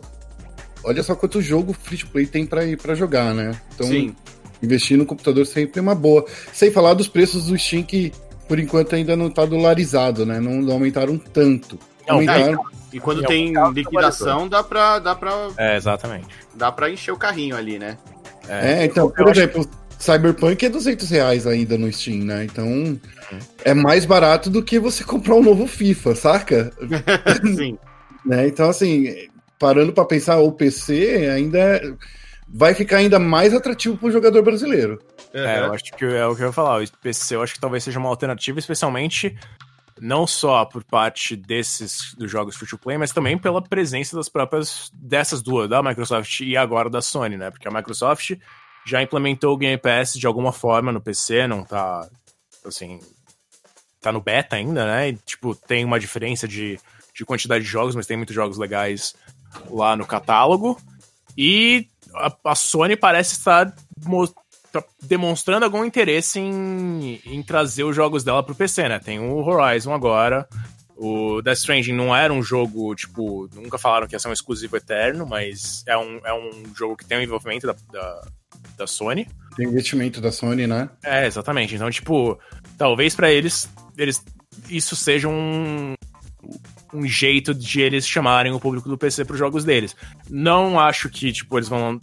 olha 0.83 1.03
só 1.03 1.14
quanto 1.14 1.40
jogo 1.40 1.72
free 1.72 1.98
to 1.98 2.09
play 2.09 2.27
tem 2.27 2.44
para 2.44 2.64
ir 2.64 2.77
para 2.77 2.94
jogar, 2.94 3.35
né? 3.35 3.53
Então, 3.74 3.87
Sim. 3.87 4.14
investir 4.62 4.98
no 4.98 5.07
computador 5.07 5.46
sempre 5.46 5.79
é 5.79 5.83
uma 5.83 5.94
boa. 5.94 6.24
Sem 6.53 6.70
falar 6.70 6.94
dos 6.94 7.09
preços 7.09 7.46
do 7.46 7.59
Steam 7.59 7.83
que 7.83 8.12
por 8.48 8.59
enquanto 8.59 8.94
ainda 8.94 9.16
não 9.16 9.31
tá 9.31 9.44
dolarizado, 9.44 10.27
né? 10.27 10.40
Não 10.40 10.70
aumentaram 10.70 11.16
tanto. 11.16 11.79
Não, 12.07 12.16
aumentaram. 12.16 12.55
É, 12.55 12.84
e 12.94 13.00
quando 13.00 13.24
tem 13.24 13.52
liquidação, 13.72 14.48
dá 14.48 14.62
pra, 14.62 15.00
dá 15.00 15.16
pra. 15.16 15.48
É, 15.57 15.76
exatamente. 15.76 16.28
Dá 16.54 16.70
pra 16.70 16.88
encher 16.88 17.11
o 17.11 17.16
carrinho 17.16 17.57
ali, 17.57 17.76
né? 17.76 17.98
É, 18.48 18.83
é 18.83 18.85
então, 18.85 19.11
por 19.11 19.28
exemplo, 19.28 19.62
acho... 19.62 19.85
Cyberpunk 19.98 20.64
é 20.64 20.68
200 20.68 21.11
reais 21.11 21.44
ainda 21.44 21.76
no 21.76 21.92
Steam, 21.92 22.24
né? 22.24 22.44
Então 22.44 23.00
é 23.64 23.74
mais 23.74 24.04
barato 24.04 24.48
do 24.48 24.62
que 24.62 24.78
você 24.78 25.02
comprar 25.02 25.35
um 25.35 25.42
novo 25.42 25.66
FIFA, 25.66 26.14
saca? 26.14 26.72
Sim. 27.57 27.76
né? 28.24 28.46
Então, 28.46 28.70
assim, 28.70 29.28
parando 29.59 29.92
para 29.92 30.04
pensar, 30.04 30.38
o 30.38 30.52
PC 30.52 31.28
ainda 31.35 31.80
vai 32.48 32.74
ficar 32.74 32.98
ainda 32.98 33.18
mais 33.18 33.52
atrativo 33.52 33.96
para 33.96 34.09
o 34.09 34.12
jogador 34.12 34.40
brasileiro. 34.42 35.02
É, 35.33 35.59
eu 35.59 35.72
acho 35.72 35.92
que 35.96 36.04
é 36.04 36.24
o 36.24 36.37
que 36.37 36.42
eu 36.42 36.46
ia 36.46 36.52
falar. 36.52 36.80
O 36.80 36.87
PC 37.02 37.35
eu 37.35 37.42
acho 37.42 37.54
que 37.54 37.61
talvez 37.61 37.83
seja 37.83 37.98
uma 37.98 38.09
alternativa, 38.09 38.61
especialmente 38.61 39.37
não 40.04 40.26
só 40.26 40.66
por 40.66 40.84
parte 40.84 41.34
desses 41.34 42.14
dos 42.18 42.30
jogos 42.30 42.56
free 42.56 42.68
to 42.68 42.76
play, 42.76 42.98
mas 42.98 43.10
também 43.10 43.38
pela 43.38 43.62
presença 43.62 44.14
das 44.14 44.28
próprias 44.28 44.90
dessas 44.92 45.40
duas, 45.40 45.66
da 45.66 45.82
Microsoft 45.82 46.40
e 46.40 46.58
agora 46.58 46.90
da 46.90 47.00
Sony, 47.00 47.38
né? 47.38 47.50
Porque 47.50 47.66
a 47.66 47.70
Microsoft 47.70 48.32
já 48.84 49.02
implementou 49.02 49.54
o 49.54 49.56
Game 49.56 49.78
Pass 49.78 50.12
de 50.12 50.26
alguma 50.26 50.52
forma 50.52 50.92
no 50.92 51.00
PC, 51.00 51.46
não 51.46 51.64
tá 51.64 52.06
assim, 52.66 53.00
tá 53.98 54.12
no 54.12 54.20
beta 54.20 54.56
ainda, 54.56 54.84
né? 54.84 55.08
E, 55.08 55.16
tipo, 55.16 55.54
tem 55.54 55.86
uma 55.86 55.98
diferença 55.98 56.46
de, 56.46 56.78
de 57.14 57.24
quantidade 57.24 57.64
de 57.64 57.70
jogos, 57.70 57.96
mas 57.96 58.06
tem 58.06 58.18
muitos 58.18 58.34
jogos 58.34 58.58
legais 58.58 59.14
lá 59.70 59.96
no 59.96 60.06
catálogo. 60.06 60.78
E 61.34 61.88
a, 62.14 62.30
a 62.44 62.54
Sony 62.54 62.94
parece 62.94 63.36
estar 63.36 63.74
tá 64.82 64.88
demonstrando 65.02 65.64
algum 65.64 65.84
interesse 65.84 66.38
em, 66.38 67.20
em 67.24 67.42
trazer 67.42 67.84
os 67.84 67.94
jogos 67.94 68.24
dela 68.24 68.42
pro 68.42 68.54
PC, 68.54 68.88
né? 68.88 68.98
Tem 68.98 69.18
o 69.18 69.37
Horizon 69.37 69.92
agora, 69.92 70.48
o 70.96 71.42
Death 71.42 71.58
Stranding 71.58 71.92
não 71.92 72.14
era 72.14 72.32
um 72.32 72.42
jogo, 72.42 72.94
tipo, 72.94 73.48
nunca 73.54 73.78
falaram 73.78 74.06
que 74.06 74.14
ia 74.14 74.18
ser 74.18 74.28
um 74.28 74.32
exclusivo 74.32 74.76
eterno, 74.76 75.26
mas 75.26 75.82
é 75.87 75.96
um, 75.96 76.20
é 76.24 76.32
um 76.32 76.74
jogo 76.74 76.96
que 76.96 77.04
tem 77.04 77.18
um 77.18 77.22
envolvimento 77.22 77.66
da, 77.66 77.74
da, 77.90 78.28
da 78.76 78.87
Sony. 78.87 79.26
Tem 79.56 79.66
investimento 79.66 80.20
da 80.20 80.30
Sony, 80.30 80.66
né? 80.66 80.88
É, 81.02 81.26
exatamente. 81.26 81.74
Então, 81.74 81.90
tipo, 81.90 82.38
talvez 82.78 83.14
para 83.14 83.30
eles, 83.30 83.68
eles 83.98 84.24
isso 84.68 84.94
seja 84.94 85.28
um, 85.28 85.94
um 86.92 87.06
jeito 87.06 87.52
de 87.52 87.80
eles 87.80 88.06
chamarem 88.06 88.52
o 88.52 88.60
público 88.60 88.88
do 88.88 88.98
PC 88.98 89.24
para 89.24 89.34
os 89.34 89.38
jogos 89.38 89.64
deles. 89.64 89.96
Não 90.30 90.78
acho 90.78 91.08
que, 91.08 91.32
tipo, 91.32 91.58
eles 91.58 91.68
vão, 91.68 91.98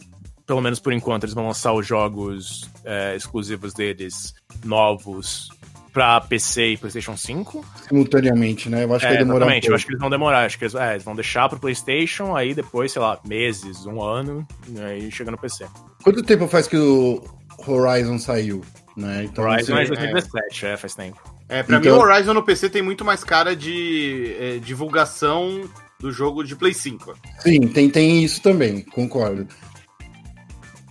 pelo 0.46 0.60
menos 0.60 0.80
por 0.80 0.92
enquanto, 0.92 1.24
eles 1.24 1.34
vão 1.34 1.46
lançar 1.46 1.72
os 1.72 1.86
jogos 1.86 2.68
é, 2.84 3.16
exclusivos 3.16 3.72
deles 3.72 4.34
novos 4.64 5.48
pra 5.92 6.20
PC 6.20 6.68
e 6.68 6.76
PlayStation 6.76 7.16
5. 7.16 7.64
Simultaneamente, 7.88 8.68
né? 8.68 8.84
Eu 8.84 8.94
acho 8.94 9.04
é, 9.04 9.08
que 9.08 9.14
vai 9.14 9.24
demorar. 9.24 9.44
Exatamente, 9.44 9.68
um 9.68 9.70
eu 9.70 9.74
acho 9.74 9.86
que 9.86 9.92
eles 9.92 10.00
vão 10.00 10.10
demorar. 10.10 10.46
Acho 10.46 10.58
que 10.58 10.64
eles, 10.64 10.74
é, 10.74 10.92
eles, 10.92 11.04
vão 11.04 11.14
deixar 11.14 11.48
pro 11.48 11.60
PlayStation, 11.60 12.34
aí 12.34 12.54
depois, 12.54 12.92
sei 12.92 13.02
lá, 13.02 13.18
meses, 13.26 13.84
um 13.86 14.02
ano, 14.02 14.46
aí 14.80 15.10
chega 15.10 15.30
no 15.30 15.38
PC. 15.38 15.66
Quanto 16.02 16.22
tempo 16.22 16.48
faz 16.48 16.66
que 16.66 16.76
o 16.76 17.22
Horizon 17.66 18.18
saiu? 18.18 18.62
Né? 18.96 19.24
Então, 19.24 19.44
Horizon 19.44 19.76
é 19.76 19.86
2017, 19.86 20.66
é, 20.66 20.76
faz 20.76 20.94
tempo. 20.94 21.20
É, 21.48 21.62
pra 21.62 21.78
então... 21.78 21.92
mim 21.92 21.98
o 21.98 22.02
Horizon 22.02 22.34
no 22.34 22.42
PC 22.42 22.70
tem 22.70 22.82
muito 22.82 23.04
mais 23.04 23.22
cara 23.24 23.54
de 23.54 24.34
é, 24.38 24.58
divulgação 24.58 25.68
do 26.00 26.10
jogo 26.10 26.42
de 26.42 26.56
Play 26.56 26.74
5. 26.74 27.14
Sim, 27.38 27.60
tem, 27.68 27.88
tem 27.88 28.24
isso 28.24 28.42
também, 28.42 28.80
concordo. 28.80 29.46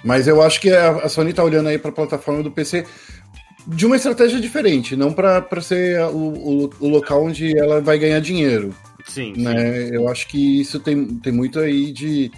Mas 0.04 0.28
eu 0.28 0.42
acho 0.42 0.60
que 0.60 0.72
a, 0.72 0.92
a 0.92 1.10
Sony 1.10 1.34
tá 1.34 1.44
olhando 1.44 1.70
aí 1.70 1.78
pra 1.78 1.92
plataforma 1.92 2.42
do 2.42 2.52
PC 2.52 2.86
de 3.68 3.86
uma 3.86 3.96
estratégia 3.96 4.40
diferente, 4.40 4.96
não 4.96 5.14
para 5.14 5.62
ser 5.62 6.02
o, 6.06 6.18
o, 6.18 6.70
o, 6.80 6.88
local 6.88 7.26
onde 7.26 7.58
ela 7.58 7.80
vai 7.80 7.98
ganhar 7.98 8.20
dinheiro. 8.20 8.74
Sim, 9.06 9.34
né? 9.38 9.88
Sim. 9.88 9.96
Eu 9.96 10.08
acho 10.08 10.28
que 10.28 10.62
isso 10.62 10.80
tem, 10.80 11.06
tem 11.06 11.34
muito 11.34 11.60
aí 11.60 11.92
de. 11.92 12.32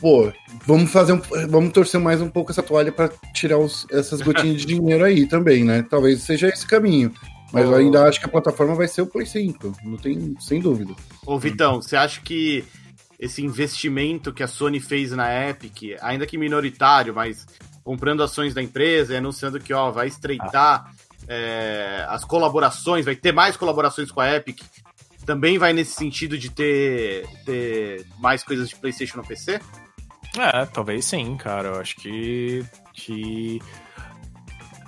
Pô, 0.00 0.32
vamos 0.66 0.90
fazer 0.90 1.12
um, 1.12 1.20
Vamos 1.48 1.72
torcer 1.72 2.00
mais 2.00 2.22
um 2.22 2.28
pouco 2.28 2.50
essa 2.50 2.62
toalha 2.62 2.90
para 2.90 3.10
tirar 3.34 3.58
os, 3.58 3.86
essas 3.90 4.22
gotinhas 4.22 4.62
de 4.62 4.66
dinheiro 4.74 5.04
aí 5.04 5.26
também, 5.26 5.62
né? 5.62 5.84
Talvez 5.88 6.22
seja 6.22 6.48
esse 6.48 6.66
caminho. 6.66 7.12
Mas 7.52 7.64
eu 7.64 7.74
ainda 7.74 8.04
acho 8.04 8.20
que 8.20 8.26
a 8.26 8.28
plataforma 8.28 8.76
vai 8.76 8.86
ser 8.86 9.02
o 9.02 9.06
Play 9.06 9.26
5, 9.26 9.72
não 9.82 9.96
tem, 9.96 10.36
sem 10.38 10.60
dúvida. 10.60 10.94
Ô, 11.26 11.36
Vitão, 11.36 11.82
você 11.82 11.96
acha 11.96 12.20
que 12.20 12.64
esse 13.20 13.44
investimento 13.44 14.32
que 14.32 14.42
a 14.42 14.48
Sony 14.48 14.80
fez 14.80 15.12
na 15.12 15.30
Epic, 15.50 15.98
ainda 16.00 16.26
que 16.26 16.38
minoritário, 16.38 17.14
mas 17.14 17.46
comprando 17.84 18.22
ações 18.22 18.54
da 18.54 18.62
empresa 18.62 19.12
e 19.12 19.16
anunciando 19.18 19.60
que 19.60 19.74
ó, 19.74 19.90
vai 19.90 20.08
estreitar 20.08 20.90
é, 21.28 22.06
as 22.08 22.24
colaborações, 22.24 23.04
vai 23.04 23.14
ter 23.14 23.30
mais 23.30 23.58
colaborações 23.58 24.10
com 24.10 24.22
a 24.22 24.36
Epic. 24.36 24.62
Também 25.26 25.58
vai 25.58 25.74
nesse 25.74 25.92
sentido 25.92 26.38
de 26.38 26.50
ter, 26.50 27.28
ter 27.44 28.06
mais 28.18 28.42
coisas 28.42 28.70
de 28.70 28.76
PlayStation 28.76 29.18
no 29.18 29.26
PC? 29.26 29.60
É, 30.38 30.64
talvez 30.64 31.04
sim, 31.04 31.36
cara. 31.36 31.68
Eu 31.68 31.80
acho 31.80 31.96
que. 31.96 32.64
que... 32.94 33.60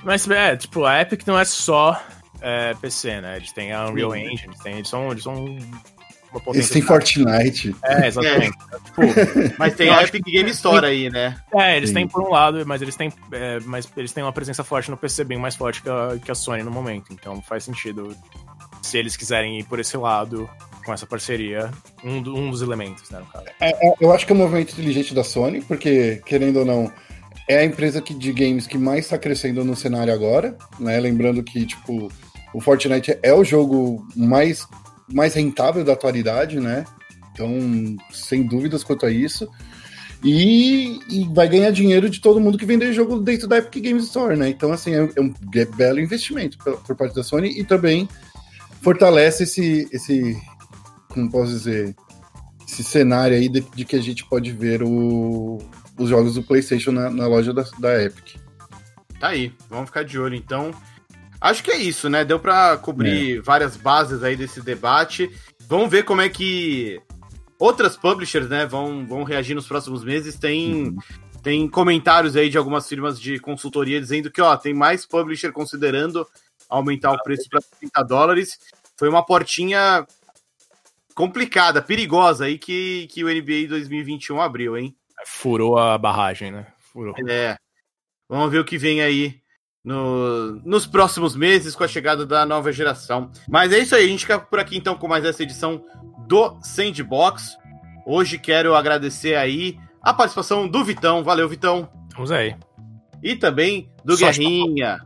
Mas, 0.03 0.29
é, 0.29 0.57
tipo, 0.57 0.87
a 0.87 1.01
Epic 1.03 1.27
não 1.27 1.38
é 1.38 1.45
só 1.45 2.03
é, 2.40 2.73
PC, 2.75 3.21
né? 3.21 3.37
Eles 3.37 3.53
têm 3.53 3.73
a 3.73 3.87
Unreal 3.87 4.16
Engine, 4.16 4.47
eles, 4.47 4.59
têm, 4.61 4.75
eles, 4.79 4.88
são, 4.88 5.11
eles 5.12 5.23
são 5.23 5.59
uma 6.33 6.40
potência. 6.40 6.59
Eles 6.59 6.71
têm 6.71 6.83
Fortnite. 6.83 7.77
É, 7.85 8.07
exatamente. 8.09 8.57
É. 8.73 8.79
Tipo, 8.79 9.55
mas 9.59 9.75
tem 9.75 9.90
a 9.90 10.03
Epic 10.03 10.25
Game 10.25 10.51
Store 10.51 10.87
aí, 10.87 11.11
né? 11.11 11.37
É, 11.55 11.77
eles 11.77 11.90
Sim. 11.90 11.95
têm 11.97 12.09
por 12.09 12.23
um 12.23 12.31
lado, 12.31 12.64
mas 12.66 12.83
eles 12.83 12.97
têm, 12.97 13.12
é, 13.33 13.61
mas 13.64 13.88
eles 13.97 14.12
têm 14.12 14.23
uma 14.23 14.33
presença 14.33 14.64
forte 14.64 14.90
no 14.90 14.97
PC 14.97 15.25
bem 15.25 15.38
mais 15.38 15.55
forte 15.55 15.83
que 15.83 15.88
a, 15.88 16.19
que 16.23 16.31
a 16.31 16.35
Sony 16.35 16.63
no 16.63 16.71
momento. 16.71 17.13
Então 17.13 17.40
faz 17.42 17.65
sentido 17.65 18.17
se 18.81 18.98
eles 18.98 19.17
quiserem 19.17 19.59
ir 19.59 19.65
por 19.65 19.79
esse 19.79 19.96
lado 19.96 20.48
com 20.85 20.92
essa 20.92 21.07
parceria, 21.07 21.71
um, 22.02 22.17
um 22.17 22.50
dos 22.50 22.61
elementos, 22.61 23.09
né, 23.11 23.21
no 23.21 23.27
caso. 23.27 23.44
É, 23.61 23.71
é, 23.71 23.94
eu 24.00 24.13
acho 24.13 24.27
que 24.27 24.33
é 24.33 24.35
um 24.35 24.38
movimento 24.38 24.73
inteligente 24.73 25.15
da 25.15 25.23
Sony, 25.23 25.61
porque, 25.61 26.21
querendo 26.27 26.59
ou 26.59 26.65
não, 26.65 26.92
é 27.48 27.59
a 27.59 27.65
empresa 27.65 28.02
que, 28.02 28.13
de 28.13 28.33
games 28.33 28.67
que 28.67 28.77
mais 28.77 29.04
está 29.04 29.17
crescendo 29.17 29.65
no 29.65 29.77
cenário 29.77 30.13
agora, 30.13 30.57
né? 30.81 30.98
Lembrando 30.98 31.42
que, 31.42 31.65
tipo, 31.65 32.11
o 32.52 32.61
Fortnite 32.61 33.17
é 33.23 33.33
o 33.33 33.44
jogo 33.44 34.07
mais 34.17 34.67
mais 35.09 35.35
rentável 35.35 35.85
da 35.85 35.92
atualidade, 35.92 36.61
né? 36.61 36.85
Então, 37.33 37.50
sem 38.11 38.46
dúvidas 38.46 38.85
quanto 38.85 39.07
a 39.07 39.11
isso. 39.11 39.48
E, 40.25 41.00
e, 41.11 41.29
vai 41.35 41.48
ganhar 41.48 41.71
dinheiro 41.73 42.09
de 42.09 42.21
todo 42.21 42.40
mundo 42.40 42.57
que 42.57 42.65
vender 42.65 42.92
jogo 42.92 43.19
dentro 43.19 43.48
da 43.48 43.59
Epic 43.59 43.83
Games 43.83 44.05
Store, 44.05 44.37
né? 44.37 44.48
Então, 44.48 44.73
assim, 44.73 44.94
é, 44.94 45.11
é 45.17 45.21
um 45.21 45.35
belo 45.75 45.98
investimento 45.98 46.57
por, 46.59 46.81
por, 46.81 46.94
parte 46.94 47.15
da 47.15 47.25
Sony 47.25 47.59
e 47.59 47.65
também 47.65 48.09
fortalece 48.81 49.42
esse, 49.42 49.88
esse 49.92 50.40
como 51.09 51.29
posso 51.29 51.50
dizer, 51.50 51.96
esse 52.69 52.85
cenário 52.85 53.37
aí 53.37 53.48
de, 53.48 53.61
de 53.75 53.85
que 53.85 53.96
a 53.96 54.00
gente 54.00 54.25
pode 54.25 54.53
ver 54.53 54.83
o, 54.85 55.59
os 55.98 56.09
jogos 56.09 56.35
do 56.35 56.42
PlayStation 56.42 56.92
na, 56.92 57.11
na 57.11 57.27
loja 57.27 57.53
da, 57.53 57.65
da 57.81 58.03
Epic. 58.03 58.37
Tá 59.19 59.29
aí, 59.29 59.53
vamos 59.69 59.87
ficar 59.87 60.05
de 60.05 60.19
olho 60.19 60.37
então. 60.37 60.73
Acho 61.43 61.65
que 61.65 61.73
é 61.73 61.77
isso, 61.77 62.09
né? 62.09 62.25
Deu 62.25 62.38
para 62.38 62.77
cobrir 62.79 63.38
é. 63.38 63.40
várias 63.40 63.77
bases 63.77 64.23
aí 64.23 64.37
desse 64.37 64.63
debate. 64.63 65.29
Vamos 65.67 65.90
ver 65.90 66.05
como 66.05 66.21
é 66.21 66.29
que 66.29 67.03
outras 67.59 67.97
publishers, 67.97 68.49
né, 68.49 68.65
vão, 68.65 69.05
vão 69.05 69.25
reagir 69.25 69.53
nos 69.53 69.67
próximos 69.67 70.05
meses. 70.05 70.38
Tem, 70.38 70.85
uhum. 70.85 70.97
tem 71.43 71.69
comentários 71.69 72.37
aí 72.37 72.49
de 72.49 72.57
algumas 72.57 72.88
firmas 72.88 73.21
de 73.21 73.40
consultoria 73.40 74.01
dizendo 74.01 74.31
que, 74.31 74.40
ó, 74.40 74.57
tem 74.57 74.73
mais 74.73 75.05
publisher 75.05 75.51
considerando 75.51 76.25
aumentar 76.69 77.11
o 77.11 77.21
preço 77.25 77.49
para 77.51 77.61
30 77.81 78.05
dólares. 78.05 78.61
Foi 78.97 79.09
uma 79.09 79.27
portinha 79.27 80.07
complicada, 81.13 81.83
perigosa 81.83 82.45
aí 82.45 82.57
que, 82.57 83.09
que 83.09 83.25
o 83.25 83.27
NBA 83.27 83.67
2021 83.69 84.40
abriu, 84.40 84.79
hein? 84.79 84.95
Furou 85.27 85.77
a 85.77 85.99
barragem, 85.99 86.53
né? 86.53 86.69
Furou. 86.93 87.17
É. 87.29 87.57
Vamos 88.29 88.53
ver 88.53 88.61
o 88.61 88.65
que 88.65 88.79
vem 88.79 89.03
aí 89.03 89.42
no, 89.85 90.61
nos 90.65 90.87
próximos 90.87 91.35
meses 91.35 91.75
com 91.75 91.85
a 91.85 91.89
chegada 91.89 92.25
da 92.25 92.47
nova 92.47 92.73
geração. 92.73 93.31
Mas 93.49 93.73
é 93.73 93.79
isso 93.79 93.95
aí, 93.95 94.05
a 94.05 94.09
gente 94.09 94.21
fica 94.21 94.39
por 94.39 94.59
aqui 94.59 94.77
então 94.77 94.95
com 94.97 95.09
mais 95.09 95.25
essa 95.25 95.43
edição 95.43 95.83
do 96.27 96.59
Sandbox. 96.63 97.57
Hoje 98.07 98.39
quero 98.39 98.75
agradecer 98.75 99.35
aí 99.35 99.77
a 100.03 100.13
participação 100.13 100.67
do 100.67 100.85
Vitão. 100.85 101.23
Valeu, 101.23 101.49
Vitão. 101.49 101.89
Vamos 102.15 102.33
aí. 102.33 102.57
E 103.23 103.37
também 103.37 103.89
do 104.05 104.17
Só 104.17 104.27
Guerrinha. 104.27 105.01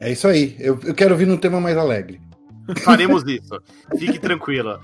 É 0.00 0.10
isso 0.10 0.26
aí. 0.26 0.56
Eu, 0.58 0.78
eu 0.82 0.94
quero 0.94 1.16
vir 1.16 1.26
num 1.26 1.36
tema 1.36 1.60
mais 1.60 1.76
alegre. 1.76 2.20
Faremos 2.82 3.22
isso. 3.26 3.60
Fique 3.98 4.18
tranquilo. 4.18 4.80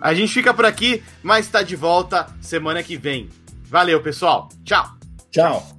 A 0.00 0.14
gente 0.14 0.32
fica 0.32 0.54
por 0.54 0.64
aqui, 0.64 1.02
mas 1.22 1.46
está 1.46 1.62
de 1.62 1.76
volta 1.76 2.26
semana 2.40 2.82
que 2.82 2.96
vem. 2.96 3.28
Valeu, 3.64 4.02
pessoal. 4.02 4.48
Tchau. 4.64 4.86
Tchau. 5.30 5.77